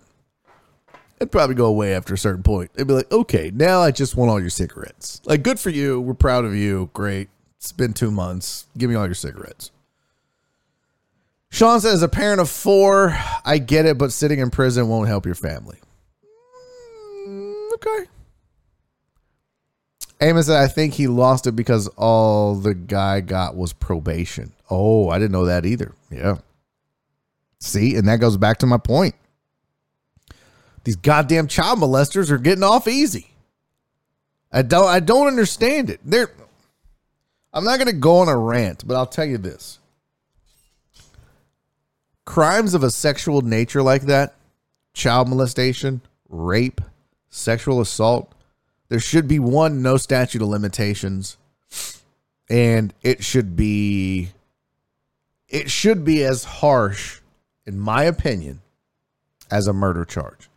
[1.20, 2.74] it'd probably go away after a certain point.
[2.74, 5.22] They'd be like, okay, now I just want all your cigarettes.
[5.24, 6.02] Like, good for you.
[6.02, 6.90] We're proud of you.
[6.94, 7.30] Great.
[7.58, 8.66] It's been two months.
[8.78, 9.72] Give me all your cigarettes.
[11.50, 15.26] Sean says, a parent of four, I get it, but sitting in prison won't help
[15.26, 15.78] your family.
[17.28, 18.10] Mm, okay.
[20.22, 24.54] Amos said, I think he lost it because all the guy got was probation.
[24.70, 25.94] Oh, I didn't know that either.
[26.10, 26.38] Yeah.
[27.60, 29.16] See, and that goes back to my point.
[30.84, 33.32] These goddamn child molesters are getting off easy.
[34.52, 36.00] I don't I don't understand it.
[36.06, 36.32] They're
[37.52, 39.80] I'm not to go on a rant, but I'll tell you this.
[42.26, 44.34] Crimes of a sexual nature like that,
[44.94, 46.82] child molestation, rape,
[47.30, 48.34] sexual assault,
[48.90, 51.38] there should be one no statute of limitations
[52.50, 54.30] and it should be
[55.48, 57.22] it should be as harsh
[57.66, 58.62] in my opinion
[59.50, 60.50] as a murder charge.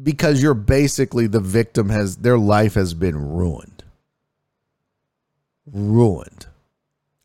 [0.00, 3.84] Because you're basically the victim has their life has been ruined.
[5.66, 6.46] Ruined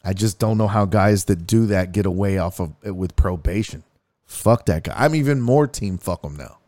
[0.07, 3.15] i just don't know how guys that do that get away off of it with
[3.15, 3.83] probation.
[4.25, 4.93] Fuck that guy.
[4.95, 6.59] I'm even more team fuck him now.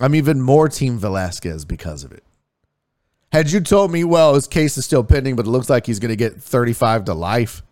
[0.00, 2.24] I'm even more team velasquez because of it.
[3.32, 6.00] Had you told me well his case is still pending but it looks like he's
[6.00, 7.62] going to get 35 to life.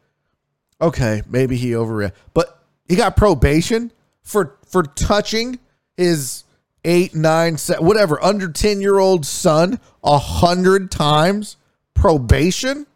[0.81, 3.90] Okay maybe he overreacted but he got probation
[4.23, 5.59] for for touching
[5.97, 6.44] his
[6.85, 11.56] eight, nine, seven, whatever, under 10 year old son a hundred times?
[11.94, 12.86] Probation.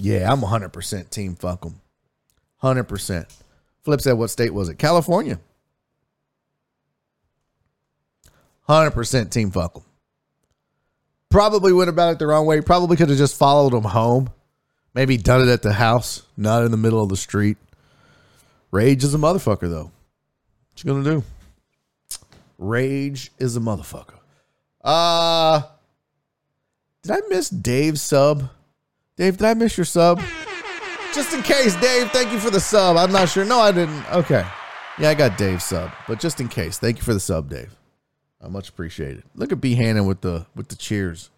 [0.00, 1.80] Yeah, I'm 100% team fuck them.
[2.62, 3.26] 100%.
[3.82, 4.78] Flip said, what state was it?
[4.78, 5.38] California.
[8.68, 9.82] 100% team fuck them.
[11.28, 12.60] Probably went about it the wrong way.
[12.60, 14.30] Probably could have just followed them home.
[14.94, 17.56] Maybe done it at the house, not in the middle of the street.
[18.70, 19.90] Rage is a motherfucker, though.
[20.70, 21.24] What you gonna do?
[22.58, 24.18] Rage is a motherfucker.
[24.82, 25.62] Uh
[27.02, 28.50] did I miss Dave's sub?
[29.20, 30.18] Dave, did I miss your sub?
[31.14, 32.96] Just in case, Dave, thank you for the sub.
[32.96, 33.44] I'm not sure.
[33.44, 34.10] No, I didn't.
[34.10, 34.46] Okay.
[34.98, 35.90] Yeah, I got Dave's sub.
[36.08, 37.76] But just in case, thank you for the sub, Dave.
[38.42, 39.24] I much appreciated.
[39.34, 41.28] Look at B Hannon with the with the cheers.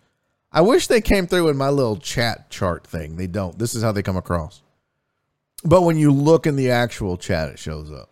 [0.52, 3.16] I wish they came through in my little chat chart thing.
[3.16, 3.59] They don't.
[3.59, 4.62] This is how they come across.
[5.64, 8.10] But when you look in the actual chat, it shows up.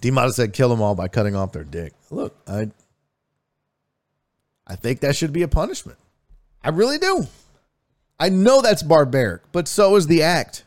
[0.00, 1.92] D said kill them all by cutting off their dick.
[2.10, 2.72] Look, I
[4.66, 5.98] I think that should be a punishment.
[6.66, 7.28] I really do.
[8.18, 10.64] I know that's barbaric, but so is the act.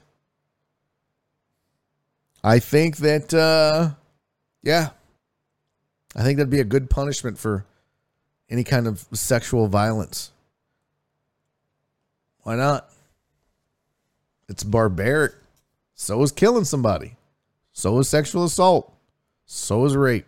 [2.41, 3.95] I think that uh
[4.63, 4.91] yeah.
[6.15, 7.65] I think that'd be a good punishment for
[8.49, 10.31] any kind of sexual violence.
[12.43, 12.89] Why not?
[14.47, 15.34] It's barbaric.
[15.95, 17.17] So is killing somebody.
[17.73, 18.93] So is sexual assault.
[19.45, 20.27] So is rape.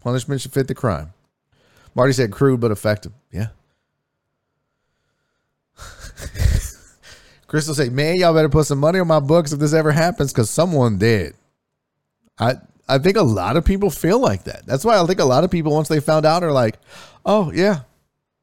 [0.00, 1.12] Punishment should fit the crime.
[1.94, 3.12] Marty said crude but effective.
[3.30, 3.50] Yeah.
[7.46, 10.32] Crystal say, man, y'all better put some money on my books if this ever happens
[10.32, 11.34] because someone did.
[12.38, 12.54] I
[12.88, 14.66] I think a lot of people feel like that.
[14.66, 16.78] That's why I think a lot of people, once they found out, are like,
[17.24, 17.80] oh, yeah,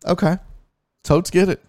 [0.05, 0.37] okay.
[1.03, 1.61] Totes get it.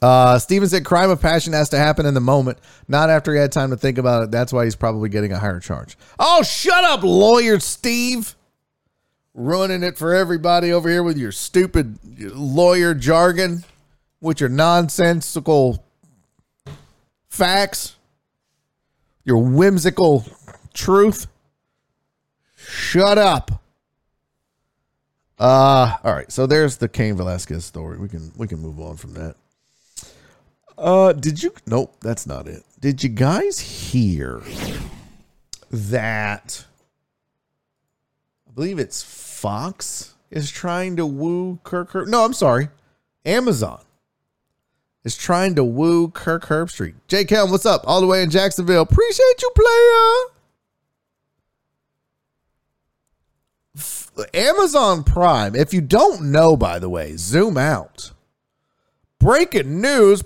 [0.00, 3.40] Uh, Steven said crime of passion has to happen in the moment, not after he
[3.40, 4.30] had time to think about it.
[4.30, 5.96] That's why he's probably getting a higher charge.
[6.18, 8.34] Oh, shut up, lawyer Steve.
[9.34, 11.98] Ruining it for everybody over here with your stupid
[12.34, 13.64] lawyer jargon,
[14.20, 15.84] with your nonsensical
[17.28, 17.96] facts,
[19.24, 20.24] your whimsical
[20.72, 21.26] truth.
[22.54, 23.62] Shut up.
[25.38, 26.30] Uh, all right.
[26.32, 27.98] So there's the Cain Velasquez story.
[27.98, 29.36] We can we can move on from that.
[30.78, 31.52] Uh, did you?
[31.66, 32.62] Nope, that's not it.
[32.80, 34.42] Did you guys hear
[35.70, 36.64] that?
[38.48, 41.94] I believe it's Fox is trying to woo Kirk.
[42.08, 42.68] No, I'm sorry,
[43.24, 43.80] Amazon
[45.06, 46.94] is trying to woo Kirk Herbstreit.
[47.06, 47.24] J.
[47.24, 47.82] Kelm, what's up?
[47.86, 48.82] All the way in Jacksonville.
[48.82, 50.12] Appreciate you, player.
[54.34, 55.54] Amazon Prime.
[55.54, 58.10] If you don't know, by the way, zoom out
[59.18, 60.22] Breaking news.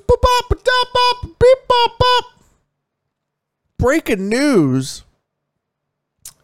[3.78, 5.04] Breaking news.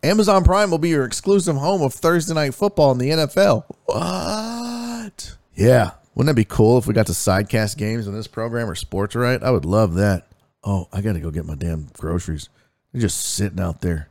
[0.02, 3.64] Amazon Prime will be your exclusive home of Thursday night football in the NFL.
[3.86, 5.36] What?
[5.54, 5.92] Yeah.
[6.16, 9.14] Wouldn't that be cool if we got to sidecast games on this program or sports
[9.14, 9.40] right?
[9.42, 10.26] I would love that.
[10.64, 12.48] Oh, I got to go get my damn groceries.
[12.90, 14.08] They're just sitting out there,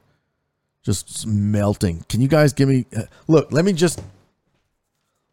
[0.83, 2.05] just melting.
[2.07, 4.03] Can you guys give me, uh, look, let me just,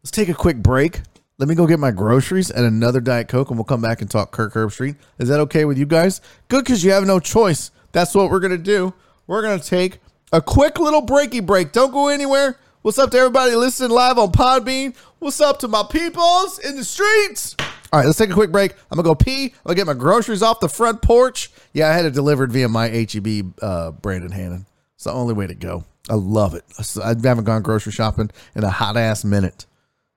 [0.01, 1.01] let's take a quick break.
[1.37, 4.09] Let me go get my groceries and another Diet Coke, and we'll come back and
[4.09, 4.95] talk Kirk Herbstreit.
[5.19, 6.21] Is that okay with you guys?
[6.47, 7.69] Good, because you have no choice.
[7.91, 8.95] That's what we're going to do.
[9.27, 9.99] We're going to take
[10.31, 11.71] a quick little breaky break.
[11.71, 12.57] Don't go anywhere.
[12.81, 14.95] What's up to everybody listening live on Podbean?
[15.23, 17.55] What's up to my peoples in the streets?
[17.93, 18.73] All right, let's take a quick break.
[18.91, 19.53] I'm to go pee.
[19.65, 21.49] I'm to get my groceries off the front porch.
[21.71, 24.65] Yeah, I had it delivered via my HEB, uh, Brandon Hannon.
[24.95, 25.85] It's the only way to go.
[26.09, 26.65] I love it.
[27.01, 29.65] I haven't gone grocery shopping in a hot ass minute.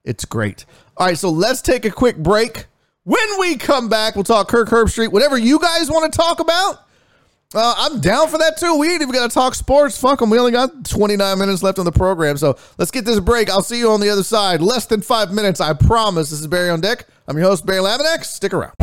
[0.02, 0.64] It's great.
[0.96, 2.66] All right, so let's take a quick break.
[3.04, 5.12] When we come back, we'll talk Kirk Herbstreit.
[5.12, 6.80] Whatever you guys want to talk about,
[7.54, 8.76] uh, I'm down for that too.
[8.76, 9.98] We ain't even got to talk sports.
[10.00, 10.30] Fuck them.
[10.30, 12.36] We only got 29 minutes left on the program.
[12.36, 13.48] So let's get this break.
[13.48, 14.60] I'll see you on the other side.
[14.60, 16.30] Less than five minutes, I promise.
[16.30, 17.06] This is Barry on Deck.
[17.28, 18.24] I'm your host, Barry Laminack.
[18.24, 18.74] Stick around.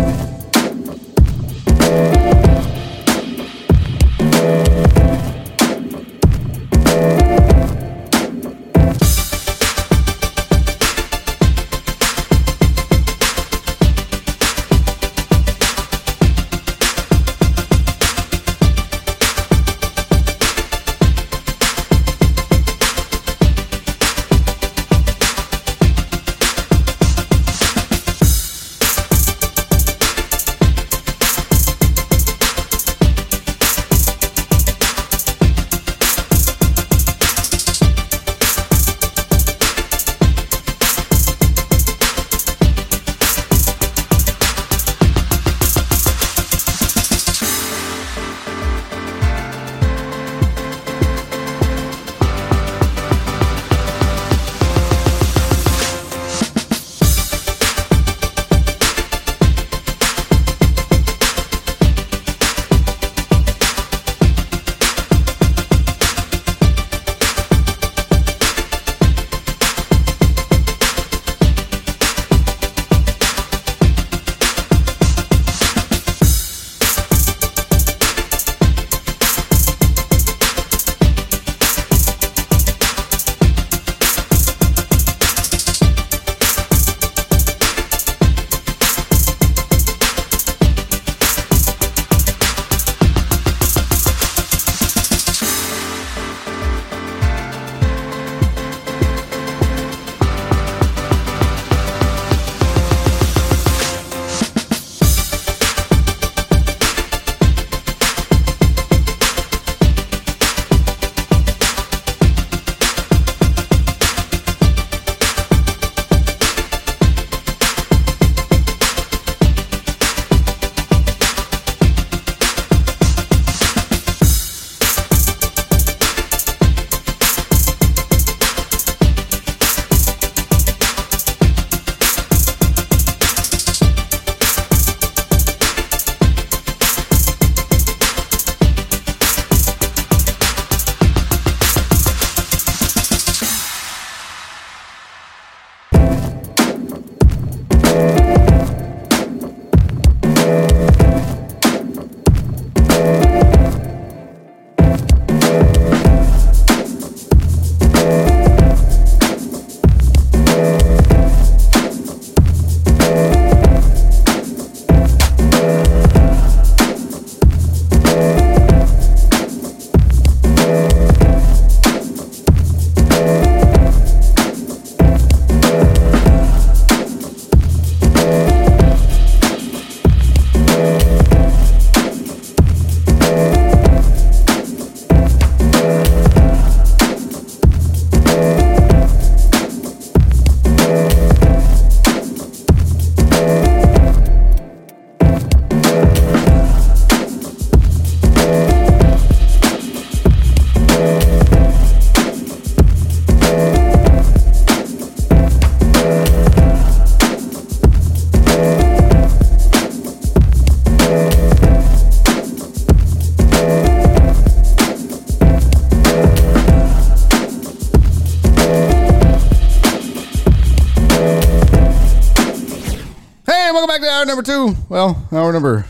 [224.48, 224.82] Number two.
[224.90, 225.86] Well, hour number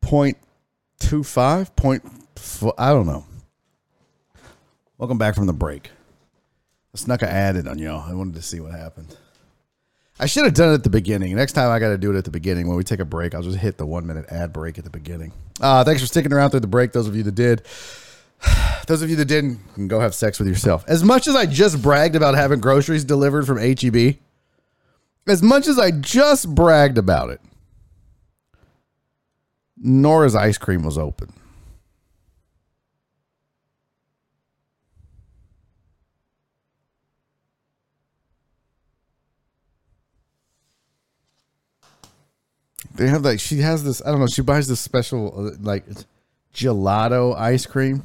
[0.00, 0.36] point
[0.98, 2.04] two five point.
[2.78, 3.24] I don't know.
[4.98, 5.90] Welcome back from the break.
[6.94, 8.08] I snuck an ad in on y'all.
[8.08, 9.16] I wanted to see what happened.
[10.18, 11.34] I should have done it at the beginning.
[11.34, 12.68] Next time I got to do it at the beginning.
[12.68, 14.90] When we take a break, I'll just hit the one minute ad break at the
[14.90, 15.32] beginning.
[15.60, 16.92] Uh, thanks for sticking around through the break.
[16.92, 17.62] Those of you that did.
[18.86, 20.84] Those of you that didn't, can go have sex with yourself.
[20.86, 24.18] As much as I just bragged about having groceries delivered from HEB,
[25.26, 27.40] as much as I just bragged about it,
[29.76, 31.32] Nora's ice cream was open.
[42.94, 44.00] They have like she has this.
[44.06, 44.28] I don't know.
[44.28, 45.84] She buys this special uh, like
[46.54, 48.04] gelato ice cream,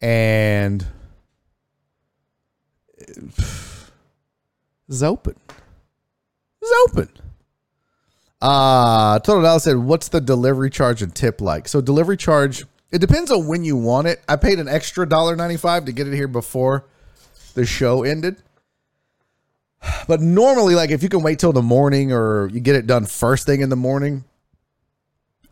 [0.00, 0.84] and
[4.88, 5.36] it's open.
[6.60, 7.08] It's open.
[8.40, 12.64] Uh Total Dallas said, "What's the delivery charge and tip like?" So delivery charge.
[12.90, 14.22] It depends on when you want it.
[14.28, 16.84] I paid an extra dollar ninety five to get it here before
[17.54, 18.36] the show ended.
[20.06, 23.06] But normally, like if you can wait till the morning or you get it done
[23.06, 24.24] first thing in the morning,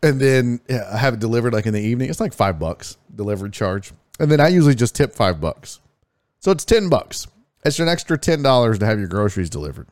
[0.03, 3.51] and then yeah, have it delivered like in the evening, it's like five bucks delivery
[3.51, 3.91] charge.
[4.19, 5.79] And then I usually just tip five bucks,
[6.39, 7.27] so it's ten bucks.
[7.63, 9.87] It's an extra ten dollars to have your groceries delivered.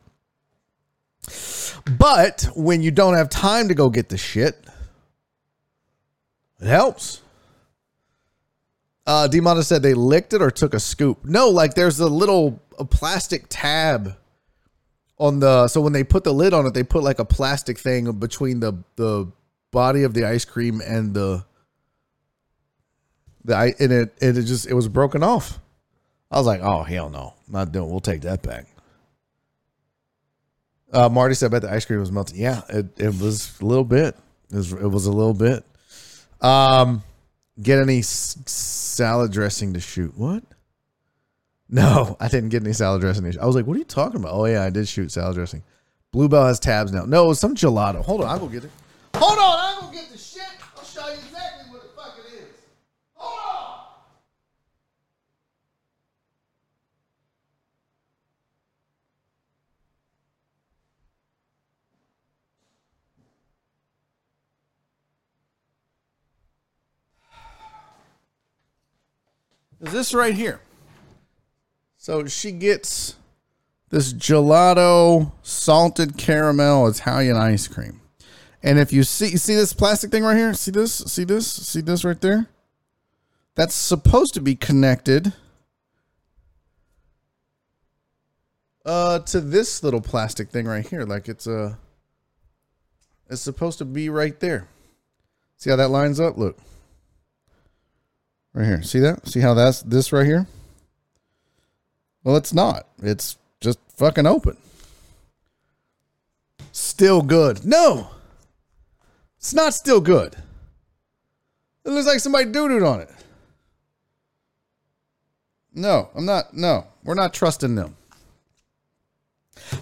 [1.97, 4.57] But when you don't have time to go get the shit,
[6.59, 7.21] it helps.
[9.05, 11.25] Uh, Demona said they licked it or took a scoop.
[11.25, 14.15] No, like there's a little a plastic tab
[15.17, 17.77] on the so when they put the lid on it, they put like a plastic
[17.77, 19.31] thing between the the
[19.71, 21.43] body of the ice cream and the
[23.43, 25.59] the and it it just it was broken off.
[26.31, 27.89] I was like, oh hell no, not doing.
[27.89, 28.67] We'll take that back.
[30.91, 33.65] Uh, Marty said, "I bet the ice cream was melting." Yeah, it, it was a
[33.65, 34.15] little bit.
[34.51, 35.63] It was it was a little bit.
[36.41, 37.03] Um,
[37.61, 40.17] get any s- salad dressing to shoot?
[40.17, 40.43] What?
[41.69, 43.25] No, I didn't get any salad dressing.
[43.39, 45.61] I was like, "What are you talking about?" Oh yeah, I did shoot salad dressing.
[46.11, 47.05] Bluebell has tabs now.
[47.05, 48.03] No, it was some gelato.
[48.03, 48.71] Hold on, I'll go get it.
[49.15, 50.41] Hold on, I'll go get the shit.
[50.75, 52.47] I'll show you exactly what the fuck it is.
[53.13, 53.85] Hold on.
[69.81, 70.61] Is this right here?
[71.97, 73.15] So she gets
[73.89, 78.01] this gelato salted caramel Italian ice cream.
[78.61, 81.81] And if you see see this plastic thing right here, see this, see this, see
[81.81, 82.47] this right there?
[83.55, 85.33] That's supposed to be connected
[88.85, 91.03] uh to this little plastic thing right here.
[91.03, 91.77] Like it's a
[93.29, 94.67] it's supposed to be right there.
[95.57, 96.37] See how that lines up?
[96.37, 96.57] Look.
[98.53, 98.81] Right here.
[98.81, 99.27] See that?
[99.27, 100.47] See how that's this right here?
[102.23, 102.87] Well, it's not.
[103.01, 104.57] It's just fucking open.
[106.71, 107.65] Still good.
[107.65, 108.11] No.
[109.37, 110.35] It's not still good.
[111.85, 113.09] It looks like somebody doo-dooed on it.
[115.73, 116.53] No, I'm not.
[116.53, 117.95] No, we're not trusting them.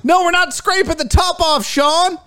[0.03, 2.17] No, we're not scraping the top off, Sean.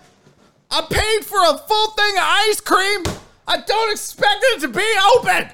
[0.71, 3.03] I paid for a full thing of ice cream.
[3.47, 5.51] I don't expect it to be open.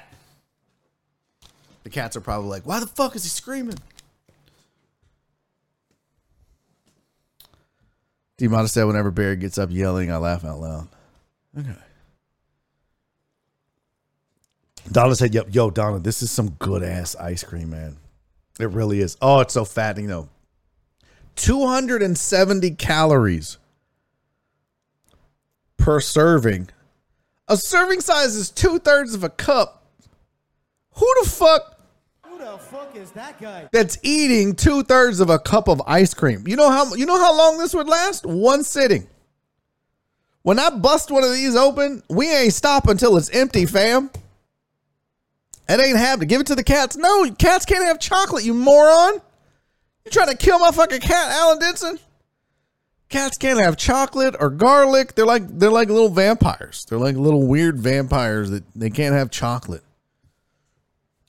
[1.87, 3.77] The cats are probably like, why the fuck is he screaming?
[8.37, 10.89] D said, whenever Barry gets up yelling, I laugh out loud.
[11.57, 11.71] Okay.
[14.91, 17.95] Donna said, "Yo, yo, Donna, this is some good ass ice cream, man.
[18.59, 19.15] It really is.
[19.21, 20.27] Oh, it's so fattening though.
[21.37, 23.59] 270 calories
[25.77, 26.67] per serving.
[27.47, 29.85] A serving size is two thirds of a cup.
[30.95, 31.76] Who the fuck Who the fuck
[32.97, 33.69] is that guy?
[33.71, 36.47] that's eating two thirds of a cup of ice cream?
[36.47, 38.25] You know how you know how long this would last?
[38.25, 39.07] One sitting.
[40.41, 44.09] When I bust one of these open, we ain't stop until it's empty, fam.
[45.67, 46.29] It ain't happening.
[46.29, 46.95] Give it to the cats.
[46.95, 49.15] No, cats can't have chocolate, you moron.
[50.05, 51.99] You trying to kill my fucking cat, Alan Denson?
[53.09, 55.15] Cats can't have chocolate or garlic.
[55.15, 56.85] They're like they're like little vampires.
[56.85, 59.83] They're like little weird vampires that they can't have chocolate.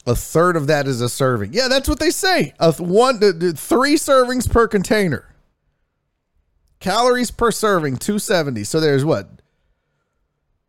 [0.09, 1.53] A third of that is a serving.
[1.53, 2.55] Yeah, that's what they say.
[2.59, 5.27] A th- one, th- th- three servings per container.
[6.81, 8.65] Calories per serving, 270.
[8.65, 9.29] So there's what?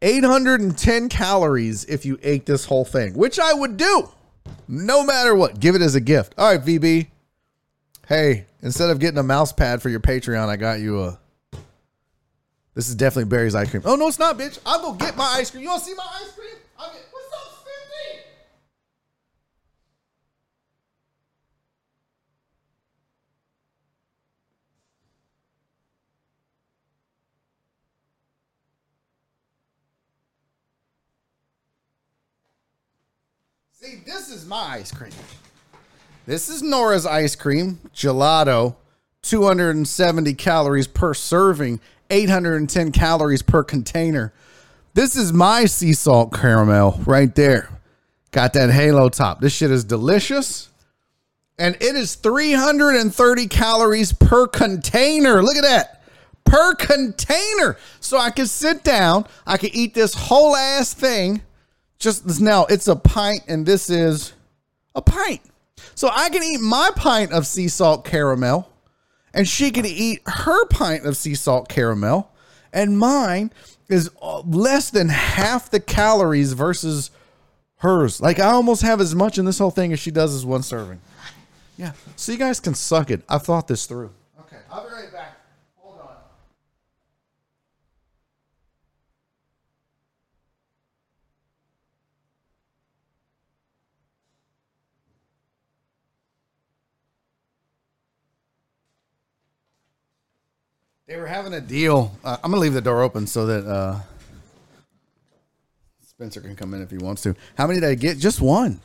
[0.01, 4.09] 810 calories if you ate this whole thing, which I would do
[4.67, 5.59] no matter what.
[5.61, 6.33] Give it as a gift.
[6.37, 7.07] All right, VB.
[8.09, 11.19] Hey, instead of getting a mouse pad for your Patreon, I got you a.
[12.73, 13.83] This is definitely Barry's ice cream.
[13.85, 14.59] Oh no, it's not, bitch.
[14.65, 15.63] I'll go get my ice cream.
[15.63, 16.55] You want to see my ice cream?
[16.77, 17.03] I'll get.
[17.11, 18.23] What's up, Spiffy?
[33.81, 35.13] See, this is my ice cream.
[36.25, 38.75] This is Nora's ice cream, gelato,
[39.21, 41.79] 270 calories per serving,
[42.09, 44.33] 810 calories per container.
[44.95, 47.69] This is my sea salt caramel right there.
[48.31, 49.39] Got that halo top.
[49.39, 50.67] This shit is delicious.
[51.57, 55.41] And it is 330 calories per container.
[55.41, 56.03] Look at that.
[56.43, 57.77] Per container.
[58.01, 61.43] So I can sit down, I can eat this whole ass thing.
[61.99, 64.33] Just now, it's a pint, and this is
[64.95, 65.41] a pint.
[65.95, 68.71] So I can eat my pint of sea salt caramel,
[69.33, 72.31] and she can eat her pint of sea salt caramel,
[72.71, 73.51] and mine
[73.89, 77.11] is uh, less than half the calories versus
[77.77, 78.21] hers.
[78.21, 80.63] Like I almost have as much in this whole thing as she does as one
[80.63, 81.01] serving.
[81.77, 81.93] Yeah.
[82.15, 83.23] So you guys can suck it.
[83.27, 84.11] I've thought this through.
[84.41, 84.57] Okay.
[84.71, 85.37] I'll be right back.
[85.77, 86.15] Hold on.
[101.09, 102.15] They were having a deal.
[102.23, 103.99] Uh, I'm gonna leave the door open so that uh,
[106.07, 107.35] Spencer can come in if he wants to.
[107.57, 108.19] How many did I get?
[108.19, 108.79] Just one.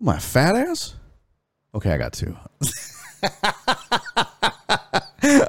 [0.00, 0.96] My fat ass.
[1.72, 2.36] Okay, I got two.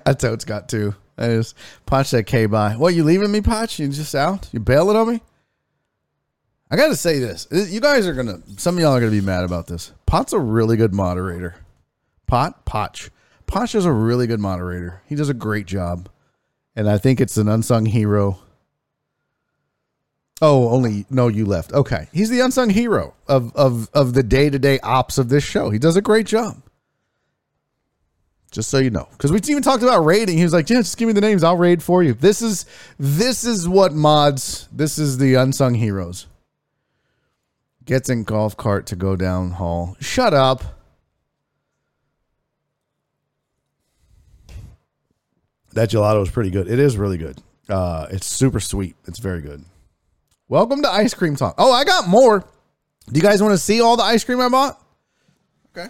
[0.05, 0.93] I totes got two.
[1.17, 1.55] I just
[1.87, 2.73] Potch that K by.
[2.73, 3.79] What you leaving me, Potch?
[3.79, 4.49] You just out?
[4.53, 5.19] You bailing on me?
[6.69, 7.47] I gotta say this.
[7.51, 9.93] You guys are gonna some of y'all are gonna be mad about this.
[10.05, 11.55] Pot's a really good moderator.
[12.27, 12.65] Pot?
[12.65, 13.09] Potch.
[13.55, 15.01] Is a really good moderator.
[15.07, 16.09] He does a great job.
[16.75, 18.39] And I think it's an unsung hero.
[20.41, 21.73] Oh, only no, you left.
[21.73, 22.07] Okay.
[22.13, 25.69] He's the unsung hero of of of the day-to-day ops of this show.
[25.69, 26.61] He does a great job.
[28.51, 29.07] Just so you know.
[29.11, 30.37] Because we even talked about raiding.
[30.37, 31.43] He was like, Yeah, just give me the names.
[31.43, 32.13] I'll raid for you.
[32.13, 32.65] This is
[32.97, 36.27] this is what mods, this is the unsung heroes.
[37.83, 39.97] Gets in golf cart to go down hall.
[39.99, 40.78] Shut up.
[45.73, 46.67] That gelato is pretty good.
[46.67, 47.41] It is really good.
[47.67, 48.95] Uh, it's super sweet.
[49.07, 49.63] It's very good.
[50.47, 51.55] Welcome to Ice Cream Talk.
[51.57, 52.39] Oh, I got more.
[52.39, 54.81] Do you guys want to see all the ice cream I bought?
[55.77, 55.89] Okay.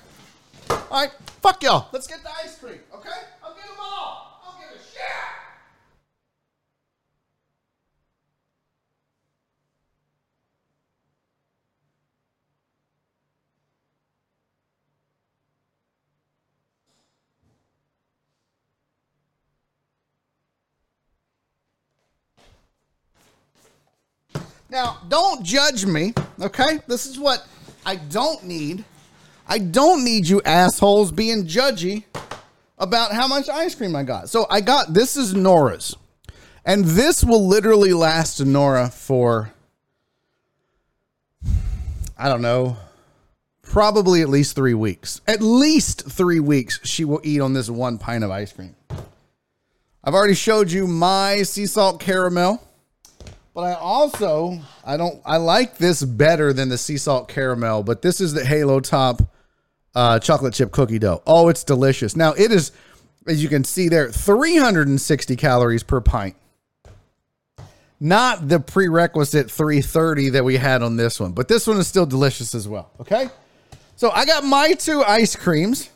[0.69, 1.11] All right.
[1.41, 1.87] Fuck y'all.
[1.93, 2.79] Let's get the ice cream.
[2.93, 3.09] Okay.
[3.43, 4.41] I'll get them all.
[4.45, 4.99] I'll give a shit.
[24.69, 26.79] Now, don't judge me, okay?
[26.87, 27.45] This is what
[27.85, 28.85] I don't need.
[29.47, 32.03] I don't need you assholes being judgy
[32.77, 34.29] about how much ice cream I got.
[34.29, 35.95] So I got this is Nora's.
[36.65, 39.51] And this will literally last Nora for
[42.15, 42.77] I don't know,
[43.63, 45.21] probably at least 3 weeks.
[45.25, 48.75] At least 3 weeks she will eat on this one pint of ice cream.
[50.03, 52.61] I've already showed you my sea salt caramel.
[53.53, 58.01] But I also I don't I like this better than the sea salt caramel, but
[58.01, 59.21] this is the Halo Top
[59.95, 61.21] uh, chocolate chip cookie dough.
[61.25, 62.15] Oh, it's delicious.
[62.15, 62.71] Now it is,
[63.27, 66.35] as you can see there, 360 calories per pint.
[67.99, 72.05] Not the prerequisite 330 that we had on this one, but this one is still
[72.05, 72.91] delicious as well.
[73.01, 73.29] Okay.
[73.97, 75.89] So I got my two ice creams.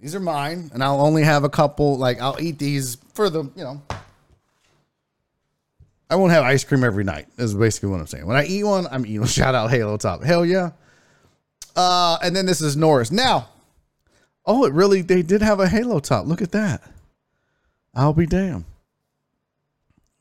[0.00, 1.96] These are mine, and I'll only have a couple.
[1.96, 3.82] Like I'll eat these for the, you know,
[6.10, 7.28] I won't have ice cream every night.
[7.38, 8.26] Is basically what I'm saying.
[8.26, 9.24] When I eat one, I'm eating.
[9.26, 10.24] Shout out Halo Top.
[10.24, 10.72] Hell yeah.
[11.76, 13.12] Uh, and then this is Nora's.
[13.12, 13.48] Now,
[14.44, 16.26] oh, it really they did have a Halo Top.
[16.26, 16.82] Look at that.
[17.94, 18.64] I'll be damned.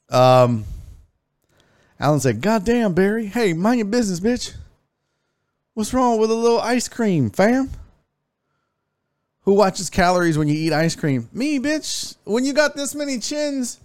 [0.10, 0.66] Um,
[2.00, 3.26] Alan said, "God damn, Barry.
[3.26, 4.56] Hey, mind your business, bitch.
[5.74, 7.72] What's wrong with a little ice cream, fam?"
[9.44, 11.28] Who watches calories when you eat ice cream?
[11.34, 12.16] Me, bitch.
[12.26, 13.80] When you got this many chins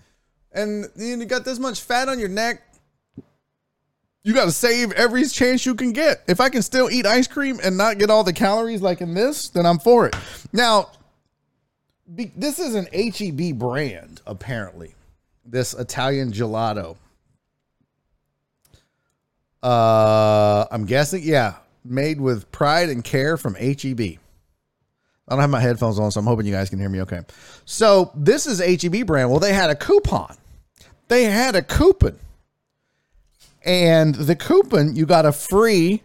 [0.55, 2.63] and you got this much fat on your neck,
[4.23, 6.23] you got to save every chance you can get.
[6.27, 9.15] If I can still eat ice cream and not get all the calories like in
[9.15, 10.17] this, then I'm for it.
[10.53, 10.91] Now,
[12.13, 14.95] be, this is an HEB brand, apparently.
[15.45, 16.97] This Italian gelato.
[19.63, 24.01] Uh, I'm guessing, yeah, made with pride and care from HEB.
[24.01, 27.21] I don't have my headphones on, so I'm hoping you guys can hear me okay.
[27.65, 29.31] So this is HEB brand.
[29.31, 30.37] Well, they had a coupon.
[31.15, 32.19] They had a coupon.
[33.65, 36.03] And the coupon, you got a free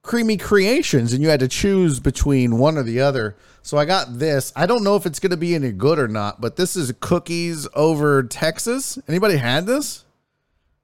[0.00, 3.36] creamy creations and you had to choose between one or the other.
[3.60, 4.50] So I got this.
[4.56, 6.94] I don't know if it's going to be any good or not, but this is
[6.98, 8.98] cookies over Texas.
[9.06, 10.06] Anybody had this?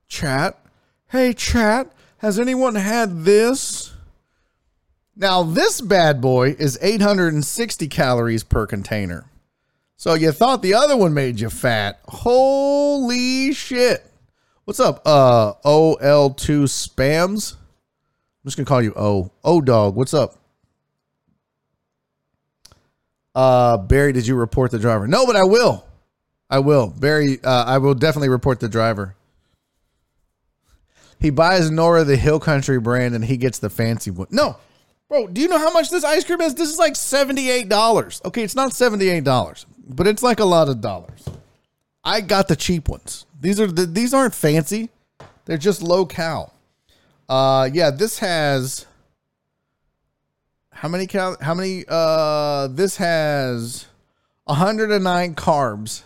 [0.08, 0.60] Chat.
[1.08, 3.94] Hey chat, has anyone had this?
[5.16, 9.24] Now, this bad boy is 860 calories per container.
[10.04, 11.98] So you thought the other one made you fat.
[12.06, 14.04] Holy shit.
[14.64, 17.54] What's up, uh, OL2 spams?
[17.54, 19.30] I'm just to call you O.
[19.42, 20.36] O dog, what's up?
[23.34, 25.08] Uh, Barry, did you report the driver?
[25.08, 25.86] No, but I will.
[26.50, 26.88] I will.
[26.88, 29.16] Barry, uh, I will definitely report the driver.
[31.18, 34.28] He buys Nora the Hill Country brand and he gets the fancy one.
[34.30, 34.58] No,
[35.08, 36.54] bro, do you know how much this ice cream is?
[36.54, 38.26] This is like $78.
[38.26, 41.28] Okay, it's not $78, but it's like a lot of dollars.
[42.02, 43.26] I got the cheap ones.
[43.40, 44.90] These are the, these aren't fancy.
[45.44, 46.52] They're just low cal.
[47.28, 48.86] Uh yeah, this has
[50.70, 53.86] how many cal how many uh this has
[54.44, 56.02] 109 carbs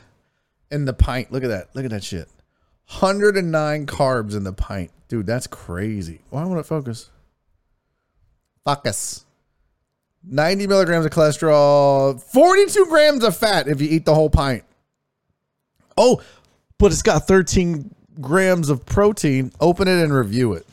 [0.70, 1.32] in the pint.
[1.32, 1.68] Look at that.
[1.74, 2.28] Look at that shit.
[3.00, 4.90] 109 carbs in the pint.
[5.08, 6.20] Dude, that's crazy.
[6.30, 7.10] Why won't it focus?
[8.64, 9.24] Focus.
[10.24, 14.64] 90 milligrams of cholesterol, 42 grams of fat if you eat the whole pint.
[15.96, 16.22] Oh,
[16.78, 19.52] but it's got 13 grams of protein.
[19.60, 20.66] Open it and review it.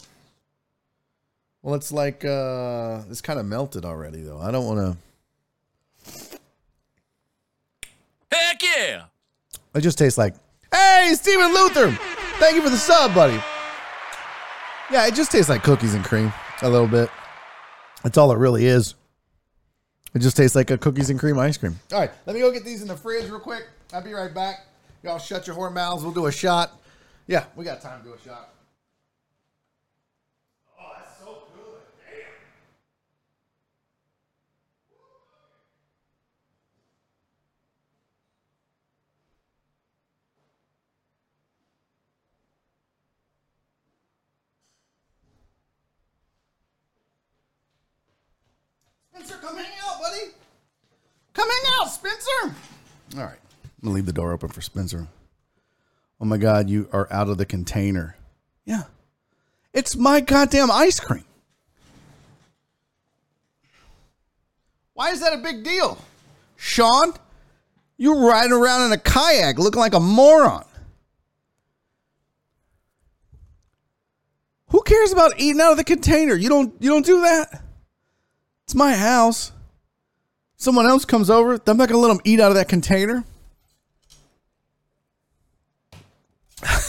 [1.62, 4.40] Well, it's like uh it's kind of melted already though.
[4.40, 4.98] I don't want to
[8.32, 9.06] Heck yeah!
[9.74, 10.36] It just tastes like,
[10.72, 11.92] hey, Stephen Luther,
[12.38, 13.42] thank you for the sub, buddy.
[14.92, 16.32] Yeah, it just tastes like cookies and cream
[16.62, 17.10] a little bit.
[18.04, 18.96] That's all it really is.
[20.16, 21.78] It just tastes like a cookies and cream ice cream.
[21.92, 23.68] All right, let me go get these in the fridge real quick.
[23.94, 24.66] I'll be right back.
[25.04, 26.04] Y'all shut your whore mouths.
[26.04, 26.72] We'll do a shot.
[27.28, 28.55] Yeah, we got time to do a shot.
[49.26, 50.32] Spencer, come hang out, buddy.
[51.34, 52.56] Come hang out, Spencer.
[53.18, 53.40] All right.
[53.64, 55.08] I'm going to leave the door open for Spencer.
[56.22, 58.18] Oh my God, you are out of the container.
[58.66, 58.84] Yeah.
[59.74, 61.26] It's my goddamn ice cream.
[64.94, 65.98] Why is that a big deal?
[66.56, 67.14] Sean,
[67.98, 70.66] you're riding around in a kayak looking like a moron.
[74.70, 76.36] Who cares about eating out of the container?
[76.36, 77.65] You don't you don't do that.
[78.66, 79.52] It's my house.
[80.58, 83.24] Someone else comes over, I'm not gonna let them eat out of that container.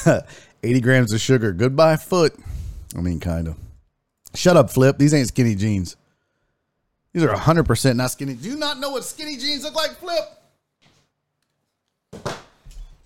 [0.62, 1.52] 80 grams of sugar.
[1.52, 2.34] Goodbye, foot.
[2.96, 3.56] I mean, kind of.
[4.34, 4.96] Shut up, Flip.
[4.98, 5.96] These ain't skinny jeans.
[7.12, 8.34] These are 100% not skinny.
[8.34, 10.24] Do you not know what skinny jeans look like, Flip?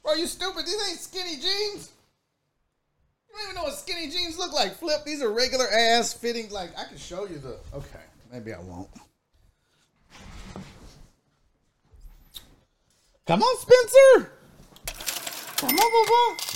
[0.03, 0.67] Bro, you stupid.
[0.67, 1.91] These ain't skinny jeans.
[3.29, 5.05] You don't even know what skinny jeans look like, Flip.
[5.05, 6.51] These are regular ass fitting.
[6.51, 7.57] Like, I can show you the.
[7.73, 8.89] Okay, maybe I won't.
[13.27, 14.33] Come on, Spencer.
[15.57, 16.51] Come on, Bubba.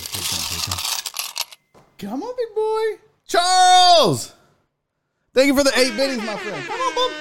[1.98, 3.04] Come on, big boy.
[3.26, 4.32] Charles!
[5.32, 6.66] Thank you for the eight biddies, my friend.
[6.66, 7.12] Come on.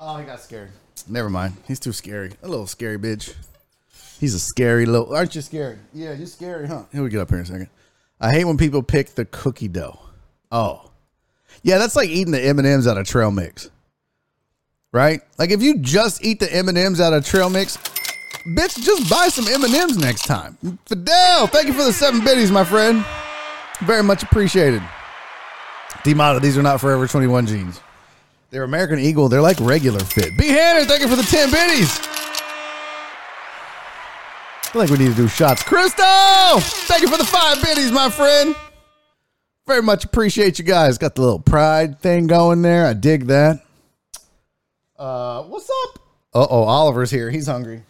[0.00, 0.70] Oh, he got scared.
[1.08, 1.54] Never mind.
[1.66, 2.32] He's too scary.
[2.42, 3.34] A little scary bitch.
[4.18, 5.14] He's a scary little.
[5.14, 5.78] Aren't you scary?
[5.92, 6.84] Yeah, you're scary, huh?
[6.92, 7.68] Here we get up here in a second.
[8.20, 9.98] I hate when people pick the cookie dough.
[10.52, 10.89] Oh,
[11.62, 13.70] yeah, that's like eating the M and M's out of trail mix,
[14.92, 15.20] right?
[15.38, 17.76] Like if you just eat the M and M's out of trail mix,
[18.56, 20.56] bitch, just buy some M and M's next time.
[20.86, 23.04] Fidel, thank you for the seven biddies, my friend.
[23.80, 24.82] Very much appreciated.
[26.02, 27.80] D-Mata, these are not Forever 21 jeans.
[28.50, 29.28] They're American Eagle.
[29.28, 30.36] They're like regular fit.
[30.38, 30.48] B.
[30.48, 32.00] Hannon, thank you for the 10 biddies.
[34.62, 35.62] I feel like we need to do shots.
[35.62, 38.54] Crystal, thank you for the five biddies, my friend.
[39.66, 40.98] Very much appreciate you guys.
[40.98, 42.86] Got the little pride thing going there.
[42.86, 43.62] I dig that.
[44.98, 45.98] Uh, what's up?
[46.34, 47.30] Uh oh, Oliver's here.
[47.30, 47.82] He's hungry.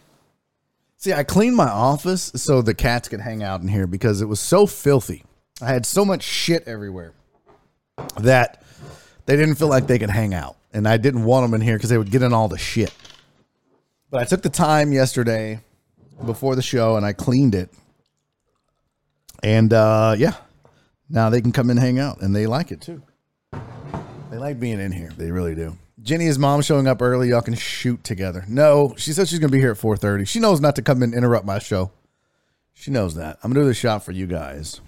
[0.97, 4.27] See, I cleaned my office so the cats could hang out in here because it
[4.27, 5.23] was so filthy.
[5.61, 7.13] I had so much shit everywhere
[8.19, 8.63] that
[9.25, 10.57] they didn't feel like they could hang out.
[10.73, 12.93] And I didn't want them in here because they would get in all the shit.
[14.09, 15.61] But I took the time yesterday
[16.25, 17.69] before the show and I cleaned it.
[19.43, 20.35] And uh, yeah,
[21.11, 23.03] now they can come and hang out and they like it too.
[24.31, 25.11] They like being in here.
[25.17, 25.77] They really do.
[26.01, 27.29] Jenny, mom showing up early.
[27.29, 28.45] Y'all can shoot together.
[28.47, 30.25] No, she said she's gonna be here at 4:30.
[30.25, 31.91] She knows not to come and interrupt my show.
[32.73, 33.37] She knows that.
[33.43, 34.79] I'm gonna do the shot for you guys.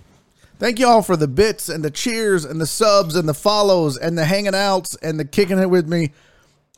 [0.59, 3.97] Thank you all for the bits and the cheers and the subs and the follows
[3.97, 6.13] and the hanging outs and the kicking it with me.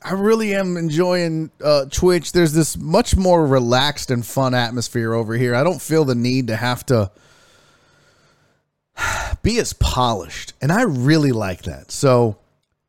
[0.03, 2.31] I really am enjoying uh, Twitch.
[2.31, 5.55] There's this much more relaxed and fun atmosphere over here.
[5.55, 7.11] I don't feel the need to have to
[9.43, 11.91] be as polished, and I really like that.
[11.91, 12.37] So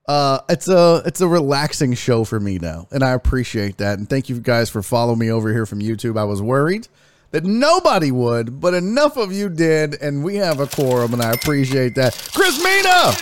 [0.09, 3.99] uh, it's a it's a relaxing show for me now, and I appreciate that.
[3.99, 6.19] And thank you guys for following me over here from YouTube.
[6.19, 6.89] I was worried
[7.33, 11.33] that nobody would, but enough of you did, and we have a quorum, and I
[11.33, 12.15] appreciate that.
[12.33, 13.13] Chris Mina,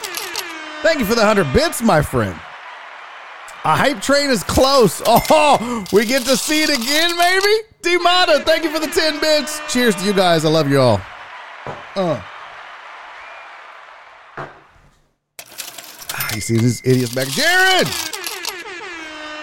[0.83, 2.39] thank you for the hundred bits, my friend.
[3.65, 5.03] A hype train is close.
[5.37, 7.63] Oh, we get to see it again, maybe.
[7.81, 9.61] Demata, thank you for the ten bits.
[9.73, 10.45] Cheers to you guys.
[10.45, 11.01] I love you all.
[11.97, 12.21] Uh.
[16.35, 17.29] You see this idiot's back.
[17.29, 17.87] Jared!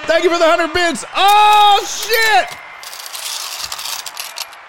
[0.05, 1.05] Thank you for the 100 bits.
[1.15, 2.49] Oh, shit!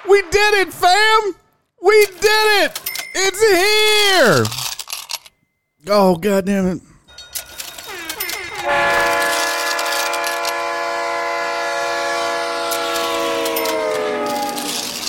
[0.09, 1.35] We did it, fam!
[1.83, 2.81] We did it!
[3.15, 4.45] It's here!
[5.89, 6.81] Oh, god damn it.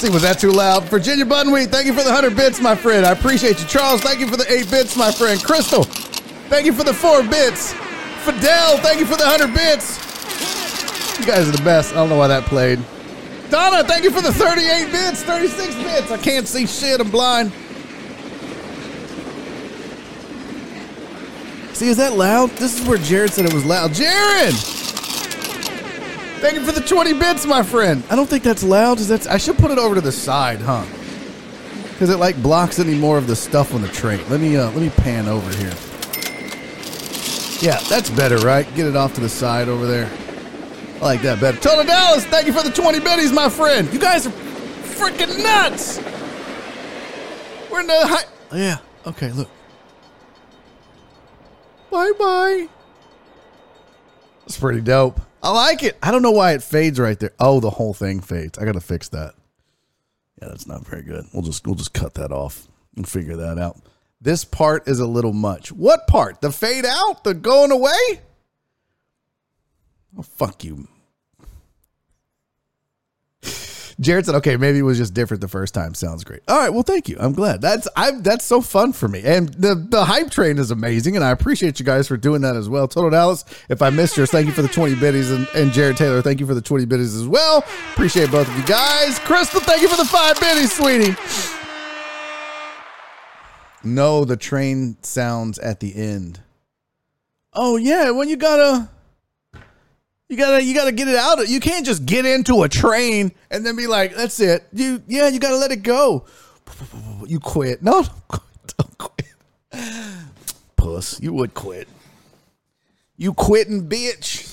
[0.03, 0.83] See, was that too loud?
[0.85, 3.05] Virginia Bunweed, thank you for the 100 bits, my friend.
[3.05, 3.67] I appreciate you.
[3.67, 5.41] Charles, thank you for the 8 bits, my friend.
[5.41, 5.87] Crystal,
[6.49, 7.73] Thank you for the four bits.
[8.23, 9.99] Fidel, thank you for the 100 bits.
[11.19, 11.91] You guys are the best.
[11.91, 12.79] I don't know why that played.
[13.49, 16.11] Donna, thank you for the 38 bits, 36 bits.
[16.11, 16.99] I can't see shit.
[16.99, 17.51] I'm blind.
[21.73, 22.49] See, is that loud?
[22.51, 23.93] This is where Jared said it was loud.
[23.93, 24.55] Jared!
[26.39, 28.03] Thank you for the 20 bits, my friend.
[28.09, 28.99] I don't think that's loud.
[28.99, 30.85] Is that, I should put it over to the side, huh?
[31.91, 34.17] Because it like blocks any more of the stuff on the tray.
[34.25, 35.73] Let me uh, let me pan over here.
[37.61, 38.65] Yeah, that's better, right?
[38.75, 40.09] Get it off to the side over there.
[40.97, 41.57] I like that better.
[41.59, 43.91] Total Dallas, thank you for the 20 biddies, my friend.
[43.93, 45.99] You guys are freaking nuts.
[47.71, 48.23] We're in the high.
[48.55, 48.77] Yeah,
[49.07, 49.49] okay, look.
[51.89, 52.67] Bye bye.
[54.41, 55.21] That's pretty dope.
[55.41, 55.97] I like it.
[56.01, 57.33] I don't know why it fades right there.
[57.39, 58.57] Oh, the whole thing fades.
[58.57, 59.35] I got to fix that.
[60.41, 61.25] Yeah, that's not very good.
[61.33, 63.77] We'll just we'll just cut that off and figure that out.
[64.23, 65.73] This part is a little much.
[65.73, 66.39] What part?
[66.39, 67.25] The fade out?
[67.25, 68.21] The going away?
[70.17, 70.87] Oh, fuck you.
[73.99, 75.93] Jared said, "Okay, maybe it was just different the first time.
[75.93, 76.41] Sounds great.
[76.47, 77.17] All right, well, thank you.
[77.19, 77.61] I'm glad.
[77.61, 78.11] That's I.
[78.11, 81.79] That's so fun for me, and the the hype train is amazing, and I appreciate
[81.79, 82.87] you guys for doing that as well.
[82.87, 85.97] Total Dallas, if I missed yours, thank you for the 20 biddies, and, and Jared
[85.97, 87.59] Taylor, thank you for the 20 biddies as well.
[87.91, 89.19] Appreciate both of you guys.
[89.19, 91.62] Crystal, thank you for the five biddies, sweetie.
[93.83, 96.39] No, the train sounds at the end.
[97.53, 98.89] Oh yeah, when you gotta
[100.29, 101.47] you gotta you gotta get it out.
[101.47, 104.63] You can't just get into a train and then be like, that's it.
[104.71, 106.25] You yeah, you gotta let it go.
[107.27, 107.83] You quit.
[107.83, 108.05] No,
[108.77, 109.35] don't quit.
[110.75, 111.87] Puss, you would quit.
[113.17, 114.49] You quitting bitch.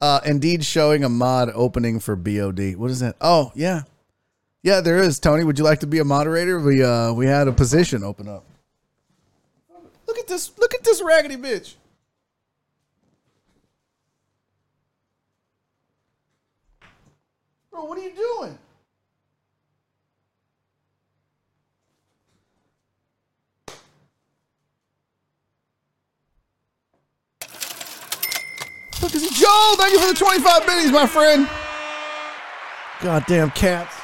[0.00, 2.76] Uh indeed showing a mod opening for BOD.
[2.76, 3.16] What is that?
[3.20, 3.82] Oh, yeah.
[4.64, 5.18] Yeah, there is.
[5.18, 6.58] Tony, would you like to be a moderator?
[6.58, 8.46] We uh we had a position open up.
[10.08, 10.52] Look at this.
[10.58, 11.74] Look at this raggedy bitch.
[17.70, 18.58] Bro, what are you doing?
[29.02, 29.76] Look, he Joel?
[29.76, 31.46] Thank you for the 25 biddies, my friend.
[33.02, 34.03] Goddamn cats.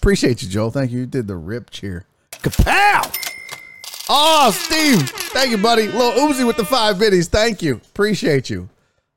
[0.00, 0.70] Appreciate you, Joel.
[0.70, 1.00] Thank you.
[1.00, 2.06] You did the rip cheer.
[2.32, 3.14] Kapow!
[4.08, 5.10] Oh, Steve.
[5.10, 5.88] Thank you, buddy.
[5.88, 7.28] Little Uzi with the five biddies.
[7.28, 7.76] Thank you.
[7.76, 8.70] Appreciate you.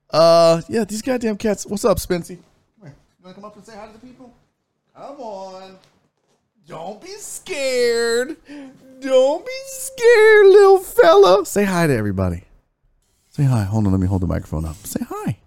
[0.09, 1.65] Uh, yeah, these goddamn cats.
[1.65, 2.37] What's up, Spency?
[2.81, 2.87] You
[3.23, 4.33] want to come up and say hi to the people?
[4.93, 5.77] Come on.
[6.67, 8.35] Don't be scared.
[8.99, 11.45] Don't be scared, little fella.
[11.45, 12.43] Say hi to everybody.
[13.29, 13.63] Say hi.
[13.63, 13.93] Hold on.
[13.93, 14.75] Let me hold the microphone up.
[14.85, 15.37] Say hi.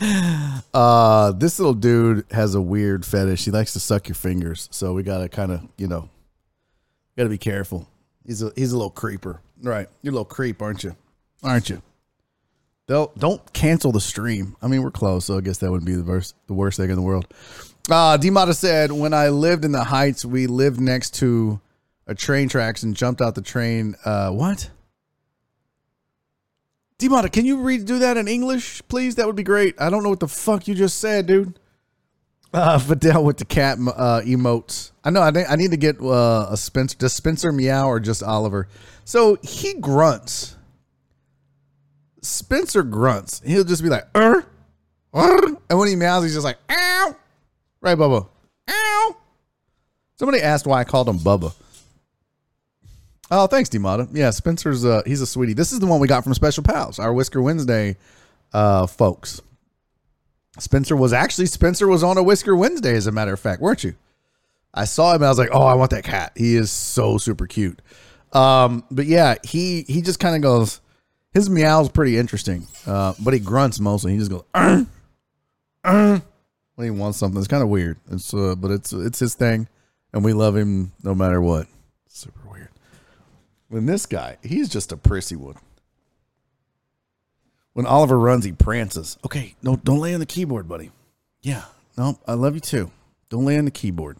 [0.74, 3.44] uh, this little dude has a weird fetish.
[3.44, 4.68] He likes to suck your fingers.
[4.70, 6.08] So we gotta kind of, you know,
[7.16, 7.88] gotta be careful.
[8.26, 9.40] He's a he's a little creeper.
[9.62, 9.88] Right.
[10.02, 10.96] You're a little creep, aren't you?
[11.42, 11.82] Aren't you?
[12.86, 14.56] Don't don't cancel the stream.
[14.62, 16.90] I mean, we're close, so I guess that would be the worst the worst thing
[16.90, 17.26] in the world.
[17.90, 21.60] Uh Demata said, when I lived in the Heights, we lived next to
[22.06, 23.96] a train tracks and jumped out the train.
[24.04, 24.70] Uh what?
[27.00, 29.14] Demata, can you redo that in English, please?
[29.14, 29.74] That would be great.
[29.80, 31.58] I don't know what the fuck you just said, dude.
[32.52, 34.90] Uh, Fidel with the cat uh, emotes.
[35.02, 35.22] I know.
[35.22, 36.98] I, need- I need to get uh, a Spencer.
[36.98, 38.68] Does Spencer meow or just Oliver?
[39.04, 40.56] So he grunts.
[42.20, 43.40] Spencer grunts.
[43.46, 44.44] He'll just be like, er,
[45.16, 45.46] er.
[45.70, 47.16] and when he meows, he's just like, ow.
[47.80, 48.28] Right, Bubba?
[48.68, 49.16] Ow.
[50.18, 51.54] Somebody asked why I called him Bubba.
[53.30, 54.08] Oh, thanks, Demata.
[54.12, 55.52] Yeah, Spencer's uh he's a sweetie.
[55.54, 57.96] This is the one we got from Special Pals, our Whisker Wednesday
[58.52, 59.40] uh folks.
[60.58, 63.84] Spencer was actually Spencer was on a Whisker Wednesday, as a matter of fact, weren't
[63.84, 63.94] you?
[64.74, 66.32] I saw him and I was like, oh, I want that cat.
[66.36, 67.80] He is so super cute.
[68.32, 70.80] Um, but yeah, he he just kind of goes.
[71.32, 74.12] His meow's pretty interesting, uh, but he grunts mostly.
[74.12, 74.86] He just goes, "Arr,
[75.84, 76.22] arr,"
[76.74, 77.38] when he wants something.
[77.38, 77.98] It's kind of weird.
[78.10, 79.68] It's uh, but it's it's his thing,
[80.12, 81.68] and we love him no matter what.
[82.08, 82.69] Super weird.
[83.70, 85.54] When this guy, he's just a prissy one.
[87.72, 89.16] When Oliver runs, he prances.
[89.24, 90.90] Okay, no, don't lay on the keyboard, buddy.
[91.40, 91.62] Yeah,
[91.96, 92.90] no, I love you too.
[93.28, 94.18] Don't lay on the keyboard.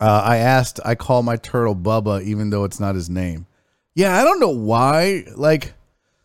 [0.00, 3.46] Uh, I asked, I call my turtle Bubba, even though it's not his name.
[3.94, 5.24] Yeah, I don't know why.
[5.36, 5.74] Like,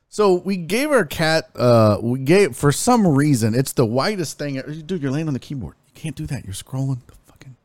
[0.10, 4.60] so we gave our cat, uh, we gave, for some reason, it's the whitest thing.
[4.86, 5.76] Dude, you're laying on the keyboard.
[5.86, 6.44] You can't do that.
[6.44, 7.06] You're scrolling.
[7.06, 7.56] The fucking.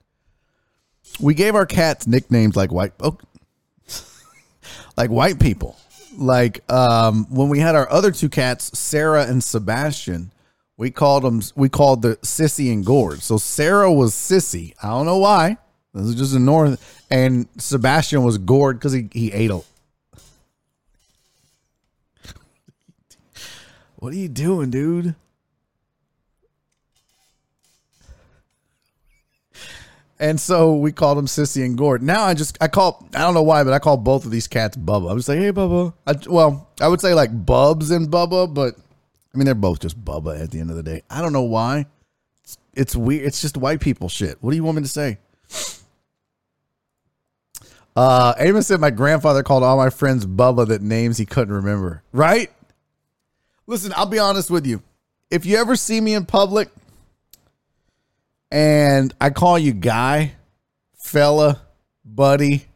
[1.18, 3.16] We gave our cats nicknames like white, oh,
[4.96, 5.76] like white people.
[6.16, 10.32] Like, um, when we had our other two cats, Sarah and Sebastian,
[10.76, 13.22] we called them, we called the Sissy and Gord.
[13.22, 14.74] So Sarah was Sissy.
[14.82, 15.58] I don't know why.
[15.94, 17.04] This is just a north.
[17.10, 19.60] And Sebastian was Gord because he, he ate a.
[23.96, 25.14] What are you doing, dude?
[30.18, 32.02] And so we called him Sissy and Gord.
[32.02, 34.48] Now I just I call I don't know why, but I call both of these
[34.48, 35.10] cats Bubba.
[35.10, 35.92] I was like, hey Bubba.
[36.06, 38.76] I, well, I would say like Bubs and Bubba, but
[39.34, 41.02] I mean they're both just Bubba at the end of the day.
[41.10, 41.86] I don't know why.
[42.42, 43.26] It's, it's weird.
[43.26, 44.38] It's just white people shit.
[44.40, 45.18] What do you want me to say?
[47.94, 52.02] Uh, Amos said my grandfather called all my friends Bubba that names he couldn't remember.
[52.12, 52.50] Right?
[53.66, 54.82] Listen, I'll be honest with you.
[55.30, 56.68] If you ever see me in public
[58.50, 60.32] and I call you guy,
[60.94, 61.62] fella,
[62.04, 62.66] buddy,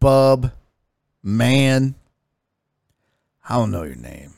[0.00, 0.52] bub,
[1.22, 1.94] man,
[3.48, 4.34] I don't know your name.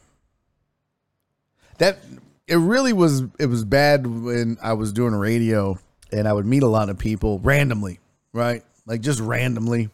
[1.78, 1.98] That
[2.46, 5.78] it really was it was bad when I was doing radio
[6.12, 8.00] and I would meet a lot of people randomly,
[8.32, 8.62] right?
[8.86, 9.88] Like just randomly.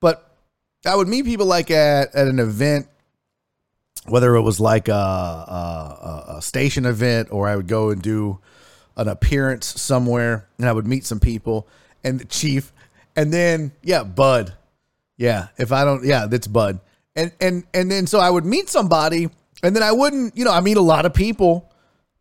[0.00, 0.30] But
[0.86, 2.88] I would meet people like at, at an event
[4.06, 8.38] whether it was like a, a, a station event or I would go and do
[8.96, 11.68] an appearance somewhere and I would meet some people
[12.02, 12.72] and the chief
[13.16, 14.54] and then yeah bud.
[15.16, 16.80] Yeah if I don't yeah that's bud.
[17.16, 19.30] And and and then so I would meet somebody
[19.62, 21.70] and then I wouldn't you know I meet a lot of people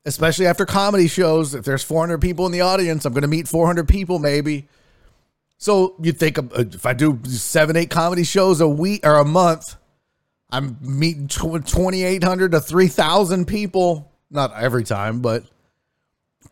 [0.05, 1.55] especially after comedy shows.
[1.55, 4.67] If there's 400 people in the audience I'm going to meet 400 people maybe.
[5.57, 9.25] So you think uh, if I do seven eight comedy shows a week or a
[9.25, 9.75] month
[10.53, 14.11] I'm meeting 2,800 to 3,000 people.
[14.29, 15.43] Not every time, but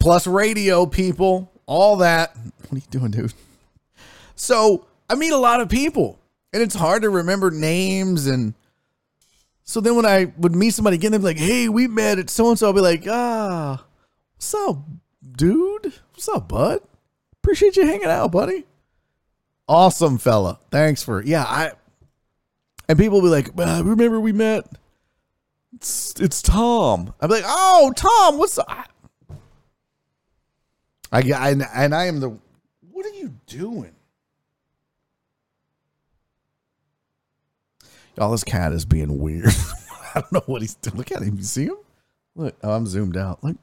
[0.02, 2.36] plus radio people, all that.
[2.72, 3.34] What are you doing, dude?
[4.36, 6.19] So I meet a lot of people,
[6.53, 8.28] and it's hard to remember names.
[8.28, 8.53] And
[9.65, 12.30] so then when I would meet somebody again, they'd be like, hey, we met at
[12.30, 12.68] so and so.
[12.68, 13.84] I'll be like, ah,
[14.36, 14.78] what's up,
[15.36, 15.94] dude?
[16.14, 16.80] What's up, bud?
[17.44, 18.64] Appreciate you hanging out, buddy.
[19.68, 20.60] Awesome fella.
[20.72, 21.72] Thanks for, yeah, I,
[22.91, 24.68] and people be like, "Uh, "Remember we met?
[25.73, 28.90] It's it's Tom." I'm like, "Oh, Tom, what's up?"
[31.11, 31.21] I
[31.73, 32.38] and I am the.
[32.91, 33.93] What are you doing?
[38.17, 39.45] Y'all, this cat is being weird.
[40.15, 40.97] I don't know what he's doing.
[40.97, 41.38] Look at him.
[41.38, 41.77] You see him?
[42.35, 43.43] Look, oh, I'm zoomed out.
[43.43, 43.57] Look,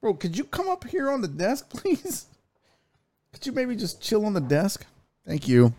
[0.00, 2.26] bro, could you come up here on the desk, please?
[3.32, 4.84] Could you maybe just chill on the desk?
[5.26, 5.74] Thank you.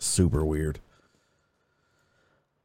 [0.00, 0.78] Super weird.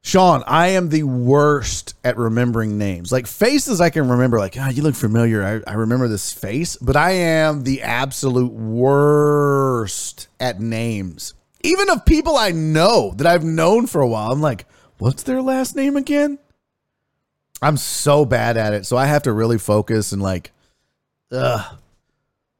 [0.04, 3.12] Sean, I am the worst at remembering names.
[3.12, 4.38] Like faces, I can remember.
[4.38, 5.44] Like, ah, you look familiar.
[5.44, 11.34] I, I remember this face, but I am the absolute worst at names.
[11.62, 14.32] Even of people I know that I've known for a while.
[14.32, 14.66] I'm like,
[14.98, 16.40] what's their last name again?
[17.62, 18.86] I'm so bad at it.
[18.86, 20.50] So I have to really focus and like,
[21.30, 21.78] ugh,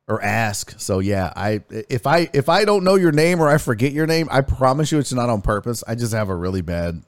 [0.06, 0.78] or ask.
[0.78, 4.06] So yeah, I if I if I don't know your name or I forget your
[4.06, 5.82] name, I promise you it's not on purpose.
[5.88, 7.02] I just have a really bad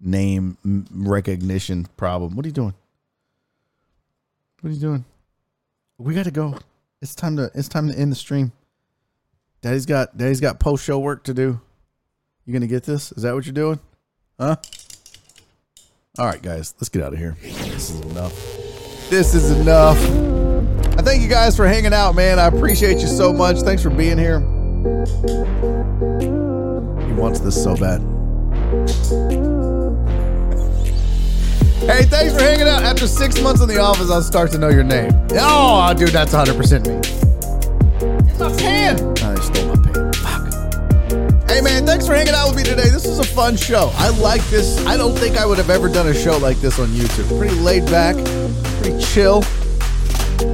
[0.00, 0.56] name
[0.90, 2.36] recognition problem.
[2.36, 2.74] What are you doing?
[4.60, 5.04] What are you doing?
[5.98, 6.58] We got to go.
[7.00, 8.52] It's time to it's time to end the stream.
[9.62, 11.60] Daddy's got Daddy's got post show work to do.
[12.44, 13.12] You gonna get this?
[13.12, 13.78] Is that what you're doing?
[14.38, 14.56] Huh?
[16.18, 17.36] All right, guys, let's get out of here.
[17.42, 18.32] This is enough.
[19.10, 19.98] This is enough.
[20.98, 22.38] I thank you guys for hanging out, man.
[22.40, 23.58] I appreciate you so much.
[23.58, 24.40] Thanks for being here.
[27.06, 28.00] He wants this so bad.
[31.80, 32.82] Hey, thanks for hanging out.
[32.82, 35.12] After six months in the office, I'll start to know your name.
[35.32, 37.00] Oh, dude, that's 100% me.
[38.26, 39.00] Get my pen.
[39.00, 40.12] Oh, they stole my pen.
[40.12, 41.48] Fuck.
[41.48, 42.90] Hey, man, thanks for hanging out with me today.
[42.90, 43.90] This was a fun show.
[43.94, 44.84] I like this.
[44.86, 47.38] I don't think I would have ever done a show like this on YouTube.
[47.38, 48.16] Pretty laid back,
[48.82, 49.42] pretty chill.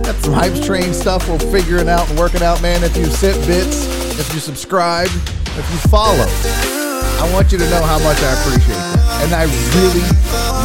[0.05, 2.85] Got some hype train stuff we're figuring out and working out, man.
[2.85, 3.87] If you sent bits,
[4.21, 8.77] if you subscribe, if you follow, I want you to know how much I appreciate
[8.77, 9.04] that.
[9.23, 9.45] And I
[9.77, 10.05] really,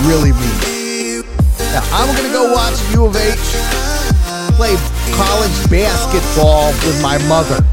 [0.08, 1.26] really mean it.
[1.74, 3.90] Now, I'm going to go watch U of H
[4.60, 4.76] play
[5.16, 7.64] college basketball with my mother.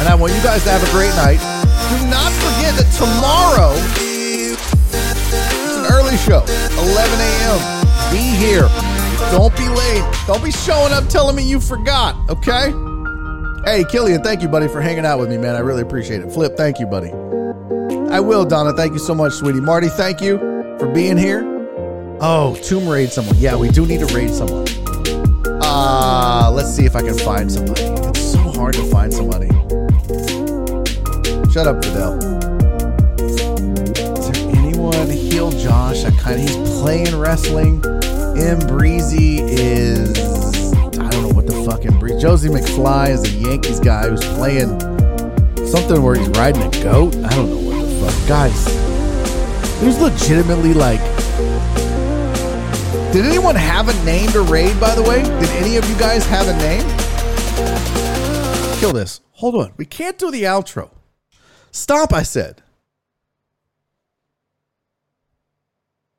[0.00, 1.38] And I want you guys to have a great night.
[1.94, 3.70] Do not forget that tomorrow,
[4.90, 6.42] it's an early show,
[6.90, 7.84] 11 a.m.
[8.10, 8.66] Be here.
[9.30, 10.04] Don't be late.
[10.26, 12.74] Don't be showing up telling me you forgot, okay?
[13.64, 15.54] Hey, Killian, thank you, buddy, for hanging out with me, man.
[15.54, 16.32] I really appreciate it.
[16.32, 17.12] Flip, thank you, buddy.
[18.14, 18.72] I will, Donna.
[18.72, 19.60] Thank you so much, sweetie.
[19.60, 20.38] Marty, thank you
[20.78, 21.42] for being here.
[22.20, 23.34] Oh, Tomb Raid someone.
[23.38, 24.68] Yeah, we do need to raid someone.
[25.60, 27.82] Uh, let's see if I can find somebody.
[27.82, 29.48] It's so hard to find somebody.
[31.50, 32.18] Shut up, Fidel.
[33.18, 35.10] Is there anyone?
[35.10, 36.04] Heal Josh.
[36.04, 37.84] I kind of he's playing wrestling.
[38.38, 42.20] M Breezy is I don't know what the fucking Breezy.
[42.20, 44.78] Josie McFly is a Yankees guy who's playing
[45.66, 47.16] something where he's riding a goat.
[47.16, 47.63] I don't know
[48.26, 48.64] guys.
[49.80, 51.00] There's legitimately like.
[53.12, 54.80] Did anyone have a name to raid?
[54.80, 56.82] By the way, did any of you guys have a name?
[58.78, 59.20] Kill this.
[59.32, 59.72] Hold on.
[59.76, 60.90] We can't do the outro.
[61.70, 62.62] Stop, I said.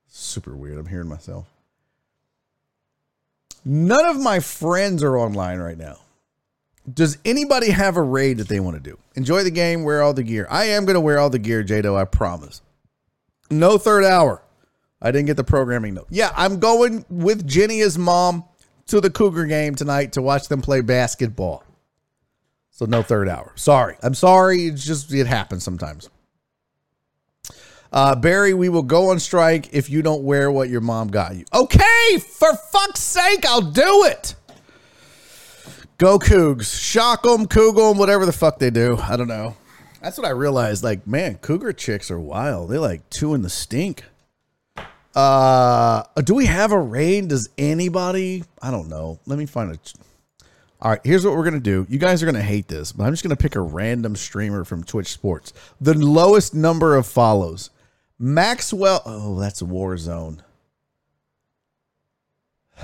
[0.07, 0.77] Super weird.
[0.77, 1.47] I'm hearing myself.
[3.63, 5.97] None of my friends are online right now.
[6.91, 8.97] Does anybody have a raid that they want to do?
[9.15, 10.47] Enjoy the game, wear all the gear.
[10.49, 12.61] I am going to wear all the gear, Jado, I promise.
[13.49, 14.41] No third hour.
[15.01, 16.07] I didn't get the programming note.
[16.09, 18.43] Yeah, I'm going with Jenny as mom
[18.87, 21.63] to the Cougar game tonight to watch them play basketball.
[22.71, 23.53] So no third hour.
[23.55, 23.95] Sorry.
[24.03, 24.65] I'm sorry.
[24.65, 26.09] It's just, it happens sometimes.
[27.93, 31.35] Uh, Barry, we will go on strike if you don't wear what your mom got
[31.35, 31.45] you.
[31.53, 34.35] Okay, for fuck's sake, I'll do it.
[35.97, 36.79] Go Cougs.
[36.79, 38.97] Shock them, Coug them, whatever the fuck they do.
[38.97, 39.55] I don't know.
[40.01, 40.83] That's what I realized.
[40.83, 42.69] Like, man, Cougar chicks are wild.
[42.69, 44.03] They like two in the stink.
[45.15, 47.27] Uh, do we have a rain?
[47.27, 48.43] Does anybody?
[48.61, 49.19] I don't know.
[49.25, 49.79] Let me find a.
[50.81, 51.87] All right, here's what we're gonna do.
[51.89, 54.83] You guys are gonna hate this, but I'm just gonna pick a random streamer from
[54.83, 55.53] Twitch Sports.
[55.79, 57.69] The lowest number of follows.
[58.19, 59.01] Maxwell.
[59.05, 60.39] Oh, that's Warzone.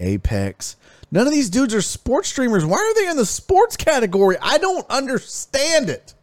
[0.00, 0.76] Apex.
[1.12, 2.64] None of these dudes are sports streamers.
[2.64, 4.36] Why are they in the sports category?
[4.40, 6.14] I don't understand it.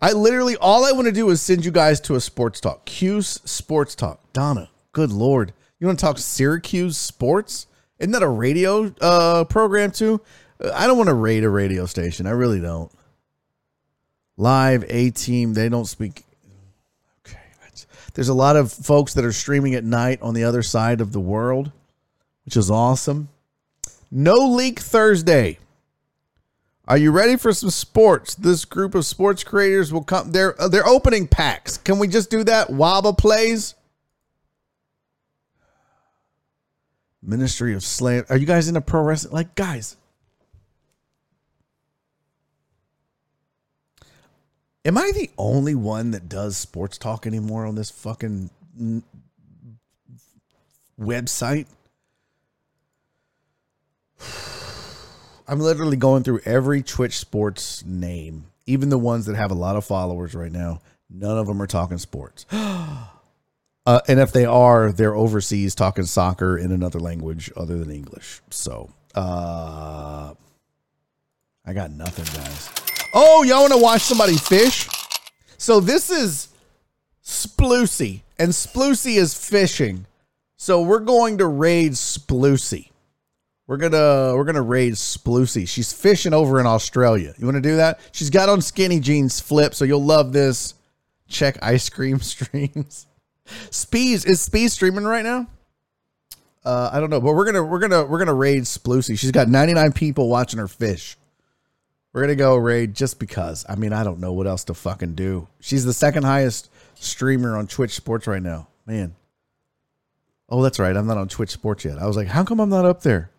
[0.00, 2.84] I literally, all I want to do is send you guys to a sports talk.
[2.86, 4.20] Q's Sports Talk.
[4.32, 5.52] Donna, good Lord.
[5.78, 7.66] You want to talk Syracuse sports?
[7.98, 10.20] Isn't that a radio uh, program too?
[10.74, 12.26] I don't want to raid a radio station.
[12.26, 12.90] I really don't.
[14.36, 16.24] Live A team, they don't speak.
[17.26, 17.38] Okay.
[18.14, 21.12] There's a lot of folks that are streaming at night on the other side of
[21.12, 21.72] the world,
[22.48, 23.28] which is awesome.
[24.10, 25.58] No Leak Thursday.
[26.86, 28.34] Are you ready for some sports?
[28.34, 30.32] This group of sports creators will come.
[30.32, 31.76] They're uh, they're opening packs.
[31.76, 32.68] Can we just do that?
[32.68, 33.74] Waba plays.
[37.20, 38.24] Ministry of Slam.
[38.30, 39.34] Are you guys into pro wrestling?
[39.34, 39.98] Like guys.
[44.86, 48.48] Am I the only one that does sports talk anymore on this fucking
[50.98, 51.66] website?
[55.46, 59.76] I'm literally going through every Twitch sports name, even the ones that have a lot
[59.76, 60.80] of followers right now.
[61.10, 62.46] None of them are talking sports.
[63.86, 68.42] Uh, and if they are, they're overseas talking soccer in another language other than English.
[68.50, 70.34] So, uh,
[71.64, 72.68] I got nothing, guys.
[73.14, 74.86] Oh, y'all want to watch somebody fish?
[75.56, 76.48] So this is
[77.24, 80.04] Sploosy, and Sploosy is fishing.
[80.56, 82.90] So we're going to raid Sploosy.
[83.68, 85.68] We're gonna we're gonna raid Sploosy.
[85.68, 87.34] She's fishing over in Australia.
[87.38, 88.00] You want to do that?
[88.12, 90.72] She's got on skinny jeans flip, so you'll love this.
[91.28, 93.06] Check ice cream streams.
[93.70, 95.46] Spees is Spees streaming right now?
[96.64, 99.18] Uh, I don't know, but we're gonna we're gonna we're gonna raid Sploosy.
[99.18, 101.18] She's got 99 people watching her fish.
[102.14, 103.66] We're gonna go raid just because.
[103.68, 105.46] I mean, I don't know what else to fucking do.
[105.60, 108.68] She's the second highest streamer on Twitch Sports right now.
[108.86, 109.14] Man,
[110.48, 110.96] Oh, that's right.
[110.96, 111.98] I'm not on Twitch Sports yet.
[111.98, 113.30] I was like, how come I'm not up there?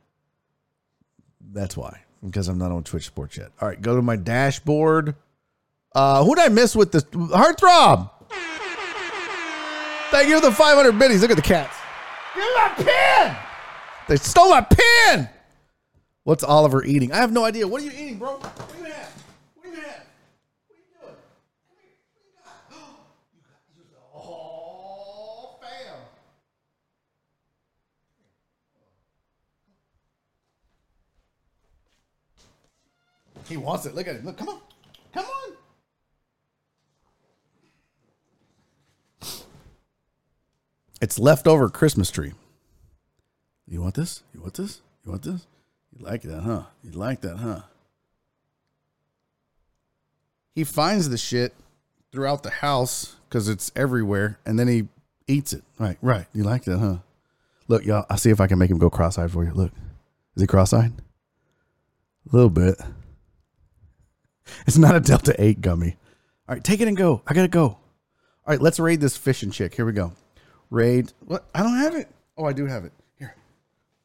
[1.51, 2.01] That's why.
[2.23, 3.51] Because I'm not on Twitch Sports yet.
[3.61, 5.15] All right, go to my dashboard.
[5.95, 8.11] Uh, who did I miss with the heartthrob?
[10.11, 11.21] Thank you for the 500 biddies.
[11.21, 11.76] Look at the cats.
[12.35, 13.38] Give me my pen.
[14.07, 15.30] They stole my pen.
[16.23, 17.11] What's Oliver eating?
[17.11, 17.67] I have no idea.
[17.67, 18.34] What are you eating, bro?
[18.38, 19.11] What are you gonna have?
[19.55, 20.03] What are you gonna have?
[20.67, 21.15] What are you doing?
[21.69, 21.93] Come here.
[22.09, 22.57] What do you got?
[23.34, 25.97] You got you got oh fam.
[33.49, 33.95] He wants it.
[33.95, 34.26] Look at him.
[34.26, 34.59] Look, come on.
[35.11, 35.53] Come on.
[41.01, 42.34] It's leftover Christmas tree.
[43.67, 44.21] You want this?
[44.34, 44.81] You want this?
[45.03, 45.47] You want this?
[45.97, 46.63] You like that, huh?
[46.84, 47.61] You like that, huh?
[50.53, 51.53] He finds the shit
[52.11, 54.88] throughout the house because it's everywhere, and then he
[55.27, 55.63] eats it.
[55.80, 56.26] Right, right.
[56.34, 56.97] You like that, huh?
[57.67, 58.05] Look, y'all.
[58.09, 59.51] I'll see if I can make him go cross-eyed for you.
[59.51, 59.71] Look,
[60.35, 60.91] is he cross-eyed?
[60.91, 62.76] A little bit.
[64.67, 65.97] It's not a Delta Eight gummy.
[66.47, 67.21] All right, take it and go.
[67.27, 67.65] I gotta go.
[67.65, 67.80] All
[68.47, 69.76] right, let's raid this fishing chick.
[69.76, 70.13] Here we go.
[70.69, 71.13] Raid.
[71.26, 71.45] What?
[71.53, 72.07] I don't have it.
[72.38, 72.91] Oh, I do have it.
[73.17, 73.35] Here.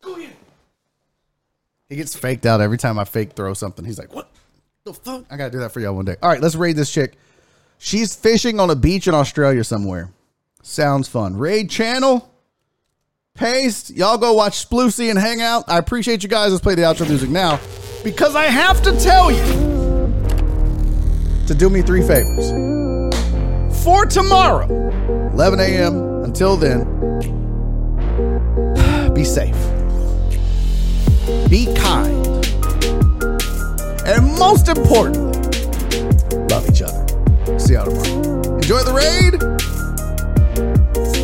[0.02, 0.36] Go get it.
[1.88, 3.84] He gets faked out every time I fake throw something.
[3.84, 4.30] He's like, "What
[4.84, 6.16] the fuck?" I gotta do that for y'all one day.
[6.22, 7.14] All right, let's raid this chick.
[7.78, 10.10] She's fishing on a beach in Australia somewhere.
[10.62, 11.36] Sounds fun.
[11.36, 12.30] Raid channel.
[13.34, 13.90] Paste.
[13.90, 15.64] Y'all go watch Sploosy and hang out.
[15.68, 16.52] I appreciate you guys.
[16.52, 17.58] Let's play the outro music now
[18.04, 19.73] because I have to tell you
[21.46, 22.50] to do me three favors.
[23.82, 24.66] For tomorrow,
[25.32, 26.24] 11 a.m.
[26.24, 26.84] Until then,
[29.12, 29.56] be safe,
[31.50, 32.26] be kind,
[34.06, 35.38] and most importantly,
[36.48, 37.06] love each other.
[37.58, 38.54] See y'all tomorrow.
[38.56, 39.40] Enjoy the raid.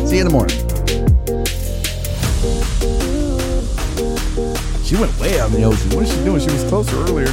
[0.07, 0.57] See you in the morning.
[4.83, 5.89] She went way out in the ocean.
[5.95, 6.39] What is she doing?
[6.41, 7.31] She was closer earlier.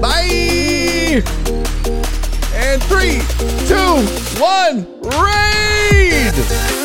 [0.00, 0.79] Bye.
[1.12, 3.18] And three,
[3.66, 3.96] two,
[4.40, 6.79] one, raid!